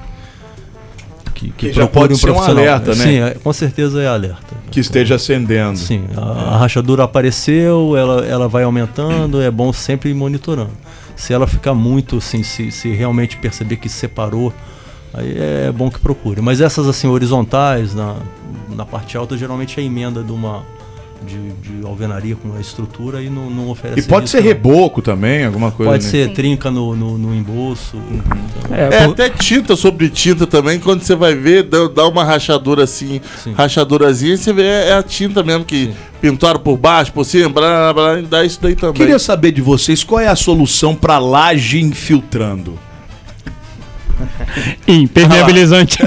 que, 1.33 1.51
Que 1.51 1.73
já 1.73 1.85
pode 1.85 2.17
ser 2.17 2.31
um 2.31 2.39
alerta, 2.41 2.95
né? 2.95 3.03
Sim, 3.03 3.19
é, 3.19 3.31
com 3.31 3.51
certeza 3.51 4.01
é 4.01 4.07
alerta. 4.07 4.55
Que 4.71 4.79
esteja 4.79 5.15
acendendo. 5.15 5.77
Sim, 5.77 6.05
a, 6.15 6.21
a 6.53 6.57
rachadura 6.57 7.03
apareceu, 7.03 7.95
ela, 7.97 8.25
ela 8.25 8.47
vai 8.47 8.63
aumentando, 8.63 9.41
é 9.41 9.51
bom 9.51 9.73
sempre 9.73 10.09
ir 10.09 10.13
monitorando. 10.13 10.71
Se 11.13 11.33
ela 11.33 11.45
ficar 11.45 11.73
muito, 11.73 12.17
assim, 12.17 12.41
se, 12.41 12.71
se 12.71 12.89
realmente 12.93 13.35
perceber 13.37 13.75
que 13.75 13.89
separou, 13.89 14.53
aí 15.13 15.35
é 15.37 15.71
bom 15.73 15.89
que 15.91 15.99
procure. 15.99 16.39
Mas 16.41 16.61
essas 16.61 16.87
assim, 16.87 17.07
horizontais, 17.07 17.93
na, 17.93 18.15
na 18.73 18.85
parte 18.85 19.17
alta, 19.17 19.37
geralmente 19.37 19.77
é 19.79 19.83
emenda 19.83 20.23
de 20.23 20.31
uma 20.31 20.63
de, 21.25 21.35
de 21.79 21.85
alvenaria 21.85 22.35
com 22.35 22.55
a 22.55 22.61
estrutura 22.61 23.21
e 23.21 23.29
não, 23.29 23.49
não 23.49 23.69
oferece 23.69 23.99
E 23.99 24.03
pode 24.03 24.29
ser 24.29 24.38
não. 24.38 24.43
reboco 24.47 25.01
também, 25.01 25.45
alguma 25.45 25.71
coisa. 25.71 25.91
Pode 25.91 26.05
né? 26.05 26.09
ser 26.11 26.27
Sim. 26.29 26.33
trinca 26.33 26.69
no, 26.71 26.95
no, 26.95 27.17
no 27.17 27.35
embolso. 27.35 27.97
então- 28.11 28.75
É, 28.77 28.83
É, 28.83 29.03
por- 29.05 29.11
até 29.13 29.29
tinta 29.29 29.75
sobre 29.75 30.09
tinta 30.09 30.45
também, 30.47 30.79
quando 30.79 31.01
você 31.01 31.15
vai 31.15 31.35
ver, 31.35 31.63
dá, 31.63 31.88
dá 31.88 32.07
uma 32.07 32.23
rachadura 32.23 32.83
assim, 32.83 33.19
Sim. 33.43 33.53
rachadurazinha, 33.53 34.38
você 34.38 34.53
vê, 34.53 34.63
é, 34.63 34.89
é 34.89 34.93
a 34.93 35.03
tinta 35.03 35.43
mesmo 35.43 35.65
que 35.65 35.88
Sim. 35.88 35.93
pintaram 36.21 36.59
por 36.59 36.77
baixo, 36.77 37.11
por 37.11 37.25
cima, 37.25 37.49
blá, 37.49 37.91
blá, 37.91 37.93
blá, 37.93 38.19
e 38.19 38.23
dá 38.23 38.43
isso 38.45 38.59
daí 38.61 38.75
também. 38.75 38.93
Queria 38.95 39.19
saber 39.19 39.51
de 39.51 39.61
vocês 39.61 40.03
qual 40.03 40.19
é 40.21 40.27
a 40.27 40.35
solução 40.35 40.95
para 40.95 41.17
laje 41.17 41.79
infiltrando. 41.81 42.77
impermeabilizante. 44.88 45.97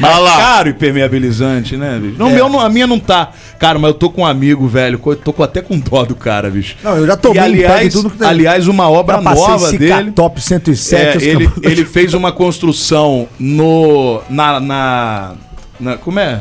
Mas 0.00 0.36
caro 0.36 0.70
impermeabilizante, 0.70 1.76
né, 1.76 1.98
bicho? 2.00 2.16
Não, 2.18 2.30
meu, 2.30 2.48
não- 2.48 2.60
a 2.60 2.68
minha 2.68 2.86
não 2.86 2.98
tá. 2.98 3.30
Cara, 3.58 3.78
mas 3.78 3.88
eu 3.88 3.94
tô 3.94 4.10
com 4.10 4.22
um 4.22 4.26
amigo, 4.26 4.66
velho. 4.68 4.98
Tô 5.24 5.32
com- 5.32 5.42
até 5.42 5.60
com 5.62 5.78
dó 5.78 6.04
do 6.04 6.14
cara, 6.14 6.50
bicho. 6.50 6.76
Não, 6.82 6.96
eu 6.96 7.06
já 7.06 7.16
tomei 7.16 7.40
E, 7.40 7.44
aliás, 7.44 7.92
tudo 7.92 8.10
que 8.10 8.18
tem. 8.18 8.28
aliás, 8.28 8.68
uma 8.68 8.88
obra 8.90 9.20
nova 9.20 9.72
dele. 9.72 10.12
Top 10.12 10.40
107. 10.40 11.24
É, 11.24 11.28
ele, 11.30 11.46
campos- 11.46 11.62
ele 11.64 11.84
fez 11.84 12.12
uma 12.14 12.32
construção 12.32 13.26
no. 13.38 14.20
Na. 14.28 14.60
na, 14.60 15.32
na- 15.80 15.96
como 15.96 16.18
é? 16.20 16.40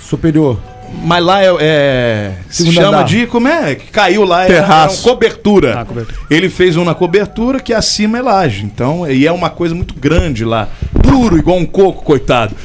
Superior. 0.00 0.58
Mas 1.02 1.24
lá 1.24 1.42
é. 1.42 1.48
é 1.60 2.32
se 2.48 2.70
chama 2.72 2.88
andar. 2.88 3.04
de. 3.04 3.26
Como 3.26 3.48
é? 3.48 3.74
Que 3.74 3.90
caiu 3.90 4.24
lá. 4.24 4.44
É, 4.44 4.46
Terraço. 4.46 4.96
é 4.96 5.00
uma 5.00 5.12
cobertura. 5.14 5.80
Ah, 5.80 5.84
cobertura. 5.84 6.16
Ele 6.30 6.48
fez 6.48 6.76
um 6.76 6.84
na 6.84 6.94
cobertura 6.94 7.58
que 7.58 7.72
acima 7.74 8.18
é 8.18 8.22
laje. 8.22 8.64
Então, 8.64 9.10
e 9.10 9.26
é 9.26 9.32
uma 9.32 9.50
coisa 9.50 9.74
muito 9.74 9.92
grande 9.94 10.44
lá. 10.44 10.68
Duro, 11.14 11.38
igual 11.38 11.58
um 11.58 11.64
coco, 11.64 12.02
coitado. 12.02 12.56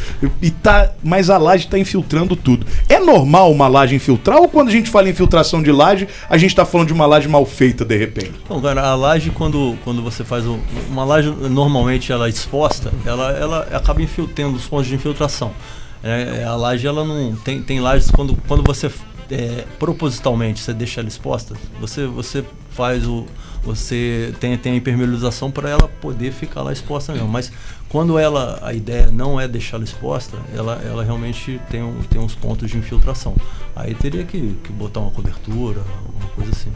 E 0.41 0.49
tá, 0.49 0.91
mas 1.03 1.29
a 1.29 1.37
laje 1.37 1.67
tá 1.67 1.77
infiltrando 1.77 2.35
tudo. 2.35 2.65
É 2.89 2.99
normal 2.99 3.51
uma 3.51 3.67
laje 3.67 3.93
infiltrar? 3.93 4.39
Ou 4.39 4.49
quando 4.49 4.69
a 4.69 4.71
gente 4.71 4.89
fala 4.89 5.07
em 5.07 5.11
infiltração 5.11 5.61
de 5.61 5.71
laje, 5.71 6.07
a 6.27 6.35
gente 6.35 6.55
tá 6.55 6.65
falando 6.65 6.87
de 6.87 6.93
uma 6.93 7.05
laje 7.05 7.27
mal 7.27 7.45
feita 7.45 7.85
de 7.85 7.95
repente? 7.95 8.33
Bom, 8.49 8.59
cara, 8.59 8.81
a 8.81 8.95
laje, 8.95 9.29
quando, 9.29 9.77
quando 9.83 10.01
você 10.01 10.23
faz 10.23 10.45
uma 10.89 11.03
laje, 11.03 11.29
normalmente 11.29 12.11
ela 12.11 12.25
é 12.25 12.29
exposta, 12.29 12.91
ela, 13.05 13.31
ela 13.33 13.67
acaba 13.71 14.01
infiltrando 14.01 14.57
os 14.57 14.65
pontos 14.65 14.87
de 14.87 14.95
infiltração. 14.95 15.51
É, 16.03 16.43
a 16.43 16.55
laje, 16.55 16.87
ela 16.87 17.05
não. 17.05 17.35
Tem, 17.35 17.61
tem 17.61 17.79
lajes 17.79 18.09
quando, 18.09 18.35
quando 18.47 18.63
você 18.63 18.89
é, 19.29 19.65
propositalmente 19.77 20.59
você 20.59 20.73
deixa 20.73 21.01
ela 21.01 21.07
exposta, 21.07 21.55
você, 21.79 22.07
você 22.07 22.43
faz 22.71 23.05
o. 23.05 23.27
Você 23.63 24.33
tem, 24.39 24.57
tem 24.57 24.73
a 24.73 24.75
impermeabilização 24.75 25.51
para 25.51 25.69
ela 25.69 25.89
poder 26.01 26.31
ficar 26.31 26.61
lá 26.61 26.71
exposta 26.71 27.13
mesmo. 27.13 27.27
Mas 27.27 27.51
quando 27.89 28.17
ela. 28.17 28.59
A 28.61 28.73
ideia 28.73 29.09
não 29.11 29.39
é 29.39 29.47
deixá-la 29.47 29.83
exposta, 29.83 30.37
ela, 30.55 30.81
ela 30.85 31.03
realmente 31.03 31.59
tem, 31.69 31.83
um, 31.83 32.01
tem 32.09 32.21
uns 32.21 32.35
pontos 32.35 32.69
de 32.69 32.77
infiltração. 32.77 33.35
Aí 33.75 33.93
teria 33.93 34.23
que, 34.23 34.55
que 34.63 34.71
botar 34.71 34.99
uma 34.99 35.11
cobertura, 35.11 35.81
alguma 36.05 36.29
coisa 36.35 36.51
assim. 36.51 36.71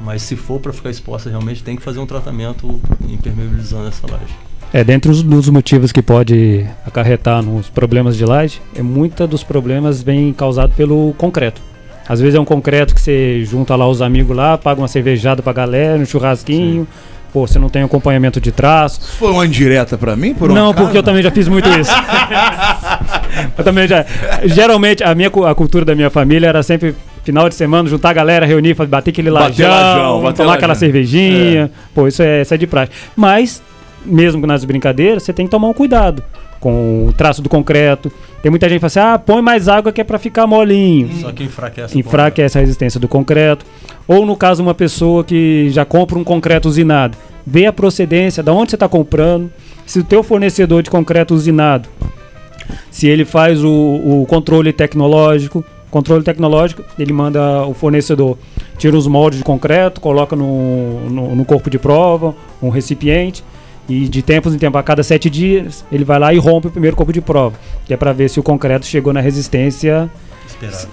Mas 0.00 0.22
se 0.22 0.36
for 0.36 0.60
para 0.60 0.72
ficar 0.72 0.90
exposta, 0.90 1.28
realmente 1.28 1.62
tem 1.62 1.76
que 1.76 1.82
fazer 1.82 1.98
um 1.98 2.06
tratamento 2.06 2.80
impermeabilizando 3.08 3.88
essa 3.88 4.06
laje. 4.10 4.34
É, 4.72 4.84
dentro 4.84 5.10
dos 5.22 5.48
motivos 5.48 5.92
que 5.92 6.02
pode 6.02 6.66
acarretar 6.84 7.42
nos 7.42 7.70
problemas 7.70 8.16
de 8.16 8.24
laje, 8.24 8.60
é 8.74 8.82
muita 8.82 9.26
dos 9.26 9.42
problemas 9.42 10.02
vem 10.02 10.32
causado 10.32 10.74
pelo 10.74 11.14
concreto. 11.16 11.62
Às 12.08 12.20
vezes 12.20 12.34
é 12.34 12.40
um 12.40 12.44
concreto 12.44 12.94
que 12.94 13.00
você 13.00 13.44
junta 13.44 13.76
lá 13.76 13.86
os 13.86 14.00
amigos 14.00 14.34
lá, 14.36 14.56
paga 14.56 14.80
uma 14.80 14.88
cervejada 14.88 15.42
pra 15.42 15.52
galera, 15.52 15.98
um 15.98 16.06
churrasquinho. 16.06 16.86
Pô, 17.32 17.46
você 17.46 17.58
não 17.58 17.68
tem 17.68 17.82
acompanhamento 17.82 18.40
de 18.40 18.50
traço. 18.50 19.16
Foi 19.18 19.30
uma 19.30 19.44
indireta 19.44 19.98
pra 19.98 20.16
mim? 20.16 20.32
Por 20.32 20.50
um 20.50 20.54
não, 20.54 20.70
acaso? 20.70 20.84
porque 20.84 20.98
eu 20.98 21.02
também 21.02 21.22
já 21.22 21.30
fiz 21.30 21.46
muito 21.46 21.68
isso. 21.68 21.92
eu 23.56 23.62
também 23.62 23.86
já. 23.86 24.06
Geralmente, 24.44 25.04
a 25.04 25.14
minha 25.14 25.30
a 25.46 25.54
cultura 25.54 25.84
da 25.84 25.94
minha 25.94 26.08
família 26.08 26.46
era 26.46 26.62
sempre 26.62 26.94
final 27.22 27.46
de 27.46 27.54
semana, 27.54 27.86
juntar 27.86 28.10
a 28.10 28.12
galera, 28.14 28.46
reunir, 28.46 28.72
bater 28.74 29.10
aquele 29.10 29.30
Bater 29.30 29.68
lajão, 29.68 29.68
lajão, 29.68 30.22
bater 30.22 30.36
tomar 30.38 30.54
aquela 30.54 30.68
lajão. 30.68 30.80
cervejinha. 30.80 31.70
Pô, 31.94 32.08
isso 32.08 32.22
é, 32.22 32.40
isso 32.40 32.54
é 32.54 32.56
de 32.56 32.66
praxe. 32.66 32.92
Mas, 33.14 33.62
mesmo 34.06 34.46
nas 34.46 34.64
brincadeiras, 34.64 35.22
você 35.22 35.32
tem 35.34 35.44
que 35.44 35.50
tomar 35.50 35.68
um 35.68 35.74
cuidado 35.74 36.22
com 36.58 37.06
o 37.08 37.12
traço 37.12 37.42
do 37.42 37.48
concreto. 37.50 38.10
Tem 38.42 38.50
muita 38.50 38.68
gente 38.68 38.80
que 38.80 38.88
fala 38.88 39.08
assim: 39.08 39.14
ah, 39.14 39.18
põe 39.18 39.42
mais 39.42 39.68
água 39.68 39.92
que 39.92 40.00
é 40.00 40.04
pra 40.04 40.18
ficar 40.18 40.46
molinho. 40.46 41.12
Só 41.20 41.32
que 41.32 41.44
enfraquece. 41.44 41.98
Enfraquece 41.98 42.58
a 42.58 42.60
resistência 42.60 43.00
do 43.00 43.08
concreto. 43.08 43.64
Ou 44.06 44.24
no 44.24 44.36
caso, 44.36 44.62
uma 44.62 44.74
pessoa 44.74 45.24
que 45.24 45.68
já 45.70 45.84
compra 45.84 46.18
um 46.18 46.24
concreto 46.24 46.68
usinado, 46.68 47.16
vê 47.46 47.66
a 47.66 47.72
procedência, 47.72 48.42
da 48.42 48.52
onde 48.52 48.70
você 48.70 48.76
está 48.76 48.88
comprando. 48.88 49.50
Se 49.84 50.00
o 50.00 50.04
teu 50.04 50.22
fornecedor 50.22 50.82
de 50.82 50.90
concreto 50.90 51.34
usinado, 51.34 51.88
se 52.90 53.08
ele 53.08 53.24
faz 53.24 53.64
o, 53.64 53.70
o 53.70 54.26
controle 54.28 54.72
tecnológico, 54.72 55.64
controle 55.90 56.22
tecnológico, 56.22 56.84
ele 56.98 57.12
manda 57.12 57.64
o 57.64 57.72
fornecedor 57.72 58.36
tira 58.78 58.96
os 58.96 59.06
moldes 59.06 59.38
de 59.38 59.44
concreto, 59.44 60.00
coloca 60.00 60.34
no, 60.34 61.10
no, 61.10 61.34
no 61.34 61.44
corpo 61.44 61.68
de 61.68 61.78
prova, 61.78 62.34
um 62.62 62.70
recipiente, 62.70 63.44
e 63.88 64.08
de 64.08 64.22
tempos 64.22 64.54
em 64.54 64.58
tempos, 64.58 64.78
a 64.78 64.82
cada 64.82 65.02
sete 65.02 65.30
dias, 65.30 65.84
ele 65.90 66.04
vai 66.04 66.18
lá 66.18 66.34
e 66.34 66.38
rompe 66.38 66.66
o 66.68 66.70
primeiro 66.70 66.96
corpo 66.96 67.12
de 67.12 67.20
prova, 67.20 67.58
que 67.86 67.94
é 67.94 67.96
para 67.96 68.12
ver 68.12 68.28
se 68.28 68.38
o 68.38 68.42
concreto 68.42 68.84
chegou 68.84 69.12
na 69.12 69.20
resistência 69.20 70.10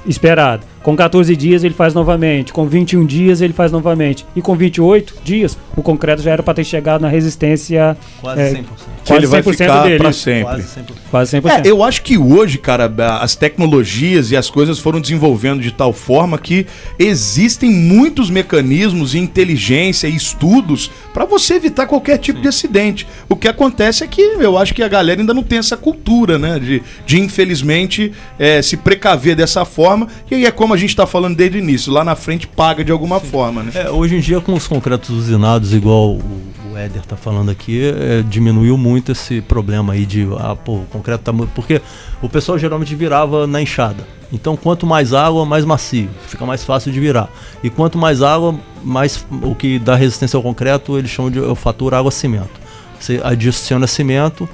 Esperado. 0.06 0.64
Com 0.86 0.96
14 0.96 1.36
dias 1.36 1.64
ele 1.64 1.74
faz 1.74 1.96
novamente, 1.96 2.54
com 2.54 2.68
21 2.68 3.08
dias 3.08 3.42
ele 3.42 3.54
faz 3.54 3.72
novamente, 3.72 4.24
e 4.36 4.42
com 4.42 4.56
28 4.56 5.16
dias 5.24 5.58
o 5.76 5.82
concreto 5.82 6.22
já 6.22 6.30
era 6.30 6.44
para 6.44 6.54
ter 6.54 6.64
chegado 6.64 7.02
na 7.02 7.08
resistência 7.08 7.98
Quase 8.22 8.40
é, 8.40 8.52
100%. 8.52 8.66
Que 9.04 9.14
ele 9.14 9.26
vai 9.26 9.42
100% 9.42 9.52
ficar 9.52 9.84
dele. 9.84 9.98
pra 9.98 10.14
sempre. 10.14 10.44
Quase 10.44 10.64
100%. 10.64 10.86
Quase 11.10 11.38
100%. 11.42 11.66
É, 11.66 11.70
eu 11.72 11.84
acho 11.84 12.04
que 12.04 12.20
hoje, 12.20 12.60
cara, 12.60 12.92
as 13.20 13.36
tecnologias 13.36 14.30
e 14.30 14.38
as 14.38 14.48
coisas 14.48 14.78
foram 14.78 15.02
desenvolvendo 15.02 15.60
de 15.60 15.72
tal 15.72 15.92
forma 15.92 16.38
que 16.38 16.68
existem 17.00 17.72
muitos 17.72 18.30
mecanismos 18.30 19.16
e 19.16 19.18
inteligência 19.18 20.08
e 20.08 20.16
estudos 20.16 20.92
para 21.12 21.26
você 21.26 21.56
evitar 21.56 21.88
qualquer 21.88 22.20
tipo 22.20 22.40
de 22.40 22.48
acidente. 22.48 23.08
O 23.28 23.36
que 23.36 23.48
acontece 23.48 24.04
é 24.04 24.08
que 24.08 24.22
eu 24.22 24.56
acho 24.56 24.74
que 24.74 24.84
a 24.84 24.88
galera 24.88 25.20
ainda 25.20 25.34
não 25.34 25.44
tem 25.44 25.58
essa 25.58 25.78
cultura, 25.78 26.38
né? 26.38 26.60
De, 26.60 26.84
de 27.08 27.20
infelizmente, 27.20 28.12
é, 28.38 28.62
se 28.62 28.78
precaver 28.78 29.36
dessa 29.36 29.66
forma. 29.66 30.08
E 30.30 30.36
aí 30.36 30.46
é 30.46 30.52
como 30.52 30.75
a 30.76 30.78
gente 30.78 30.90
está 30.90 31.08
falando 31.08 31.36
desde 31.36 31.58
o 31.58 31.60
início, 31.60 31.92
lá 31.92 32.04
na 32.04 32.16
frente 32.16 32.48
paga 32.48 32.84
de 32.84 32.92
alguma 32.92 33.20
forma, 33.20 33.64
né? 33.64 33.72
É, 33.74 33.90
hoje 33.90 34.16
em 34.16 34.20
dia, 34.20 34.40
com 34.42 34.54
os 34.54 34.68
concretos 34.68 35.10
usinados, 35.10 35.74
igual 35.74 36.12
o, 36.12 36.22
o 36.72 36.78
Éder 36.78 37.04
tá 37.06 37.16
falando 37.16 37.50
aqui, 37.50 37.82
é, 37.82 38.22
diminuiu 38.22 38.78
muito 38.78 39.12
esse 39.12 39.42
problema 39.42 39.94
aí 39.94 40.06
de, 40.06 40.28
ah, 40.38 40.56
pô, 40.56 40.74
o 40.80 40.86
concreto 40.92 41.24
tá 41.24 41.32
muito. 41.32 41.52
Porque 41.52 41.82
o 42.22 42.30
pessoal 42.30 42.60
geralmente 42.60 42.94
virava 42.94 43.48
na 43.48 43.62
enxada. 43.62 44.06
Então, 44.32 44.58
quanto 44.58 44.86
mais 44.86 45.14
água, 45.14 45.46
mais 45.46 45.64
macio, 45.64 46.10
fica 46.28 46.46
mais 46.46 46.64
fácil 46.64 46.92
de 46.92 47.00
virar. 47.00 47.30
E 47.64 47.70
quanto 47.70 47.98
mais 47.98 48.22
água, 48.22 48.56
mais 48.84 49.26
o 49.44 49.56
que 49.56 49.80
dá 49.80 49.96
resistência 49.96 50.36
ao 50.36 50.44
concreto, 50.44 50.98
eles 50.98 51.10
chamam 51.10 51.32
de 51.32 51.40
o 51.40 51.56
fator 51.56 51.94
água-cimento. 51.94 52.60
Você 53.00 53.22
adiciona 53.24 53.88
cimento, 53.88 54.48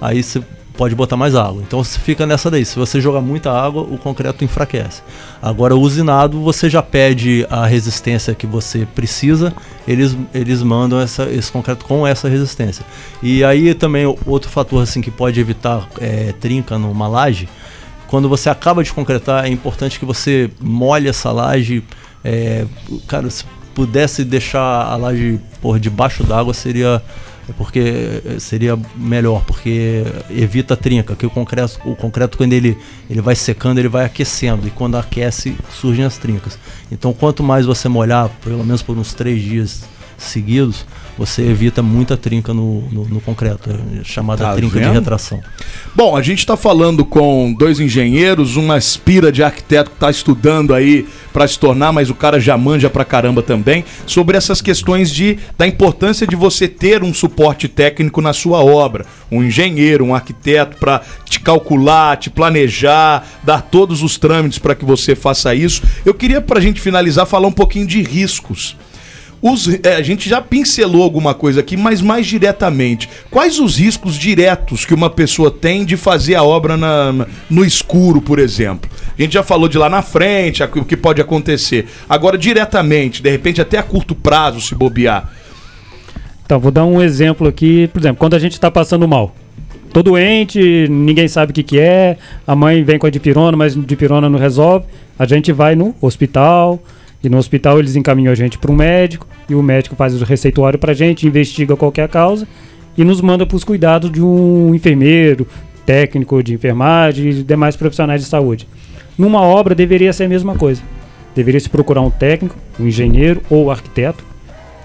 aí 0.00 0.22
você 0.22 0.42
pode 0.76 0.94
botar 0.94 1.16
mais 1.16 1.34
água. 1.34 1.62
Então 1.66 1.82
você 1.82 1.98
fica 1.98 2.26
nessa 2.26 2.50
daí. 2.50 2.64
Se 2.64 2.78
você 2.78 3.00
jogar 3.00 3.20
muita 3.20 3.50
água, 3.50 3.82
o 3.82 3.96
concreto 3.98 4.44
enfraquece. 4.44 5.02
Agora, 5.40 5.74
o 5.74 5.80
usinado, 5.80 6.40
você 6.40 6.68
já 6.68 6.82
pede 6.82 7.46
a 7.50 7.66
resistência 7.66 8.34
que 8.34 8.46
você 8.46 8.86
precisa, 8.94 9.52
eles, 9.86 10.16
eles 10.34 10.62
mandam 10.62 11.00
essa, 11.00 11.24
esse 11.30 11.50
concreto 11.50 11.84
com 11.84 12.06
essa 12.06 12.28
resistência. 12.28 12.84
E 13.22 13.42
aí 13.42 13.74
também 13.74 14.06
outro 14.26 14.50
fator 14.50 14.82
assim 14.82 15.00
que 15.00 15.10
pode 15.10 15.40
evitar 15.40 15.88
é, 16.00 16.32
trinca 16.40 16.78
numa 16.78 17.08
laje, 17.08 17.48
quando 18.06 18.28
você 18.28 18.48
acaba 18.48 18.84
de 18.84 18.92
concretar, 18.92 19.44
é 19.44 19.48
importante 19.48 19.98
que 19.98 20.04
você 20.04 20.50
molhe 20.60 21.08
essa 21.08 21.32
laje. 21.32 21.82
É, 22.24 22.64
cara, 23.06 23.28
se 23.30 23.44
pudesse 23.74 24.24
deixar 24.24 24.60
a 24.60 24.96
laje 24.96 25.40
por 25.60 25.78
debaixo 25.78 26.22
d'água, 26.24 26.54
seria 26.54 27.02
porque 27.52 28.22
eh, 28.24 28.38
seria 28.38 28.78
melhor, 28.96 29.44
porque 29.44 30.04
evita 30.30 30.74
a 30.74 30.76
trinca, 30.76 31.14
que 31.14 31.26
o 31.26 31.30
concreto, 31.30 31.78
o 31.84 31.94
concreto 31.94 32.36
quando 32.36 32.52
ele, 32.52 32.76
ele 33.08 33.20
vai 33.20 33.34
secando, 33.34 33.78
ele 33.78 33.88
vai 33.88 34.04
aquecendo, 34.04 34.66
e 34.66 34.70
quando 34.70 34.96
aquece, 34.96 35.56
surgem 35.70 36.04
as 36.04 36.18
trincas. 36.18 36.58
Então 36.90 37.12
quanto 37.12 37.42
mais 37.42 37.66
você 37.66 37.88
molhar, 37.88 38.28
pelo 38.42 38.64
menos 38.64 38.82
por 38.82 38.96
uns 38.98 39.14
três 39.14 39.42
dias 39.42 39.84
seguidos, 40.18 40.86
você 41.18 41.42
evita 41.42 41.82
muita 41.82 42.16
trinca 42.16 42.52
no, 42.52 42.82
no, 42.90 43.04
no 43.06 43.20
concreto, 43.20 43.70
chamada 44.04 44.44
Tá 44.44 44.54
trinca 44.54 44.78
de 44.78 44.84
vendo? 44.84 44.94
retração. 44.94 45.40
Bom, 45.94 46.14
a 46.16 46.22
gente 46.22 46.40
está 46.40 46.56
falando 46.56 47.04
com 47.04 47.54
dois 47.58 47.80
engenheiros, 47.80 48.56
uma 48.56 48.74
aspira 48.76 49.32
de 49.32 49.42
arquiteto 49.42 49.90
que 49.90 49.96
está 49.96 50.10
estudando 50.10 50.74
aí 50.74 51.06
para 51.32 51.48
se 51.48 51.58
tornar, 51.58 51.92
mas 51.92 52.10
o 52.10 52.14
cara 52.14 52.38
já 52.38 52.56
manja 52.58 52.90
pra 52.90 53.04
caramba 53.04 53.42
também, 53.42 53.84
sobre 54.06 54.36
essas 54.36 54.60
questões 54.60 55.10
de, 55.10 55.38
da 55.56 55.66
importância 55.66 56.26
de 56.26 56.36
você 56.36 56.68
ter 56.68 57.02
um 57.02 57.14
suporte 57.14 57.66
técnico 57.68 58.20
na 58.20 58.32
sua 58.32 58.62
obra. 58.62 59.06
Um 59.30 59.42
engenheiro, 59.42 60.04
um 60.04 60.14
arquiteto 60.14 60.76
para 60.76 61.00
te 61.24 61.40
calcular, 61.40 62.16
te 62.16 62.30
planejar, 62.30 63.26
dar 63.42 63.62
todos 63.62 64.02
os 64.02 64.18
trâmites 64.18 64.58
para 64.58 64.74
que 64.74 64.84
você 64.84 65.16
faça 65.16 65.54
isso. 65.54 65.82
Eu 66.04 66.14
queria, 66.14 66.40
para 66.40 66.58
a 66.58 66.62
gente 66.62 66.80
finalizar, 66.80 67.26
falar 67.26 67.48
um 67.48 67.52
pouquinho 67.52 67.86
de 67.86 68.02
riscos. 68.02 68.76
Os- 69.52 69.68
é, 69.84 69.94
a 69.96 70.02
gente 70.02 70.28
já 70.28 70.40
pincelou 70.40 71.02
alguma 71.02 71.32
coisa 71.34 71.60
aqui, 71.60 71.76
mas 71.76 72.02
mais 72.02 72.26
diretamente. 72.26 73.08
Quais 73.30 73.58
os 73.60 73.76
riscos 73.78 74.14
diretos 74.16 74.84
que 74.84 74.92
uma 74.94 75.08
pessoa 75.08 75.50
tem 75.50 75.84
de 75.84 75.96
fazer 75.96 76.34
a 76.34 76.42
obra 76.42 76.76
na- 76.76 77.12
na- 77.12 77.26
no 77.48 77.64
escuro, 77.64 78.20
por 78.20 78.38
exemplo? 78.38 78.90
A 79.16 79.22
gente 79.22 79.34
já 79.34 79.42
falou 79.42 79.68
de 79.68 79.78
lá 79.78 79.88
na 79.88 80.02
frente, 80.02 80.62
o 80.62 80.84
que 80.84 80.96
pode 80.96 81.20
acontecer. 81.20 81.86
Agora, 82.08 82.36
diretamente, 82.36 83.22
de 83.22 83.30
repente 83.30 83.60
até 83.60 83.78
a 83.78 83.82
curto 83.82 84.14
prazo, 84.14 84.60
se 84.60 84.74
bobear. 84.74 85.30
Então, 86.44 86.58
vou 86.58 86.70
dar 86.70 86.84
um 86.84 87.00
exemplo 87.02 87.46
aqui. 87.46 87.88
Por 87.92 88.00
exemplo, 88.00 88.18
quando 88.18 88.34
a 88.34 88.38
gente 88.38 88.52
está 88.52 88.70
passando 88.70 89.06
mal. 89.06 89.34
Tô 89.92 90.02
doente, 90.02 90.86
ninguém 90.90 91.26
sabe 91.28 91.52
o 91.52 91.54
que, 91.54 91.62
que 91.62 91.78
é. 91.78 92.18
A 92.46 92.54
mãe 92.54 92.82
vem 92.84 92.98
com 92.98 93.06
a 93.06 93.10
dipirona, 93.10 93.56
mas 93.56 93.74
dipirona 93.74 94.28
não 94.28 94.38
resolve. 94.38 94.86
A 95.18 95.26
gente 95.26 95.52
vai 95.52 95.74
no 95.74 95.94
hospital. 96.00 96.82
E 97.24 97.28
no 97.28 97.38
hospital 97.38 97.78
eles 97.78 97.96
encaminham 97.96 98.30
a 98.30 98.36
gente 98.36 98.58
para 98.58 98.70
um 98.70 98.76
médico. 98.76 99.26
E 99.48 99.54
o 99.54 99.62
médico 99.62 99.96
faz 99.96 100.20
o 100.20 100.24
receituário 100.24 100.78
para 100.78 100.92
a 100.92 100.94
gente, 100.94 101.26
investiga 101.26 101.76
qualquer 101.76 102.08
causa. 102.08 102.46
E 102.96 103.04
nos 103.04 103.20
manda 103.20 103.46
para 103.46 103.56
os 103.56 103.64
cuidados 103.64 104.10
de 104.10 104.22
um 104.22 104.74
enfermeiro, 104.74 105.46
técnico 105.84 106.42
de 106.42 106.54
enfermagem 106.54 107.28
e 107.28 107.42
demais 107.42 107.76
profissionais 107.76 108.22
de 108.22 108.28
saúde. 108.28 108.66
Numa 109.18 109.40
obra 109.40 109.74
deveria 109.74 110.12
ser 110.12 110.24
a 110.24 110.28
mesma 110.28 110.54
coisa. 110.54 110.82
Deveria 111.34 111.60
se 111.60 111.68
procurar 111.68 112.00
um 112.00 112.10
técnico, 112.10 112.56
um 112.80 112.86
engenheiro 112.86 113.42
ou 113.50 113.70
arquiteto 113.70 114.24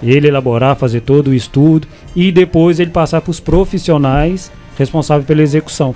ele 0.04 0.28
elaborar, 0.28 0.76
fazer 0.76 1.02
todo 1.02 1.28
o 1.30 1.34
estudo 1.34 1.88
e 2.16 2.32
depois 2.32 2.80
ele 2.80 2.92
passar 2.92 3.22
para 3.22 3.32
os 3.32 3.40
profissionais 3.40 4.52
responsáveis 4.78 5.28
pela 5.28 5.42
execução. 5.42 5.94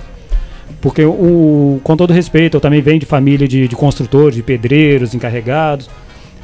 Porque, 0.80 1.04
o, 1.04 1.80
com 1.82 1.96
todo 1.96 2.12
respeito, 2.12 2.56
eu 2.56 2.60
também 2.60 2.80
venho 2.80 3.00
de 3.00 3.06
família 3.06 3.48
de, 3.48 3.66
de 3.66 3.76
construtores, 3.76 4.36
de 4.36 4.42
pedreiros, 4.42 5.14
encarregados, 5.14 5.90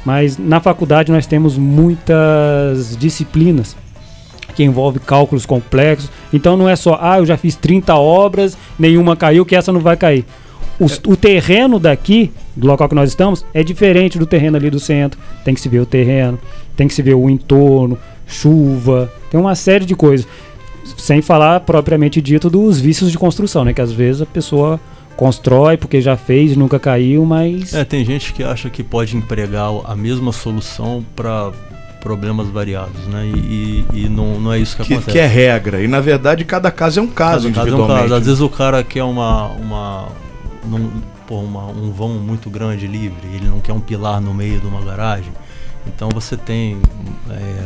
mas 0.05 0.37
na 0.37 0.59
faculdade 0.59 1.11
nós 1.11 1.25
temos 1.25 1.57
muitas 1.57 2.95
disciplinas 2.97 3.75
que 4.55 4.63
envolvem 4.63 5.01
cálculos 5.05 5.45
complexos. 5.45 6.09
Então 6.31 6.55
não 6.55 6.69
é 6.69 6.75
só, 6.75 6.97
ah, 7.01 7.17
eu 7.19 7.25
já 7.25 7.37
fiz 7.37 7.55
30 7.55 7.95
obras, 7.95 8.57
nenhuma 8.77 9.15
caiu, 9.15 9.45
que 9.45 9.55
essa 9.55 9.71
não 9.71 9.79
vai 9.79 9.97
cair. 9.97 10.25
Os- 10.79 10.99
O 11.07 11.15
terreno 11.15 11.79
daqui, 11.79 12.31
do 12.55 12.67
local 12.67 12.87
que 12.89 12.95
nós 12.95 13.09
estamos, 13.09 13.45
é 13.53 13.63
diferente 13.63 14.17
do 14.19 14.25
terreno 14.25 14.57
ali 14.57 14.69
do 14.69 14.79
centro. 14.79 15.19
Tem 15.45 15.53
que 15.53 15.61
se 15.61 15.69
ver 15.69 15.79
o 15.79 15.85
terreno, 15.85 16.37
tem 16.75 16.87
que 16.87 16.93
se 16.93 17.01
ver 17.01 17.13
o 17.15 17.29
entorno, 17.29 17.97
chuva, 18.27 19.11
tem 19.31 19.39
uma 19.39 19.55
série 19.55 19.85
de 19.85 19.95
coisas. 19.95 20.27
Sem 20.97 21.21
falar 21.21 21.61
propriamente 21.61 22.21
dito 22.21 22.49
dos 22.49 22.79
vícios 22.79 23.11
de 23.11 23.17
construção, 23.17 23.63
né? 23.63 23.73
Que 23.73 23.81
às 23.81 23.91
vezes 23.91 24.21
a 24.21 24.25
pessoa 24.25 24.79
constrói 25.15 25.77
porque 25.77 26.01
já 26.01 26.15
fez 26.17 26.55
nunca 26.57 26.79
caiu, 26.79 27.25
mas 27.25 27.73
É, 27.73 27.83
tem 27.85 28.03
gente 28.05 28.33
que 28.33 28.43
acha 28.43 28.69
que 28.69 28.83
pode 28.83 29.15
empregar 29.15 29.69
a 29.85 29.95
mesma 29.95 30.31
solução 30.31 31.03
para 31.15 31.51
problemas 32.01 32.49
variados, 32.49 33.07
né? 33.07 33.25
E, 33.25 33.85
e- 33.93 34.05
e 34.05 34.09
não, 34.09 34.39
não 34.39 34.51
é 34.51 34.59
isso 34.59 34.75
que, 34.75 34.83
Que, 34.83 34.93
acontece. 34.95 35.11
que 35.11 35.19
é 35.19 35.25
regra. 35.25 35.81
E 35.81 35.87
na 35.87 36.01
verdade, 36.01 36.43
cada 36.43 36.69
caso 36.69 36.99
é 36.99 37.03
um 37.03 37.07
caso 37.07 37.47
Cada 37.49 37.55
caso 37.55 37.59
é 37.59 37.71
um 37.71 37.73
individualmente. 37.75 38.01
caso. 38.09 38.13
Às 38.19 38.25
vezes 38.25 38.41
o 38.41 38.49
cara 38.49 38.83
quer 38.83 39.03
uma, 39.03 39.47
uma, 39.53 40.07
num- 40.65 40.91
pô, 41.25 41.37
uma- 41.37 41.67
um 41.67 41.91
vão 41.91 42.09
muito 42.09 42.49
grande 42.49 42.87
livre, 42.87 43.27
ele 43.33 43.47
não 43.47 43.59
quer 43.61 43.71
um 43.71 43.79
pilar 43.79 44.19
no 44.19 44.33
meio 44.33 44.59
de 44.59 44.67
uma 44.67 44.81
garagem. 44.81 45.31
Então 45.87 46.09
você 46.13 46.35
tem 46.35 46.77
é, 47.29 47.63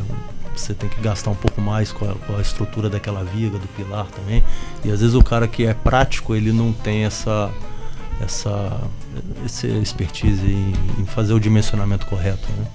você 0.57 0.73
tem 0.73 0.89
que 0.89 0.99
gastar 1.01 1.31
um 1.31 1.35
pouco 1.35 1.61
mais 1.61 1.91
com 1.91 2.09
a, 2.09 2.13
com 2.15 2.35
a 2.35 2.41
estrutura 2.41 2.89
daquela 2.89 3.23
viga, 3.23 3.57
do 3.57 3.67
pilar 3.69 4.05
também. 4.07 4.43
E 4.83 4.91
às 4.91 4.99
vezes 5.01 5.15
o 5.15 5.23
cara 5.23 5.47
que 5.47 5.65
é 5.65 5.73
prático, 5.73 6.35
ele 6.35 6.51
não 6.51 6.71
tem 6.73 7.05
essa 7.05 7.49
essa 8.21 8.81
essa 9.45 9.67
expertise 9.67 10.45
em, 10.45 10.73
em 10.99 11.05
fazer 11.05 11.33
o 11.33 11.39
dimensionamento 11.39 12.05
correto, 12.07 12.47
né? 12.57 12.65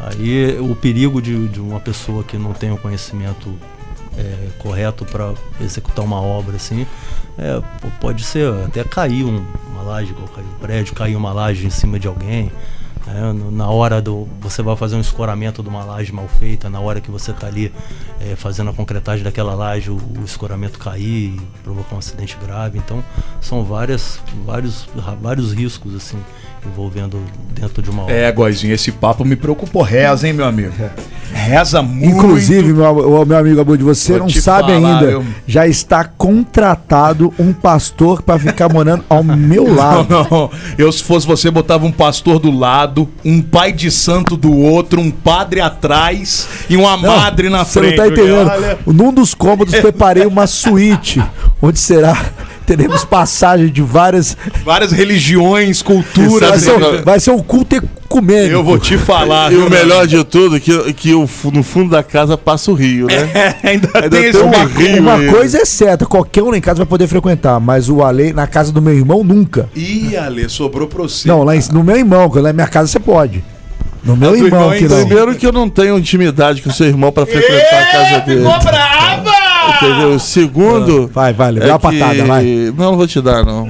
Aí 0.00 0.58
o 0.60 0.74
perigo 0.74 1.22
de, 1.22 1.48
de 1.48 1.60
uma 1.60 1.78
pessoa 1.80 2.24
que 2.24 2.36
não 2.36 2.52
tem 2.52 2.72
o 2.72 2.76
conhecimento 2.76 3.54
é, 4.18 4.48
correto 4.58 5.04
para 5.04 5.32
executar 5.60 6.04
uma 6.04 6.20
obra 6.20 6.56
assim, 6.56 6.86
é, 7.38 7.62
pode 8.00 8.24
ser 8.24 8.52
até 8.66 8.82
cair 8.84 9.24
um- 9.24 9.44
uma 9.70 9.82
laje, 9.82 10.14
caiu 10.34 10.46
um 10.46 10.58
prédio, 10.58 10.94
cair 10.94 11.16
uma 11.16 11.32
laje 11.32 11.66
em 11.66 11.70
cima 11.70 11.98
de 11.98 12.06
alguém. 12.08 12.50
No- 13.34 13.50
na 13.50 13.68
hora 13.68 14.00
do. 14.00 14.26
Você 14.40 14.62
vai 14.62 14.76
fazer 14.76 14.96
um 14.96 15.00
escoramento 15.00 15.62
de 15.62 15.68
uma 15.68 15.84
laje 15.84 16.10
mal 16.12 16.26
feita, 16.26 16.70
na 16.70 16.80
hora 16.80 17.00
que 17.00 17.10
você 17.10 17.32
está 17.32 17.46
ali 17.46 17.72
é, 18.20 18.34
fazendo 18.34 18.70
a 18.70 18.72
concretagem 18.72 19.22
daquela 19.22 19.54
laje, 19.54 19.90
o, 19.90 19.96
o 19.96 20.24
escoramento 20.24 20.78
cair 20.78 21.34
e 21.34 21.40
provocar 21.62 21.96
um 21.96 21.98
acidente 21.98 22.36
grave. 22.42 22.78
Então 22.78 23.04
são 23.40 23.62
várias, 23.64 24.20
vários, 24.44 24.88
vários 25.20 25.52
riscos 25.52 25.94
assim 25.94 26.18
envolvendo 26.66 27.20
dentro 27.58 27.82
de 27.82 27.90
uma 27.90 28.02
obra. 28.02 28.14
É, 28.14 28.32
Goizinho, 28.32 28.74
esse 28.74 28.90
papo 28.92 29.24
me 29.24 29.36
preocupou. 29.36 29.82
Reza, 29.82 30.26
hein, 30.26 30.32
meu 30.32 30.46
amigo? 30.46 30.72
Reza 31.32 31.82
muito. 31.82 32.14
Inclusive, 32.16 32.72
meu, 32.72 33.20
o 33.22 33.24
meu 33.26 33.36
amigo 33.38 33.60
Abud, 33.60 33.82
você 33.82 34.12
Vou 34.12 34.20
não 34.22 34.28
sabe 34.28 34.72
falar, 34.72 34.94
ainda. 34.98 35.10
eu- 35.10 35.24
Já 35.46 35.66
está 35.66 36.04
contratado 36.04 37.32
um 37.38 37.52
pastor 37.52 38.22
para 38.22 38.38
ficar 38.38 38.68
morando 38.72 39.04
ao 39.08 39.22
meu 39.24 39.64
Não, 39.64 39.74
lado. 39.74 40.06
não. 40.30 40.50
Eu, 40.78 40.90
se 40.92 41.02
fosse 41.02 41.26
você, 41.26 41.50
botava 41.50 41.84
um 41.86 41.92
pastor 41.92 42.38
do 42.38 42.50
lado, 42.50 43.08
um 43.24 43.42
pai 43.42 43.72
de 43.72 43.90
santo 43.90 44.36
do 44.36 44.56
outro, 44.56 45.00
um 45.00 45.10
padre 45.10 45.60
atrás 45.60 46.48
e 46.70 46.76
uma 46.76 46.96
Não, 46.96 47.16
madre 47.16 47.48
na 47.50 47.64
Você 47.64 47.80
frente. 47.80 47.96
não 47.96 48.04
tá 48.04 48.08
entendendo. 48.08 48.50
Olha. 48.50 48.78
Num 48.86 49.12
dos 49.12 49.34
cômodos 49.34 49.74
preparei 49.74 50.26
uma 50.26 50.46
suíte, 50.46 51.22
onde 51.60 51.78
será 51.78 52.16
teremos 52.66 53.04
passagem 53.04 53.68
de 53.68 53.82
várias. 53.82 54.36
Várias 54.64 54.92
religiões, 54.92 55.82
Vai 55.82 55.94
culturas. 55.96 56.62
ser, 56.62 56.72
um- 56.72 57.02
vai 57.02 57.20
ser 57.20 57.30
um 57.30 57.38
culto 57.40 57.76
ecumênico. 57.76 58.52
Eu 58.52 58.64
vou 58.64 58.78
te 58.78 58.96
falar. 58.98 59.52
E 59.52 59.56
o 59.56 59.68
melhor 59.70 60.06
de 60.06 60.22
tudo, 60.24 60.58
que, 60.60 60.92
que 60.94 61.14
o, 61.14 61.26
fu- 61.26 61.50
no 61.50 61.62
fundo 61.62 61.90
da 61.90 62.02
casa 62.02 62.36
passa 62.36 62.70
o 62.70 62.74
rio, 62.74 63.06
né? 63.06 63.14
É, 63.34 63.70
ainda, 63.70 63.88
Ainda 63.94 64.10
tem 64.10 64.24
esse 64.24 64.32
tem 64.38 64.42
um 64.42 64.46
uma- 64.46 64.64
rio. 64.64 65.00
Uma 65.02 65.14
aí. 65.16 65.28
coisa 65.30 65.58
é 65.58 65.64
certa, 65.64 66.06
qualquer 66.06 66.42
um 66.42 66.50
lá 66.50 66.56
em 66.56 66.60
casa 66.60 66.78
vai 66.78 66.86
poder 66.86 67.06
frequentar, 67.06 67.58
mas 67.60 67.88
o 67.88 68.02
Ale, 68.02 68.32
na 68.32 68.46
casa 68.46 68.72
do 68.72 68.80
meu 68.80 68.94
irmão, 68.94 69.22
nunca. 69.24 69.68
Ih, 69.74 70.16
Ale, 70.16 70.48
sobrou 70.48 70.86
pra 70.88 71.02
você. 71.02 71.28
Não, 71.28 71.42
lá 71.42 71.56
em- 71.56 71.62
no 71.72 71.82
meu 71.84 71.96
irmão, 71.96 72.30
que 72.30 72.36
lá 72.38 72.44
na 72.48 72.52
minha 72.52 72.66
casa 72.68 72.88
você 72.88 73.00
pode. 73.00 73.44
No 74.04 74.14
meu 74.16 74.36
irmão, 74.36 74.74
irmão, 74.74 74.78
que 74.78 74.86
não. 74.86 75.06
Primeiro 75.06 75.34
que 75.34 75.46
eu 75.46 75.52
não 75.52 75.68
tenho 75.68 75.98
intimidade 75.98 76.60
com 76.60 76.70
seu 76.70 76.86
irmão 76.86 77.10
pra 77.10 77.24
frequentar 77.24 77.82
a 77.82 77.86
casa 77.86 78.20
dele. 78.20 78.42
brava! 78.42 79.33
Entendeu? 79.76 80.18
Segundo. 80.18 81.08
Vai, 81.12 81.32
vai, 81.32 81.52
dá 81.54 81.66
é 81.66 81.70
uma 81.70 81.78
patada, 81.78 82.14
que- 82.14 82.22
vai. 82.22 82.44
Não, 82.76 82.90
não 82.92 82.96
vou 82.96 83.06
te 83.06 83.20
dar, 83.20 83.44
não. 83.44 83.66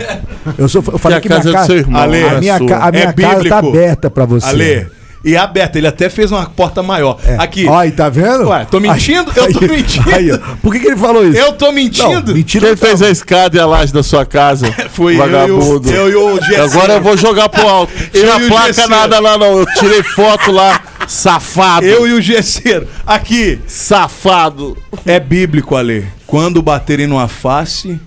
Eu, 0.59 0.69
sou, 0.69 0.83
eu 0.93 0.99
falei 0.99 1.19
a 1.19 1.21
que, 1.21 1.29
casa 1.29 1.49
minha 1.49 1.59
é 1.59 1.63
do 1.63 1.67
seu 1.67 1.77
irmão, 1.79 2.01
Ale, 2.03 2.21
não 2.21 2.29
a 2.29 2.33
é 2.33 2.41
minha, 2.41 2.61
ca- 2.61 2.79
a 2.87 2.91
minha 2.93 3.05
É 3.05 3.13
casa 3.13 3.49
tá 3.49 3.59
aberta 3.59 4.11
pra 4.11 4.25
você. 4.25 4.47
Ale, 4.47 4.87
e 5.25 5.39
aberta, 5.39 5.79
ele 5.79 5.87
até 5.87 6.11
fez 6.11 6.31
uma 6.31 6.45
porta 6.45 6.83
maior. 6.83 7.19
É. 7.27 7.37
Aqui. 7.39 7.67
Ó, 7.67 7.79
aí, 7.79 7.91
tá 7.91 8.11
vendo? 8.11 8.47
Ué, 8.51 8.67
tô 8.71 8.79
mentindo? 8.79 9.33
Eu 9.35 9.51
tô 9.51 9.61
mentindo. 9.63 10.15
Aí. 10.15 10.39
Por 10.63 10.71
que, 10.71 10.81
que 10.81 10.87
ele 10.89 10.97
falou 10.99 11.27
isso? 11.27 11.39
Eu 11.39 11.53
tô 11.55 11.73
mentindo? 11.73 12.27
Não, 12.27 12.35
mentira. 12.35 12.67
Quem 12.67 12.71
não 12.73 12.77
fez 12.77 13.01
a 13.01 13.09
escada 13.09 13.57
e 13.57 13.61
a 13.61 13.65
laje 13.65 13.91
da 13.91 14.03
sua 14.03 14.27
casa? 14.27 14.71
Fui 14.93 15.17
Vagabundo. 15.17 15.91
eu 15.91 16.11
e 16.11 16.15
o, 16.15 16.29
eu 16.29 16.41
e 16.43 16.61
o. 16.61 16.65
Agora 16.65 16.93
eu 16.95 17.01
vou 17.01 17.17
jogar 17.17 17.49
pro 17.49 17.67
alto. 17.67 17.91
Eu 18.13 18.23
Tinha 18.27 18.39
e 18.39 18.45
o 18.45 18.49
placa 18.49 18.87
nada 18.87 19.19
lá, 19.19 19.39
não. 19.39 19.61
Eu 19.61 19.67
tirei 19.79 20.03
foto 20.03 20.53
lá. 20.53 20.79
Safado. 21.09 21.87
Eu 21.87 22.07
e 22.07 22.13
o 22.13 22.21
Gesseiro. 22.21 22.89
Aqui. 23.07 23.61
Safado. 23.67 24.77
É 25.05 25.19
bíblico, 25.21 25.77
Ale. 25.77 26.07
Quando 26.27 26.63
baterem 26.63 27.07
numa 27.07 27.29
face, 27.29 28.01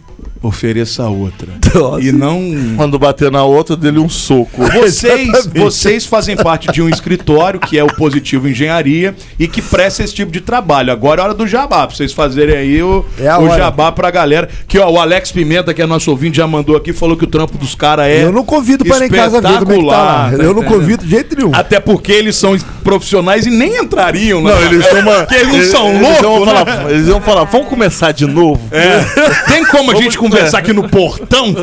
ofereça 0.48 1.04
a 1.04 1.10
outra. 1.10 1.48
Nossa. 1.74 2.02
E 2.02 2.12
não. 2.12 2.42
Quando 2.76 2.98
bater 2.98 3.32
na 3.32 3.44
outra, 3.44 3.76
dele 3.76 4.00
um 4.00 4.10
soco. 4.10 4.62
Vocês, 4.78 5.28
vocês 5.54 6.06
fazem 6.06 6.36
parte 6.36 6.72
de 6.72 6.82
um 6.82 6.90
escritório 6.90 7.60
que 7.60 7.78
é 7.78 7.84
o 7.84 7.88
Positivo 7.88 8.48
Engenharia 8.48 9.16
e 9.40 9.48
que 9.48 9.62
presta 9.62 10.04
esse 10.04 10.14
tipo 10.14 10.32
de 10.32 10.42
trabalho. 10.42 10.92
Agora 10.92 11.22
é 11.22 11.24
hora 11.26 11.34
do 11.34 11.48
jabá, 11.48 11.86
pra 11.88 11.96
vocês 11.96 12.14
fazerem 12.14 12.56
aí 12.56 12.82
o, 12.84 13.06
É 13.20 13.36
o 13.38 13.44
hora. 13.44 13.58
jabá 13.58 13.92
pra 13.92 14.10
galera. 14.12 14.48
Que 14.68 14.78
ó, 14.80 14.90
o 14.90 15.00
Alex 15.00 15.32
Pimenta, 15.32 15.74
que 15.74 15.82
é 15.82 15.86
nosso 15.86 16.10
ouvinte, 16.12 16.38
já 16.38 16.48
mandou 16.48 16.76
aqui, 16.76 16.94
falou 16.94 17.18
que 17.18 17.24
o 17.24 17.28
trampo 17.28 17.58
dos 17.58 17.76
caras 17.76 18.06
é. 18.08 18.24
Eu 18.24 18.32
não 18.32 18.44
convido 18.44 18.86
para 18.86 19.06
ir 19.06 19.10
em 19.10 19.12
casa 19.12 19.42
ver 19.42 19.60
como 19.60 19.72
é 19.72 19.76
que 19.76 19.86
tá 19.86 20.04
lá. 20.04 20.32
Eu 20.34 20.54
não 20.54 20.64
convido 20.64 21.04
de 21.04 21.10
jeito 21.12 21.36
nenhum. 21.38 21.52
Até 21.54 21.80
porque 21.80 22.12
eles 22.12 22.36
são 22.36 22.56
profissionais 22.84 23.46
e 23.46 23.50
nem 23.50 23.78
entrariam, 23.78 24.42
né? 24.42 24.52
Não, 24.54 24.62
eles 24.64 24.86
são 24.86 25.00
uma. 25.00 25.16
Porque 25.18 25.36
eles 25.36 25.48
não 25.48 25.56
eles- 25.56 25.70
são 25.72 25.90
eles 25.90 26.02
loucos, 26.02 26.22
iam 26.24 26.46
né? 26.46 26.66
falar, 26.66 26.92
Eles 26.92 27.08
iam 27.08 27.22
falar, 27.22 27.44
vamos 27.46 27.68
começar 27.68 28.12
de 28.12 28.26
novo? 28.26 28.62
É. 28.72 29.52
Tem 29.52 29.66
como 29.66 29.92
a 29.92 29.96
gente 29.96 30.18
conversar 30.18 30.37
aqui 30.54 30.74
no 30.74 30.88
portão? 30.90 31.54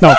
Não. 0.00 0.16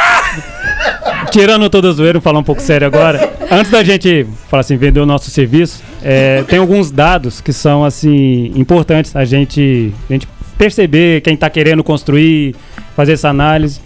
Tirando 1.31 1.69
toda 1.69 1.89
a 1.89 1.91
zoeira, 1.91 2.21
falar 2.21 2.39
um 2.39 2.43
pouco 2.43 2.61
sério 2.61 2.88
agora. 2.88 3.31
Antes 3.51 3.71
da 3.71 3.83
gente 3.83 4.25
falar 4.49 4.61
assim, 4.61 4.77
vender 4.77 4.99
o 4.99 5.05
nosso 5.05 5.29
serviço, 5.29 5.83
é, 6.03 6.43
tem 6.43 6.59
alguns 6.59 6.91
dados 6.91 7.41
que 7.41 7.51
são 7.51 7.83
assim 7.83 8.51
importantes 8.55 9.15
a 9.15 9.25
gente, 9.25 9.93
a 10.09 10.13
gente 10.13 10.27
perceber 10.57 11.21
quem 11.21 11.33
está 11.33 11.49
querendo 11.49 11.83
construir, 11.83 12.55
fazer 12.95 13.13
essa 13.13 13.29
análise. 13.29 13.79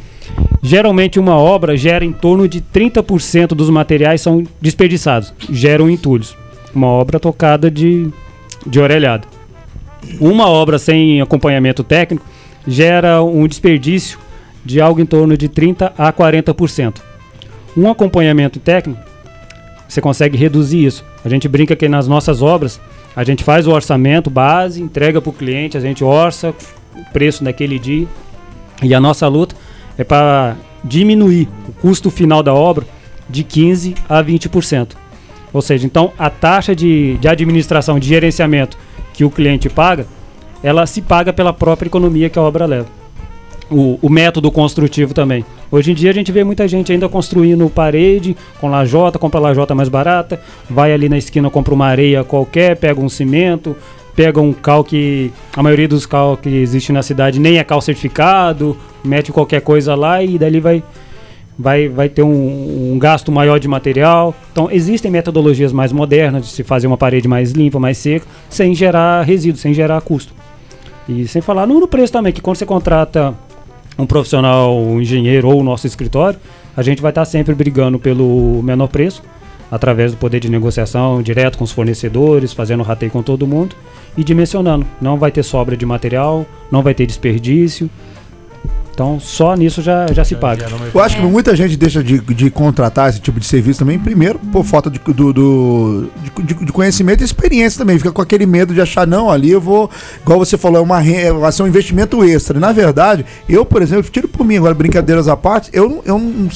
Geralmente 0.62 1.20
uma 1.20 1.36
obra 1.36 1.76
gera 1.76 2.06
em 2.06 2.12
torno 2.12 2.48
de 2.48 2.62
30% 2.62 3.48
dos 3.48 3.70
materiais 3.70 4.22
são 4.22 4.44
desperdiçados, 4.62 5.34
geram 5.50 5.90
entulhos. 5.90 6.38
Uma 6.74 6.88
obra 6.88 7.20
tocada 7.20 7.70
de, 7.70 8.10
de 8.66 8.80
orelhada. 8.80 9.28
Uma 10.20 10.50
obra 10.50 10.80
sem 10.80 11.22
acompanhamento 11.22 11.84
técnico 11.84 12.26
gera 12.68 13.24
um 13.24 13.48
desperdício 13.48 14.20
de 14.64 14.80
algo 14.80 15.02
em 15.02 15.06
torno 15.06 15.36
de 15.36 15.48
30 15.48 15.94
a 15.98 16.14
40%. 16.14 17.02
Um 17.76 17.90
acompanhamento 17.90 18.60
técnico, 18.60 19.02
você 19.88 20.02
consegue 20.02 20.38
reduzir 20.38 20.86
isso. 20.86 21.04
A 21.24 21.30
gente 21.30 21.48
brinca 21.48 21.76
que 21.76 21.88
nas 21.90 22.08
nossas 22.08 22.42
obras, 22.42 22.80
a 23.16 23.24
gente 23.24 23.44
faz 23.44 23.68
o 23.68 23.72
orçamento 23.72 24.30
base, 24.30 24.82
entrega 24.82 25.22
para 25.22 25.30
o 25.30 25.34
cliente, 25.34 25.78
a 25.78 25.82
gente 25.82 26.04
orça 26.04 26.54
o 26.96 27.04
preço 27.12 27.44
daquele 27.44 27.78
dia. 27.78 28.08
E 28.82 28.94
a 28.94 29.00
nossa 29.00 29.28
luta 29.28 29.56
é 29.98 30.04
para 30.04 30.56
diminuir 30.84 31.48
o 31.68 31.74
custo 31.74 32.10
final 32.10 32.42
da 32.42 32.54
obra 32.54 32.86
de 33.30 33.44
15 33.44 33.96
a 34.10 34.24
20%. 34.24 35.01
Ou 35.54 35.62
seja, 35.62 35.86
então 35.86 36.12
a 36.18 36.30
taxa 36.30 36.76
de, 36.76 37.18
de 37.18 37.28
administração, 37.28 38.00
de 38.00 38.08
gerenciamento 38.08 38.78
que 39.14 39.26
o 39.26 39.30
cliente 39.30 39.70
paga, 39.70 40.06
ela 40.64 40.86
se 40.86 41.02
paga 41.02 41.34
pela 41.34 41.52
própria 41.52 41.88
economia 41.88 42.30
que 42.30 42.40
a 42.40 42.42
obra 42.42 42.66
leva. 42.66 42.88
O, 43.70 43.98
o 44.02 44.10
método 44.10 44.52
construtivo 44.52 45.14
também. 45.14 45.46
Hoje 45.72 45.92
em 45.92 45.94
dia 45.94 46.10
a 46.10 46.14
gente 46.14 46.32
vê 46.32 46.44
muita 46.44 46.68
gente 46.68 46.92
ainda 46.92 47.08
construindo 47.08 47.70
parede 47.70 48.36
com 48.60 48.70
lajota, 48.70 49.18
compra 49.18 49.40
lajota 49.40 49.74
mais 49.74 49.88
barata, 49.88 50.42
vai 50.70 50.92
ali 50.92 51.08
na 51.08 51.18
esquina, 51.18 51.50
compra 51.50 51.74
uma 51.74 51.88
areia 51.88 52.24
qualquer, 52.24 52.76
pega 52.76 53.00
um 53.00 53.08
cimento, 53.08 53.76
pega 54.14 54.42
um 54.42 54.52
cal 54.52 54.84
que 54.84 55.32
a 55.56 55.64
maioria 55.64 55.88
dos 55.88 56.06
cal 56.06 56.36
que 56.36 56.50
existe 56.50 56.92
na 56.92 57.02
cidade 57.02 57.40
nem 57.40 57.58
é 57.58 57.64
cal 57.64 57.80
certificado, 57.80 58.76
mete 59.04 59.32
qualquer 59.32 59.62
coisa 59.62 59.96
lá 59.96 60.22
e 60.22 60.38
dali 60.38 60.60
vai 60.60 60.84
vai, 61.62 61.88
vai 61.88 62.10
ter 62.10 62.24
um, 62.24 62.94
um 62.94 63.00
gasto 63.00 63.32
maior 63.32 63.60
de 63.60 63.68
material. 63.68 64.36
Então, 64.52 64.70
existem 64.72 65.12
metodologias 65.12 65.72
mais 65.72 65.92
modernas 65.92 66.46
de 66.46 66.52
se 66.52 66.64
fazer 66.64 66.88
uma 66.88 66.98
parede 66.98 67.28
mais 67.28 67.52
limpa, 67.52 67.80
mais 67.80 67.98
seca, 67.98 68.26
sem 68.50 68.74
gerar 68.74 69.22
resíduo, 69.24 69.60
sem 69.60 69.74
gerar 69.74 70.02
custo. 70.02 70.34
E 71.08 71.28
sem 71.28 71.42
falar 71.42 71.66
no, 71.66 71.80
no 71.80 71.88
preço 71.88 72.12
também, 72.12 72.34
que 72.34 72.42
quando 72.42 72.58
você 72.58 72.66
contrata 72.66 73.34
um 73.98 74.06
profissional, 74.06 74.78
um 74.78 75.00
engenheiro 75.00 75.48
ou 75.48 75.60
o 75.60 75.64
nosso 75.64 75.88
escritório, 75.88 76.40
a 76.76 76.82
gente 76.82 77.02
vai 77.02 77.12
estar 77.12 77.26
sempre 77.26 77.54
brigando 77.54 78.00
pelo 78.00 78.62
menor 78.64 78.88
preço, 78.88 79.22
através 79.70 80.12
do 80.12 80.18
poder 80.18 80.40
de 80.40 80.50
negociação 80.50 81.22
direto 81.22 81.58
com 81.58 81.64
os 81.64 81.72
fornecedores, 81.72 82.52
fazendo 82.52 82.84
rateio 82.84 83.12
com 83.12 83.22
todo 83.22 83.48
mundo 83.48 83.76
e 84.18 84.24
dimensionando. 84.24 84.86
Não 85.02 85.18
vai 85.18 85.32
ter 85.32 85.44
sobra 85.44 85.78
de 85.78 85.86
material, 85.86 86.46
não 86.70 86.82
vai 86.82 86.94
ter 86.94 87.06
desperdício. 87.06 87.90
Então, 88.94 89.20
só 89.20 89.56
nisso 89.56 89.82
já, 89.82 90.06
já 90.12 90.24
se 90.26 90.36
paga. 90.36 90.68
Eu 90.94 91.02
acho 91.02 91.16
que 91.16 91.22
muita 91.24 91.56
gente 91.56 91.78
deixa 91.78 92.04
de, 92.04 92.20
de 92.20 92.52
contratar 92.52 93.10
esse 93.10 93.20
tipo 93.22 93.40
de 93.40 93.46
serviço 93.46 93.80
também, 93.80 93.98
primeiro, 93.98 94.38
por 94.38 94.64
falta 94.66 94.90
de, 94.92 95.00
do, 95.00 95.32
do- 95.34 96.12
de, 96.44 96.54
de- 96.54 96.72
conhecimento 96.74 97.22
e 97.22 97.24
experiência 97.24 97.80
também. 97.80 97.98
Fica 97.98 98.12
com 98.12 98.22
aquele 98.22 98.46
medo 98.46 98.74
de 98.74 98.82
achar, 98.82 99.08
não, 99.08 99.32
ali 99.32 99.50
eu 99.50 99.62
vou, 99.62 99.90
igual 100.22 100.38
você 100.38 100.58
falou, 100.58 100.78
é 100.78 100.82
uma, 100.82 101.00
re- 101.00 101.32
vai 101.32 101.52
ser 101.52 101.64
um 101.64 101.68
investimento 101.68 102.22
extra. 102.24 102.60
Na 102.60 102.72
verdade, 102.74 103.26
eu, 103.48 103.66
por 103.66 103.82
exemplo, 103.82 104.12
tiro 104.12 104.28
por 104.28 104.46
mim, 104.46 104.58
agora 104.58 104.74
brincadeiras 104.76 105.28
à 105.28 105.38
parte, 105.38 105.70
eu, 105.74 105.90
não- 105.90 106.02
eu 106.06 106.20
não 106.20 106.50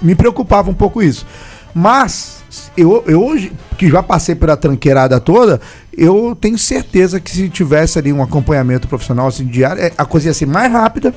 me 0.00 0.14
preocupava 0.14 0.70
um 0.70 0.74
pouco 0.74 1.02
isso. 1.02 1.26
Mas, 1.74 2.42
eu, 2.76 3.04
eu 3.06 3.22
hoje, 3.22 3.52
que 3.76 3.88
já 3.88 4.02
passei 4.02 4.34
pela 4.34 4.56
tranqueirada 4.56 5.20
toda, 5.20 5.60
eu 5.96 6.36
tenho 6.40 6.58
certeza 6.58 7.20
que 7.20 7.30
se 7.30 7.48
tivesse 7.48 7.98
ali 7.98 8.12
um 8.12 8.22
acompanhamento 8.22 8.88
profissional 8.88 9.28
assim, 9.28 9.46
diário, 9.46 9.82
é, 9.82 9.92
a 9.96 10.04
coisa 10.04 10.28
ia 10.28 10.34
ser 10.34 10.46
mais 10.46 10.72
rápida 10.72 11.14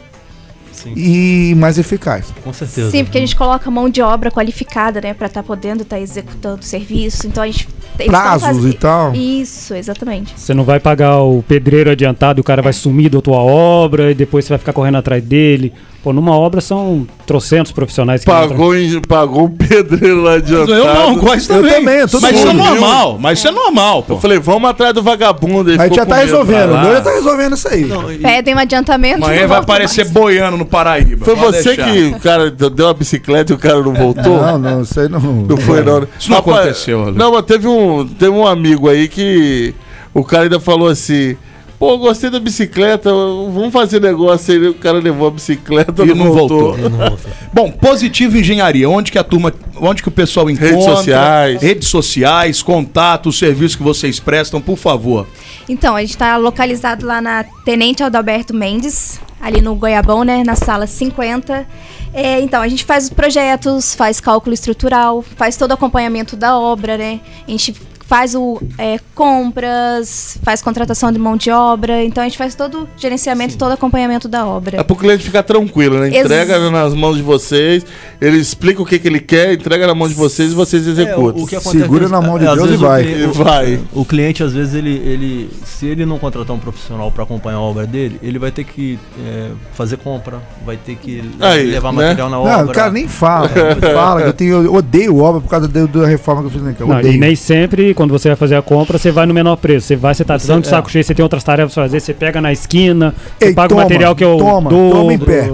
Sim, 0.71 0.93
e 0.95 1.55
mais 1.55 1.77
eficaz. 1.77 2.27
com 2.43 2.53
certeza. 2.53 2.91
Sim, 2.91 3.03
porque 3.03 3.17
a 3.17 3.21
gente 3.21 3.35
coloca 3.35 3.69
mão 3.69 3.89
de 3.89 4.01
obra 4.01 4.31
qualificada, 4.31 5.01
né, 5.01 5.13
pra 5.13 5.27
estar 5.27 5.43
podendo 5.43 5.83
estar 5.83 5.99
executando 5.99 6.61
o 6.61 6.65
serviço. 6.65 7.27
Então 7.27 7.43
a 7.43 7.47
gente 7.47 7.67
Prazos 8.07 8.65
e 8.65 8.73
tal. 8.73 9.13
Isso, 9.13 9.73
exatamente. 9.73 10.33
Você 10.35 10.53
não 10.53 10.63
vai 10.63 10.79
pagar 10.79 11.17
o 11.21 11.43
pedreiro 11.47 11.89
adiantado 11.91 12.39
e 12.39 12.41
o 12.41 12.43
cara 12.43 12.61
vai 12.61 12.73
sumir 12.73 13.09
da 13.09 13.21
tua 13.21 13.37
obra 13.39 14.11
e 14.11 14.13
depois 14.15 14.45
você 14.45 14.49
vai 14.49 14.57
ficar 14.59 14.73
correndo 14.73 14.97
atrás 14.97 15.23
dele. 15.23 15.73
Pô, 16.01 16.13
numa 16.13 16.31
obra 16.31 16.61
são 16.61 17.05
trocentos 17.27 17.73
profissionais 17.73 18.23
que 18.23 18.31
entram. 18.31 18.47
Pagou, 18.47 18.73
em- 18.73 19.01
pagou 19.01 19.45
um 19.47 19.49
pedreiro 19.49 20.21
lá 20.23 20.35
adiantado. 20.35 20.71
Eu 20.73 20.85
não 20.85 21.15
gosto 21.17 21.51
Eu 21.51 21.57
também. 21.61 21.73
também, 21.73 22.07
todo 22.07 22.21
mas 22.21 22.37
isso 22.37 22.47
é 22.47 22.53
normal, 22.53 23.17
mas 23.19 23.37
isso 23.39 23.47
é 23.49 23.51
normal, 23.51 24.03
pô. 24.03 24.13
Eu 24.13 24.19
falei, 24.21 24.39
vamos 24.39 24.69
atrás 24.69 24.93
do 24.93 25.03
vagabundo. 25.03 25.71
A 25.71 25.73
ficou 25.83 25.97
já 25.97 26.05
tá 26.05 26.15
resolvendo. 26.15 26.69
O 26.71 26.93
já 26.93 27.01
tá 27.01 27.11
resolvendo 27.11 27.53
isso 27.57 27.67
aí. 27.67 27.83
Não, 27.83 28.09
e- 28.13 28.17
Pedem 28.17 28.55
um 28.55 28.59
adiantamento. 28.59 29.25
Amanhã 29.25 29.45
vai 29.45 29.59
aparecer 29.59 30.05
mais. 30.05 30.13
boiando 30.13 30.55
no 30.55 30.65
Paraíba. 30.65 31.25
Foi 31.25 31.35
Pode 31.35 31.57
você 31.57 31.75
deixar. 31.75 31.91
que 31.91 32.03
o 32.15 32.19
cara 32.21 32.49
deu 32.49 32.85
uma 32.85 32.93
bicicleta 32.93 33.51
e 33.51 33.55
o 33.55 33.59
cara 33.59 33.81
não 33.81 33.93
voltou? 33.93 34.41
Não, 34.41 34.57
não, 34.57 34.81
isso 34.83 34.97
aí 35.01 35.09
não. 35.09 35.19
Não 35.19 35.57
foi, 35.57 35.83
não. 35.83 36.07
Isso 36.17 36.31
não 36.31 36.37
aconteceu. 36.37 37.11
Não, 37.11 37.33
mas 37.33 37.43
teve 37.43 37.67
um, 37.67 37.88
teve 38.05 38.31
um 38.31 38.45
amigo 38.45 38.89
aí 38.89 39.07
que 39.07 39.73
o 40.13 40.23
cara 40.23 40.43
ainda 40.43 40.59
falou 40.59 40.87
assim: 40.87 41.35
Pô, 41.79 41.97
gostei 41.97 42.29
da 42.29 42.41
bicicleta, 42.41 43.09
vamos 43.09 43.71
fazer 43.71 44.01
negócio 44.01 44.53
aí. 44.53 44.67
O 44.67 44.73
cara 44.73 44.99
levou 44.99 45.29
a 45.29 45.31
bicicleta 45.31 46.03
E 46.03 46.13
não 46.13 46.33
voltou. 46.33 46.75
Bom, 47.53 47.71
Positivo 47.71 48.37
Engenharia, 48.37 48.89
onde 48.89 49.13
que 49.13 49.17
a 49.17 49.23
turma, 49.23 49.53
onde 49.79 50.03
que 50.03 50.09
o 50.09 50.11
pessoal 50.11 50.49
encontra? 50.49 50.71
Redes 50.71 50.83
sociais. 50.83 51.61
Redes 51.61 51.87
sociais, 51.87 52.61
contatos, 52.61 53.39
serviços 53.39 53.77
que 53.77 53.83
vocês 53.83 54.19
prestam, 54.19 54.59
por 54.59 54.77
favor. 54.77 55.25
Então, 55.69 55.95
a 55.95 56.01
gente 56.01 56.09
está 56.09 56.35
localizado 56.35 57.05
lá 57.05 57.21
na 57.21 57.45
Tenente 57.63 58.01
Adalberto 58.01 58.55
Mendes, 58.55 59.21
ali 59.39 59.61
no 59.61 59.75
Goiabão, 59.75 60.23
né? 60.23 60.43
Na 60.43 60.55
sala 60.55 60.87
50. 60.87 61.63
É, 62.11 62.41
então, 62.41 62.59
a 62.59 62.67
gente 62.67 62.83
faz 62.83 63.03
os 63.03 63.09
projetos, 63.11 63.93
faz 63.93 64.19
cálculo 64.19 64.51
estrutural, 64.51 65.21
faz 65.21 65.55
todo 65.55 65.69
o 65.69 65.73
acompanhamento 65.75 66.35
da 66.35 66.57
obra, 66.57 66.97
né? 66.97 67.19
A 67.47 67.51
gente 67.51 67.75
faz 68.09 68.33
o 68.33 68.59
é, 68.75 68.97
compras, 69.13 70.37
faz 70.43 70.61
contratação 70.63 71.11
de 71.11 71.19
mão 71.19 71.37
de 71.37 71.51
obra. 71.51 72.03
Então, 72.03 72.23
a 72.23 72.27
gente 72.27 72.37
faz 72.37 72.55
todo 72.55 72.83
o 72.83 72.87
gerenciamento, 72.97 73.55
todo 73.57 73.69
o 73.69 73.73
acompanhamento 73.73 74.27
da 74.27 74.45
obra. 74.47 74.79
É 74.79 74.83
pro 74.83 74.95
cliente 74.95 75.23
ficar 75.23 75.43
tranquilo, 75.43 75.99
né? 75.99 76.07
Ex- 76.07 76.25
Entrega 76.25 76.71
nas 76.71 76.93
mãos 76.95 77.15
de 77.17 77.21
vocês, 77.21 77.85
ele 78.19 78.37
explica 78.37 78.81
o 78.81 78.85
que, 78.85 78.97
que 78.97 79.07
ele 79.07 79.19
quer, 79.19 79.53
entrega 79.53 79.85
na 79.85 79.93
mão 79.93 80.07
de 80.07 80.15
vocês 80.15 80.51
e 80.51 80.55
vocês 80.55 80.87
executam. 80.87 81.39
É, 81.41 81.43
o 81.43 81.47
que 81.47 81.55
acontece 81.55 81.83
Segura 81.83 82.09
na 82.09 82.19
mão 82.19 82.39
de 82.39 82.47
às 82.47 82.55
Deus 82.55 82.71
e 82.71 82.77
vai. 82.77 83.25
o- 83.25 83.33
vai. 83.33 83.79
O 83.93 84.03
cliente, 84.03 84.41
às 84.43 84.53
vezes, 84.53 84.73
ele, 84.73 84.89
ele. 85.05 85.49
Se 85.63 85.85
ele 85.85 86.05
não 86.05 86.17
contratar 86.17 86.55
um 86.55 86.59
profissional 86.59 87.11
para 87.11 87.23
acompanhar 87.23 87.57
a 87.57 87.61
obra 87.61 87.85
dele, 87.85 88.19
ele 88.23 88.39
vai 88.39 88.51
ter 88.51 88.63
que 88.63 88.97
é, 89.23 89.49
fazer 89.73 89.97
compra, 89.97 90.39
vai 90.65 90.77
ter 90.77 90.95
que 90.95 91.23
Aí, 91.39 91.67
levar 91.67 91.93
né? 91.93 92.07
material 92.07 92.29
na 92.29 92.37
Não, 92.37 92.43
obra. 92.43 92.65
o 92.65 92.71
cara 92.73 92.91
nem 92.91 93.07
fala. 93.07 93.49
Fala. 93.93 94.21
Eu, 94.21 94.33
tenho, 94.33 94.63
eu 94.63 94.73
odeio 94.73 95.17
obra 95.19 95.39
por 95.41 95.47
causa 95.49 95.67
da, 95.67 96.05
reforma 96.07 96.41
que 96.41 96.47
eu 96.47 96.51
fiz 96.51 96.61
na 96.63 96.71
casa. 96.71 96.83
Eu 96.83 96.87
Não, 96.87 96.95
e 96.95 96.99
odeio. 96.99 97.19
nem 97.19 97.35
sempre, 97.35 97.93
quando 97.99 98.11
você 98.11 98.29
vai 98.29 98.37
fazer 98.37 98.55
a 98.55 98.61
compra, 98.61 98.97
você 98.97 99.11
vai 99.11 99.25
no 99.25 99.33
menor 99.33 99.57
preço. 99.57 99.87
Você 99.87 99.95
vai, 99.97 100.15
você 100.15 100.23
tá 100.23 100.37
dando 100.37 100.61
de 100.61 100.69
é. 100.69 100.69
saco 100.69 100.89
cheio, 100.89 101.03
você 101.03 101.13
tem 101.13 101.21
outras 101.21 101.43
tarefas 101.43 101.73
pra 101.73 101.83
fazer, 101.83 101.99
você 101.99 102.13
pega 102.13 102.39
na 102.39 102.49
esquina, 102.49 103.13
você 103.37 103.47
Ei, 103.47 103.53
paga 103.53 103.67
toma, 103.67 103.81
o 103.81 103.83
material 103.83 104.15
que 104.15 104.23
é 104.23 104.27
o 104.27 104.37
toma, 104.37 104.69
dobro. 104.69 104.89
toma 104.89 105.13
em 105.13 105.19
pé. 105.19 105.49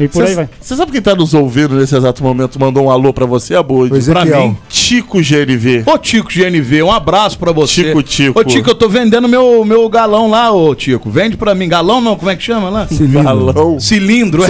E 0.00 0.08
por 0.08 0.24
aí 0.24 0.34
vai. 0.34 0.48
Você 0.60 0.74
sabe 0.76 0.92
quem 0.92 1.02
tá 1.02 1.14
nos 1.14 1.34
ouvindo 1.34 1.74
nesse 1.76 1.94
exato 1.96 2.22
momento? 2.22 2.58
Mandou 2.58 2.84
um 2.86 2.90
alô 2.90 3.12
pra 3.12 3.26
você, 3.26 3.54
Abud? 3.54 3.92
O 3.92 3.96
Ezequiel. 3.96 4.26
Pra 4.26 4.40
mim, 4.40 4.56
Tico 4.68 5.18
GNV. 5.18 5.82
Ô 5.86 5.98
Tico 5.98 6.28
GNV, 6.32 6.82
um 6.82 6.90
abraço 6.90 7.38
pra 7.38 7.52
você. 7.52 7.84
Tico, 7.84 8.02
Tico. 8.02 8.40
Ô 8.40 8.44
Tico, 8.44 8.70
eu 8.70 8.74
tô 8.74 8.88
vendendo 8.88 9.28
meu, 9.28 9.64
meu 9.64 9.88
galão 9.88 10.28
lá, 10.30 10.50
ô 10.52 10.74
Tico. 10.74 11.10
Vende 11.10 11.36
pra 11.36 11.54
mim. 11.54 11.68
Galão 11.68 12.00
não, 12.00 12.16
como 12.16 12.30
é 12.30 12.36
que 12.36 12.42
chama 12.42 12.68
lá? 12.70 12.88
Galão. 13.22 13.78
Cilindro. 13.78 14.42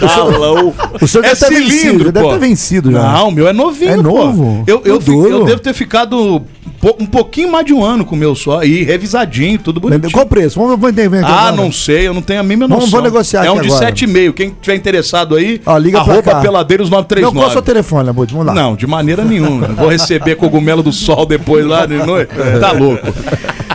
Galão. 0.00 0.74
O 1.00 1.06
senhor 1.08 1.24
É 1.24 1.34
vencido. 1.34 1.54
cilindro, 1.70 2.04
já 2.06 2.10
Deve 2.10 2.26
pô. 2.26 2.34
estar 2.34 2.46
vencido 2.46 2.92
já. 2.92 3.02
Não, 3.12 3.28
o 3.28 3.32
meu 3.32 3.48
é 3.48 3.52
novinho, 3.52 3.90
É 3.92 3.96
pô. 3.96 4.02
novo? 4.02 4.64
Eu, 4.66 4.82
eu, 4.84 4.96
É 4.96 5.00
fi- 5.00 5.06
duro. 5.06 5.28
eu 5.30 5.44
devo 5.44 5.60
ter 5.60 5.72
ficado 5.72 6.42
po- 6.82 6.96
um 7.00 7.06
pouquinho 7.06 7.50
mais 7.50 7.64
de 7.64 7.72
um 7.72 7.82
ano 7.82 8.04
com 8.04 8.14
o 8.14 8.18
meu 8.18 8.34
só. 8.34 8.62
E 8.64 8.82
revisadinho, 8.82 9.58
tudo 9.58 9.80
bonitinho. 9.80 10.10
Qual 10.12 10.26
o 10.26 10.28
preço? 10.28 10.58
Vamos, 10.60 10.72
vamos 10.78 10.90
entender 10.90 11.18
aqui 11.18 11.32
Ah, 11.32 11.48
agora. 11.48 11.56
não 11.56 11.70
sei, 11.72 12.08
eu 12.08 12.12
não 12.12 12.20
tenho 12.20 12.40
a 12.40 12.42
mínima 12.42 12.66
Vamos- 12.68 12.84
noção. 12.86 12.98
vamos 12.98 13.12
negociar 13.12 13.46
É 13.46 13.50
um 13.50 13.60
de 13.60 13.68
agora. 13.68 13.86
7,5. 13.86 14.32
Quem 14.34 14.54
tiver 14.60 14.74
interessado 14.74 15.36
aí, 15.36 15.60
Ó, 15.64 15.78
liga 15.78 15.98
arroba 16.00 16.40
peladeiros 16.42 16.90
Não, 16.90 16.98
qual 17.04 17.08
é 17.14 17.14
o 17.14 17.22
seu 17.22 17.34
939. 17.36 17.62
telefone, 17.62 18.06
Labud? 18.06 18.32
Vamos 18.32 18.46
lá. 18.48 18.52
Não, 18.54 18.74
de 18.76 18.86
maneira 18.86 19.24
nenhuma. 19.24 19.68
Vou 19.68 19.88
receber 19.88 20.34
cogumelo 20.34 20.82
do 20.82 20.92
sol 20.92 21.24
depois 21.24 21.64
lá 21.64 21.86
de 21.86 21.94
noite. 21.96 22.32
Tá 22.60 22.72
louco. 22.72 23.06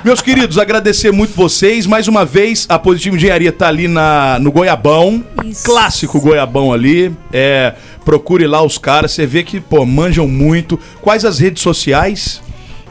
Meus 0.03 0.21
queridos, 0.21 0.57
agradecer 0.57 1.11
muito 1.11 1.33
vocês. 1.35 1.85
Mais 1.87 2.07
uma 2.07 2.23
vez, 2.25 2.65
a 2.69 2.77
Positivo 2.77 3.15
Engenharia 3.15 3.51
tá 3.51 3.67
ali 3.67 3.87
na, 3.87 4.37
no 4.39 4.51
Goiabão. 4.51 5.23
Isso. 5.45 5.63
Clássico 5.65 6.19
Goiabão 6.19 6.71
ali. 6.73 7.11
É, 7.33 7.73
procure 8.05 8.45
lá 8.47 8.61
os 8.61 8.77
caras. 8.77 9.11
Você 9.11 9.25
vê 9.25 9.43
que, 9.43 9.59
pô, 9.59 9.85
manjam 9.85 10.27
muito. 10.27 10.79
Quais 11.01 11.25
as 11.25 11.39
redes 11.39 11.61
sociais? 11.63 12.41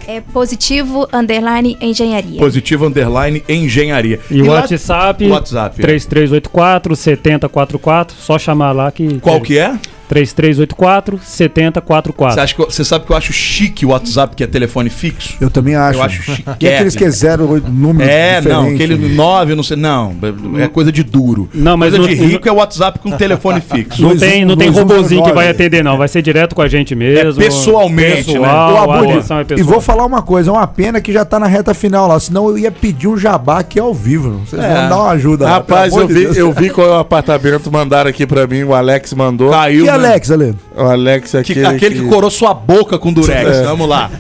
É 0.07 0.21
positivo, 0.21 1.09
underline, 1.13 1.77
engenharia. 1.81 2.39
Positivo 2.39 2.87
Underline 2.87 3.43
Engenharia. 3.49 4.21
E 4.31 4.41
o 4.41 4.47
WhatsApp, 4.47 5.27
WhatsApp, 5.29 5.81
é. 5.81 5.83
3384 5.83 6.97
7044, 6.97 8.17
só 8.17 8.39
chamar 8.39 8.73
lá 8.73 8.93
que 8.93 9.19
Qual 9.21 9.41
que 9.41 9.59
é? 9.59 9.77
3384 10.09 11.19
Você, 11.19 11.45
7044. 11.45 12.41
acha 12.43 12.55
que 12.55 12.61
eu- 12.63 12.71
você 12.71 12.85
sabe 12.85 13.05
que 13.07 13.13
eu 13.13 13.17
acho 13.17 13.33
chique 13.33 13.85
o 13.85 13.91
WhatsApp, 13.91 14.35
que 14.37 14.43
é 14.45 14.47
telefone 14.47 14.91
fixo? 14.91 15.37
Eu 15.41 15.51
também 15.51 15.75
acho. 15.75 15.99
Eu 15.99 16.03
acho 16.03 16.23
chique. 16.23 16.45
E 16.61 16.69
aqueles 16.69 16.95
que 16.97 17.05
é 17.05 17.11
zero 17.11 17.49
oito, 17.51 17.69
número 17.71 18.09
É, 18.11 18.41
não, 18.41 18.71
diferente. 18.71 18.95
aquele 18.95 19.15
9, 19.15 19.55
não 19.55 19.63
sei. 19.63 19.77
Não, 19.77 20.15
é 20.59 20.69
coisa 20.69 20.91
de 20.91 21.03
duro. 21.03 21.49
Não, 21.53 21.77
mas 21.77 21.91
coisa 21.91 22.03
no- 22.03 22.09
de 22.09 22.15
rico 22.15 22.49
é 22.49 22.53
o 22.53 22.57
WhatsApp 22.57 22.99
com 22.99 23.11
telefone 23.13 23.61
fixo. 23.61 24.01
Não 24.03 24.09
Dois 24.11 24.21
tem, 24.21 24.45
um- 24.45 24.49
não 24.49 24.57
tem 24.57 24.71
dois 24.71 24.79
um 24.85 24.89
robozinho 24.89 25.23
que 25.25 25.33
vai 25.33 25.49
atender, 25.49 25.83
não. 25.85 25.97
Vai 25.99 26.09
ser 26.09 26.23
direto 26.23 26.55
com 26.55 26.63
a 26.63 26.69
gente 26.69 26.95
mesmo. 26.95 27.41
É 27.41 27.45
pessoalmente, 27.45 28.33
né? 28.33 28.39
Pessoal, 28.41 28.75
Ô, 28.75 28.77
a 28.93 28.97
Abud, 28.99 29.13
atenção 29.13 29.39
é 29.39 29.43
e 29.43 29.45
pessoal. 29.45 29.69
vou 29.71 29.81
falar 29.81 30.05
uma 30.07 30.23
coisa, 30.23 30.51
é 30.51 30.53
uma 30.53 30.67
pena 30.67 31.01
que 31.01 31.13
já 31.13 31.25
tá 31.25 31.39
na 31.39 31.47
reta 31.47 31.75
final 31.75 32.07
lá, 32.09 32.19
senão 32.19 32.49
eu 32.49 32.59
ia 32.59 32.71
pedir 32.71 33.09
um 33.09 33.17
jabá 33.17 33.59
aqui 33.61 33.79
ao 33.79 33.93
vivo. 33.95 34.43
Vocês 34.47 34.63
É. 34.63 34.69
vão 34.75 34.89
dar 34.89 34.97
uma 34.97 35.11
ajuda. 35.11 35.45
lá, 35.45 35.51
Rapaz, 35.55 35.93
pelo 35.93 36.03
eu 36.03 36.05
amor 36.05 36.09
de 36.09 36.15
vi, 36.15 36.25
Deus. 36.25 36.37
eu 36.37 36.53
vi 36.53 36.71
qual 36.71 36.87
é 36.87 36.91
o 36.91 36.99
apartamento, 36.99 37.71
mandaram 37.71 38.09
aqui 38.11 38.27
pra 38.27 38.47
mim, 38.47 38.63
o 38.63 38.75
Alex 38.75 39.13
mandou. 39.15 39.51
Caiu. 39.51 39.85
E 39.85 39.87
né? 39.87 39.96
Alex, 39.97 40.31
Ale? 40.31 40.55
O 40.77 40.83
Alex 40.83 41.31
Que- 41.31 41.37
aquele, 41.39 41.67
aquele 41.67 41.95
que... 42.03 42.07
corou 42.09 42.31
sua 42.31 42.53
boca 42.55 42.99
com 42.99 43.13
durex. 43.13 43.57
É. 43.57 43.63
Vamos 43.65 43.89
lá. 43.89 44.11